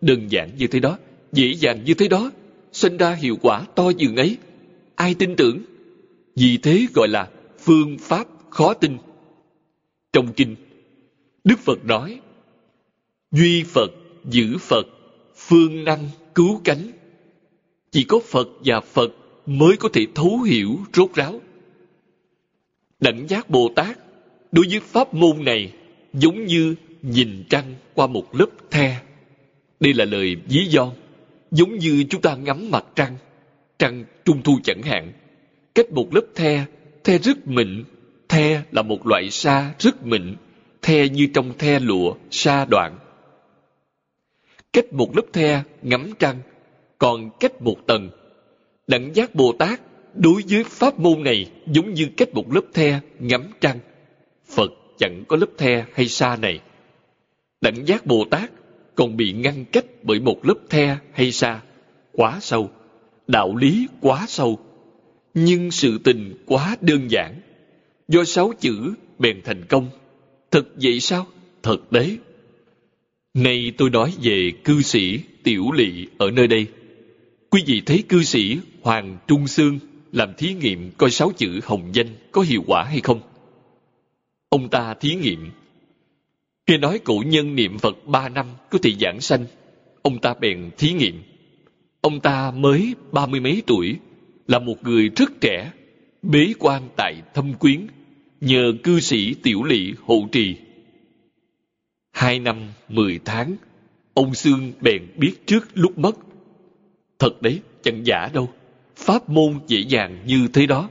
[0.00, 0.98] Đơn giản như thế đó,
[1.32, 2.30] dễ dàng như thế đó,
[2.72, 4.36] sinh ra hiệu quả to dường ấy.
[4.94, 5.58] Ai tin tưởng?
[6.36, 8.96] Vì thế gọi là phương pháp khó tin.
[10.12, 10.56] Trong kinh,
[11.44, 12.20] Đức Phật nói,
[13.32, 13.90] duy Phật,
[14.24, 14.86] giữ Phật,
[15.36, 16.90] phương năng, cứu cánh.
[17.90, 19.12] Chỉ có Phật và Phật
[19.46, 21.40] mới có thể thấu hiểu rốt ráo.
[23.00, 24.03] Đảnh giác Bồ Tát
[24.54, 25.72] đối với pháp môn này
[26.12, 28.96] giống như nhìn trăng qua một lớp the.
[29.80, 30.90] Đây là lời ví von,
[31.50, 33.16] giống như chúng ta ngắm mặt trăng,
[33.78, 35.12] trăng trung thu chẳng hạn.
[35.74, 36.64] Cách một lớp the,
[37.04, 37.84] the rất mịn,
[38.28, 40.36] the là một loại sa rất mịn,
[40.82, 42.98] the như trong the lụa, sa đoạn.
[44.72, 46.36] cách một lớp the ngắm trăng,
[46.98, 48.10] còn cách một tầng.
[48.86, 49.80] Đẳng giác Bồ Tát
[50.14, 53.78] đối với pháp môn này giống như cách một lớp the ngắm trăng.
[54.54, 56.60] Phật chẳng có lớp the hay sa này.
[57.60, 58.50] Đẳng giác Bồ Tát
[58.94, 61.60] còn bị ngăn cách bởi một lớp the hay sa
[62.12, 62.70] quá sâu,
[63.26, 64.58] đạo lý quá sâu,
[65.34, 67.40] nhưng sự tình quá đơn giản.
[68.08, 69.90] Do sáu chữ bèn thành công.
[70.50, 71.26] Thật vậy sao?
[71.62, 72.18] Thật đấy.
[73.34, 76.66] Nay tôi nói về cư sĩ Tiểu Lị ở nơi đây.
[77.50, 79.78] Quý vị thấy cư sĩ Hoàng Trung Sương
[80.12, 83.20] làm thí nghiệm coi sáu chữ hồng danh có hiệu quả hay không?
[84.54, 85.50] Ông ta thí nghiệm.
[86.66, 89.46] khi nói cụ nhân niệm Phật ba năm có thể giảng sanh.
[90.02, 91.22] Ông ta bèn thí nghiệm.
[92.00, 93.96] Ông ta mới ba mươi mấy tuổi,
[94.48, 95.72] là một người rất trẻ,
[96.22, 97.86] bế quan tại thâm quyến,
[98.40, 100.56] nhờ cư sĩ tiểu lỵ hộ trì.
[102.12, 103.56] Hai năm, mười tháng,
[104.14, 106.16] ông Sương bèn biết trước lúc mất.
[107.18, 108.48] Thật đấy, chẳng giả đâu.
[108.96, 110.90] Pháp môn dễ dàng như thế đó.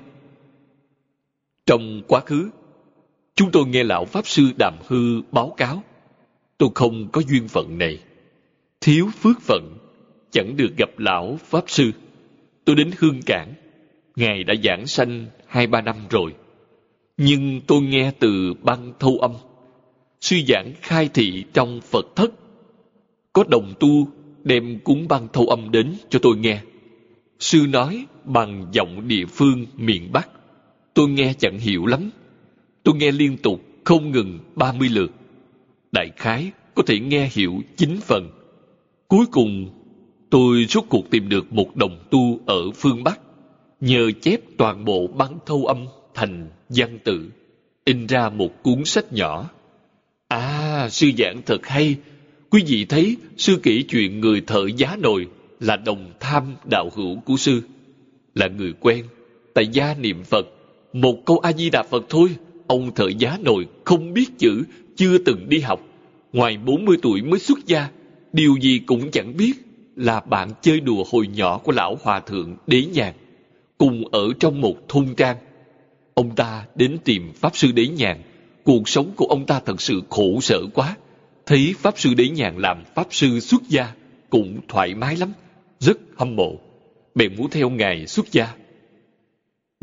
[1.65, 2.49] Trong quá khứ,
[3.35, 5.83] chúng tôi nghe lão Pháp Sư Đàm Hư báo cáo.
[6.57, 7.99] Tôi không có duyên phận này.
[8.81, 9.77] Thiếu phước phận,
[10.31, 11.91] chẳng được gặp lão Pháp Sư.
[12.65, 13.53] Tôi đến Hương Cảng.
[14.15, 16.33] Ngài đã giảng sanh hai ba năm rồi.
[17.17, 19.31] Nhưng tôi nghe từ băng thâu âm.
[20.21, 22.31] Sư giảng khai thị trong Phật thất.
[23.33, 24.07] Có đồng tu
[24.43, 26.61] đem cúng băng thâu âm đến cho tôi nghe.
[27.39, 30.29] Sư nói bằng giọng địa phương miền Bắc.
[30.93, 32.09] Tôi nghe chẳng hiểu lắm.
[32.83, 35.11] Tôi nghe liên tục không ngừng ba mươi lượt.
[35.91, 38.29] Đại khái có thể nghe hiểu chín phần.
[39.07, 39.69] Cuối cùng
[40.29, 43.19] tôi rốt cuộc tìm được một đồng tu ở phương Bắc.
[43.81, 47.29] Nhờ chép toàn bộ băng thâu âm thành văn tự,
[47.85, 49.49] in ra một cuốn sách nhỏ.
[50.27, 51.95] À, sư giảng thật hay.
[52.49, 55.27] Quý vị thấy sư kể chuyện người thợ giá nồi
[55.59, 57.61] là đồng tham đạo hữu của sư.
[58.35, 59.05] Là người quen,
[59.53, 60.45] tại gia niệm Phật.
[60.93, 62.29] Một câu A-di-đà Phật thôi,
[62.73, 64.63] ông thợ giá nồi không biết chữ,
[64.95, 65.79] chưa từng đi học.
[66.33, 67.89] Ngoài 40 tuổi mới xuất gia,
[68.31, 69.53] điều gì cũng chẳng biết
[69.95, 73.13] là bạn chơi đùa hồi nhỏ của lão hòa thượng Đế Nhàn,
[73.77, 75.37] cùng ở trong một thôn trang.
[76.13, 78.21] Ông ta đến tìm Pháp Sư Đế Nhàn,
[78.63, 80.95] cuộc sống của ông ta thật sự khổ sở quá.
[81.45, 83.93] Thấy Pháp Sư Đế Nhàn làm Pháp Sư xuất gia,
[84.29, 85.33] cũng thoải mái lắm,
[85.79, 86.55] rất hâm mộ.
[87.15, 88.53] Bèn muốn theo Ngài xuất gia.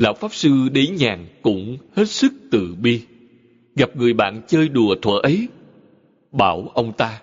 [0.01, 3.01] Lão Pháp Sư Đế Nhàn cũng hết sức từ bi.
[3.77, 5.49] Gặp người bạn chơi đùa thuở ấy,
[6.33, 7.23] bảo ông ta,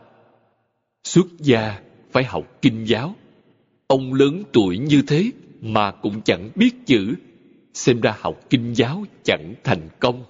[1.03, 1.81] xuất gia
[2.11, 3.15] phải học kinh giáo.
[3.87, 5.31] Ông lớn tuổi như thế
[5.61, 7.15] mà cũng chẳng biết chữ,
[7.73, 10.23] xem ra học kinh giáo chẳng thành công.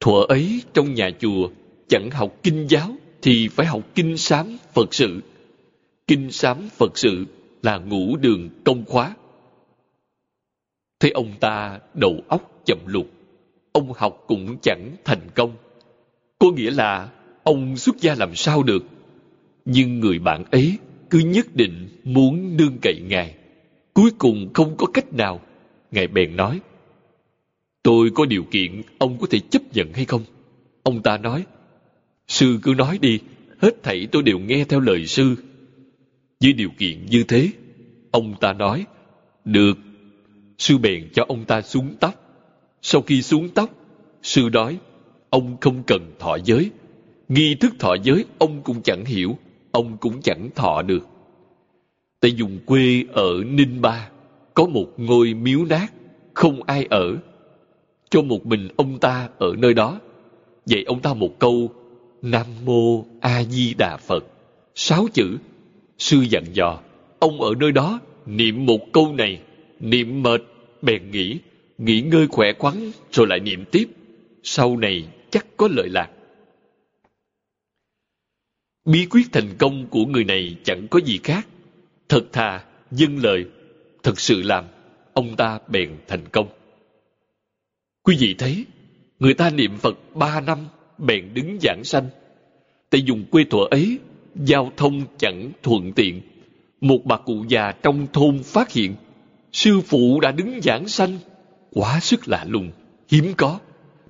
[0.00, 1.48] Thuở ấy trong nhà chùa
[1.88, 5.20] chẳng học kinh giáo thì phải học kinh sám Phật sự.
[6.06, 7.24] Kinh sám Phật sự
[7.62, 9.14] là ngũ đường công khóa
[11.02, 13.06] thế ông ta đầu óc chậm lụt,
[13.72, 15.52] ông học cũng chẳng thành công.
[16.38, 17.08] Có nghĩa là
[17.42, 18.84] ông xuất gia làm sao được.
[19.64, 20.78] Nhưng người bạn ấy
[21.10, 23.34] cứ nhất định muốn nương cậy ngài.
[23.94, 25.40] Cuối cùng không có cách nào.
[25.90, 26.60] Ngài bèn nói
[27.82, 30.24] tôi có điều kiện ông có thể chấp nhận hay không?
[30.82, 31.46] Ông ta nói
[32.28, 33.18] sư cứ nói đi
[33.58, 35.36] hết thảy tôi đều nghe theo lời sư.
[36.40, 37.48] Với điều kiện như thế
[38.10, 38.86] ông ta nói
[39.44, 39.78] được
[40.62, 42.14] sư bèn cho ông ta xuống tóc
[42.82, 43.70] sau khi xuống tóc
[44.22, 44.78] sư nói
[45.30, 46.70] ông không cần thọ giới
[47.28, 49.36] nghi thức thọ giới ông cũng chẳng hiểu
[49.72, 51.06] ông cũng chẳng thọ được.
[52.20, 54.08] Tại dùng quê ở Ninh Ba,
[54.54, 55.86] có một ngôi miếu nát,
[56.34, 57.16] không ai ở.
[58.10, 60.00] Cho một mình ông ta ở nơi đó.
[60.66, 61.70] Dạy ông ta một câu,
[62.22, 64.24] Nam Mô A Di Đà Phật.
[64.74, 65.36] Sáu chữ,
[65.98, 66.78] sư dặn dò,
[67.18, 69.40] ông ở nơi đó niệm một câu này,
[69.80, 70.42] niệm mệt,
[70.82, 71.38] bèn nghĩ,
[71.78, 73.84] nghỉ ngơi khỏe khoắn rồi lại niệm tiếp.
[74.42, 76.10] Sau này chắc có lợi lạc.
[78.84, 81.46] Bí quyết thành công của người này chẳng có gì khác.
[82.08, 83.44] Thật thà, dân lời,
[84.02, 84.64] thật sự làm,
[85.12, 86.48] ông ta bèn thành công.
[88.02, 88.64] Quý vị thấy,
[89.18, 90.58] người ta niệm Phật ba năm
[90.98, 92.08] bèn đứng giảng sanh.
[92.90, 93.98] Tại dùng quê thuở ấy,
[94.34, 96.20] giao thông chẳng thuận tiện.
[96.80, 98.94] Một bà cụ già trong thôn phát hiện,
[99.52, 101.18] sư phụ đã đứng giảng sanh.
[101.70, 102.70] Quá sức lạ lùng,
[103.08, 103.58] hiếm có.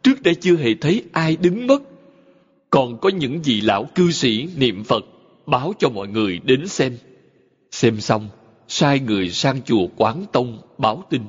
[0.02, 1.82] Trước đây chưa hề thấy ai đứng mất
[2.72, 5.04] còn có những vị lão cư sĩ niệm Phật
[5.46, 6.96] báo cho mọi người đến xem.
[7.70, 8.28] Xem xong,
[8.68, 11.22] sai người sang chùa Quán Tông báo tin.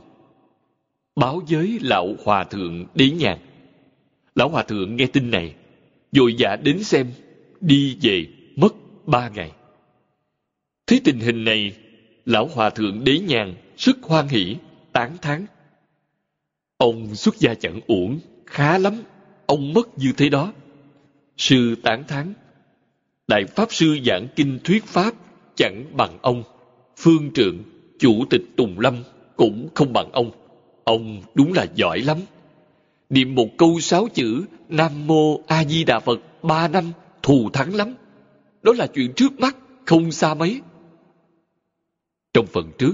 [1.15, 3.37] Báo với lão hòa thượng Đế Nhàn.
[4.35, 5.53] Lão hòa thượng nghe tin này,
[6.11, 7.07] vội vã đến xem,
[7.61, 8.25] đi về
[8.55, 8.75] mất
[9.05, 9.51] ba ngày.
[10.87, 11.73] Thấy tình hình này,
[12.25, 14.57] lão hòa thượng đế nhàn rất hoan hỷ,
[14.93, 15.45] tán thán.
[16.77, 18.93] Ông xuất gia chẳng uổng, khá lắm,
[19.45, 20.53] ông mất như thế đó.
[21.37, 22.33] Sư tán thán.
[23.27, 25.13] Đại Pháp Sư giảng kinh thuyết Pháp
[25.55, 26.43] chẳng bằng ông.
[26.97, 27.57] Phương trượng,
[27.99, 29.03] chủ tịch Tùng Lâm
[29.35, 30.31] cũng không bằng ông.
[30.83, 32.17] Ông đúng là giỏi lắm.
[33.09, 36.91] Niệm một câu sáu chữ Nam Mô A Di Đà Phật ba năm
[37.23, 37.95] thù thắng lắm.
[38.63, 40.61] Đó là chuyện trước mắt, không xa mấy.
[42.33, 42.93] Trong phần trước,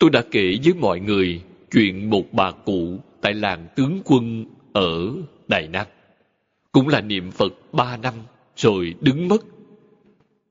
[0.00, 5.12] tôi đã kể với mọi người chuyện một bà cụ tại làng tướng quân ở
[5.48, 5.86] Đài Nam.
[6.72, 8.14] Cũng là niệm Phật ba năm
[8.56, 9.42] rồi đứng mất.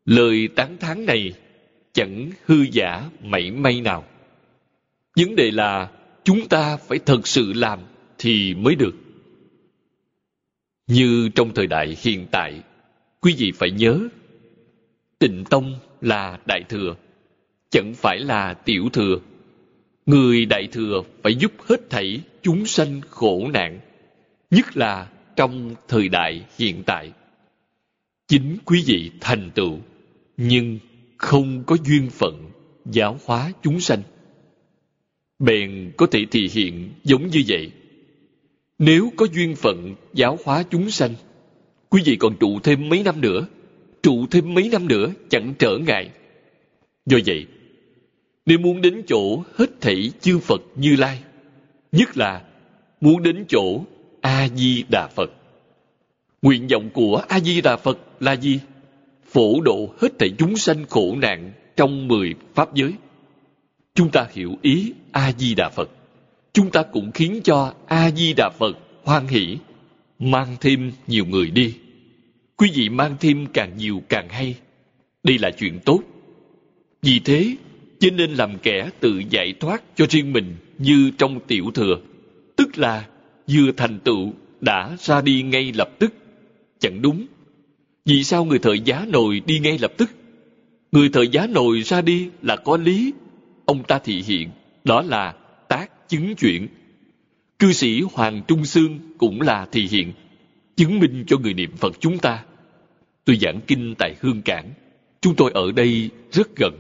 [0.06, 1.34] Lời tán thán này
[1.94, 4.04] chẳng hư giả mảy may nào.
[5.16, 5.90] Vấn đề là
[6.24, 7.80] chúng ta phải thật sự làm
[8.18, 8.96] thì mới được.
[10.88, 12.62] Như trong thời đại hiện tại,
[13.22, 14.00] quý vị phải nhớ,
[15.20, 16.96] tịnh tông là đại thừa,
[17.70, 19.20] chẳng phải là tiểu thừa.
[20.10, 23.80] Người đại thừa phải giúp hết thảy chúng sanh khổ nạn,
[24.52, 27.12] nhất là trong thời đại hiện tại.
[28.28, 29.78] Chính quý vị thành tựu,
[30.38, 30.80] nhưng
[31.18, 32.50] không có duyên phận
[32.86, 34.02] giáo hóa chúng sanh.
[35.40, 37.72] Bèn có thể thể hiện giống như vậy.
[38.80, 41.16] Nếu có duyên phận giáo hóa chúng sanh,
[41.90, 43.48] quý vị còn trụ thêm mấy năm nữa,
[44.04, 46.10] trụ thêm mấy năm nữa chẳng trở ngại.
[47.06, 47.46] Do vậy,
[48.50, 51.20] nếu muốn đến chỗ hết thảy chư Phật Như Lai,
[51.92, 52.42] nhất là
[53.02, 53.84] muốn đến chỗ
[54.22, 55.32] A-di-đà Phật.
[56.42, 58.60] Nguyện vọng của A-di-đà Phật là gì?
[59.32, 62.94] Phổ độ hết thảy chúng sanh khổ nạn trong mười Pháp giới.
[63.96, 65.90] Chúng ta hiểu ý A-di-đà Phật.
[66.54, 69.58] Chúng ta cũng khiến cho A-di-đà Phật hoan hỷ,
[70.20, 71.76] mang thêm nhiều người đi.
[72.58, 74.56] Quý vị mang thêm càng nhiều càng hay.
[75.24, 76.00] Đây là chuyện tốt.
[77.02, 77.56] Vì thế,
[78.00, 82.00] cho nên làm kẻ tự giải thoát cho riêng mình như trong tiểu thừa,
[82.56, 83.06] tức là
[83.48, 86.14] vừa thành tựu đã ra đi ngay lập tức.
[86.80, 87.26] Chẳng đúng.
[88.06, 90.10] Vì sao người thời giá nồi đi ngay lập tức?
[90.92, 93.14] Người thời giá nồi ra đi là có lý.
[93.66, 94.50] Ông ta thị hiện,
[94.84, 95.34] đó là
[95.70, 96.68] tác chứng chuyện.
[97.60, 100.14] Cư sĩ Hoàng Trung Sương cũng là thị hiện,
[100.76, 102.44] chứng minh cho người niệm Phật chúng ta.
[103.26, 104.70] Tôi giảng kinh tại Hương Cảng.
[105.22, 106.74] Chúng tôi ở đây rất gần.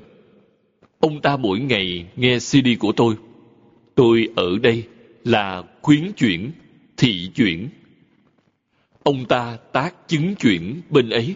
[1.00, 3.16] Ông ta mỗi ngày nghe CD của tôi.
[3.96, 4.84] Tôi ở đây
[5.24, 6.52] là khuyến chuyển,
[6.98, 7.70] thị chuyển.
[9.04, 11.36] Ông ta tác chứng chuyển bên ấy,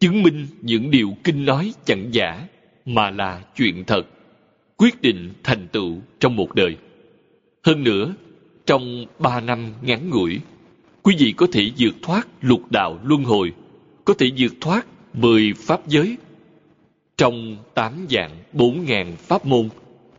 [0.00, 2.46] chứng minh những điều kinh nói chẳng giả,
[2.86, 4.02] mà là chuyện thật,
[4.76, 6.76] quyết định thành tựu trong một đời.
[7.62, 8.14] Hơn nữa,
[8.66, 10.40] trong ba năm ngắn ngủi,
[11.02, 13.52] quý vị có thể vượt thoát lục đạo luân hồi,
[14.04, 16.16] có thể vượt thoát mười pháp giới.
[17.20, 19.68] Trong tám dạng bốn ngàn pháp môn,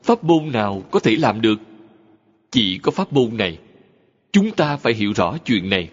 [0.03, 1.59] pháp môn nào có thể làm được?
[2.51, 3.57] Chỉ có pháp môn này.
[4.31, 5.89] Chúng ta phải hiểu rõ chuyện này.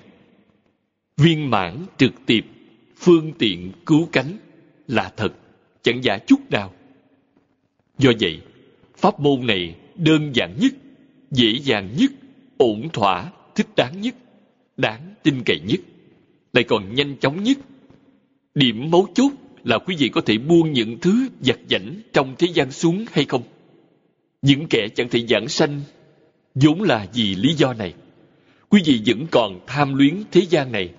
[1.16, 2.40] Viên mãn trực tiếp,
[2.96, 4.38] phương tiện cứu cánh
[4.88, 5.32] là thật,
[5.82, 6.72] chẳng giả chút nào.
[7.98, 8.40] Do vậy,
[8.96, 10.72] pháp môn này đơn giản nhất,
[11.30, 12.10] dễ dàng nhất,
[12.58, 14.14] ổn thỏa, thích đáng nhất,
[14.76, 15.80] đáng tin cậy nhất,
[16.52, 17.58] lại còn nhanh chóng nhất.
[18.54, 19.30] Điểm mấu chốt
[19.68, 23.24] là quý vị có thể buông những thứ giặt giảnh trong thế gian xuống hay
[23.24, 23.42] không?
[24.42, 25.80] Những kẻ chẳng thể giảng sanh
[26.54, 27.94] vốn là vì lý do này.
[28.68, 30.90] Quý vị vẫn còn tham luyến thế gian này,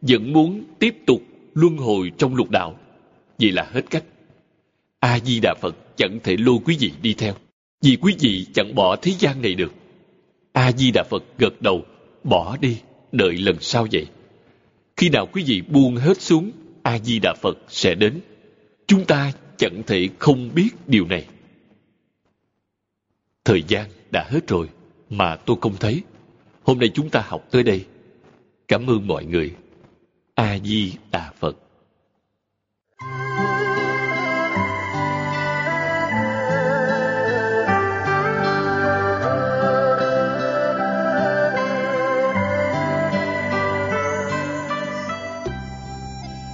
[0.00, 1.22] vẫn muốn tiếp tục
[1.54, 2.78] luân hồi trong lục đạo.
[3.38, 4.04] Vậy là hết cách.
[5.00, 7.34] A-di-đà Phật chẳng thể lôi quý vị đi theo,
[7.82, 9.72] vì quý vị chẳng bỏ thế gian này được.
[10.52, 11.84] A-di-đà Phật gật đầu,
[12.24, 12.76] bỏ đi,
[13.12, 14.06] đợi lần sau vậy.
[14.96, 16.50] Khi nào quý vị buông hết xuống,
[16.82, 18.20] A-di-đà Phật sẽ đến.
[18.86, 21.26] Chúng ta chẳng thể không biết điều này.
[23.44, 24.68] Thời gian đã hết rồi,
[25.10, 26.02] mà tôi không thấy.
[26.62, 27.84] Hôm nay chúng ta học tới đây.
[28.68, 29.54] Cảm ơn mọi người.
[30.34, 31.56] A-di-đà Phật.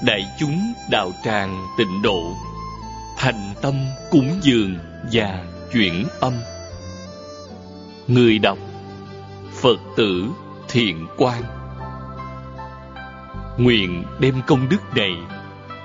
[0.08, 2.36] Đại chúng đạo tràng tịnh độ,
[3.16, 3.74] thành tâm
[4.10, 4.78] cúng dường
[5.12, 6.32] và chuyển âm
[8.06, 8.58] người đọc
[9.60, 10.28] phật tử
[10.68, 11.42] thiện quan.
[13.58, 15.12] Nguyện đem công đức này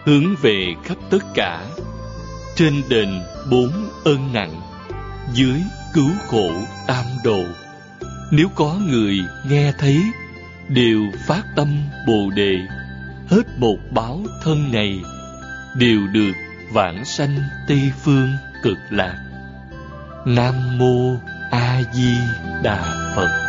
[0.03, 1.65] hướng về khắp tất cả
[2.55, 3.71] trên đền bốn
[4.05, 4.61] ơn nặng
[5.33, 5.61] dưới
[5.93, 6.51] cứu khổ
[6.87, 7.43] tam đồ.
[8.31, 9.19] Nếu có người
[9.49, 10.01] nghe thấy,
[10.67, 11.67] đều phát tâm
[12.07, 12.57] bồ đề
[13.33, 15.01] hết một báo thân này
[15.77, 16.33] đều được
[16.73, 17.37] vãng sanh
[17.67, 18.29] tây phương
[18.63, 19.15] cực lạc.
[20.25, 21.15] Nam mô
[21.51, 22.17] a di
[22.63, 23.42] đà phật.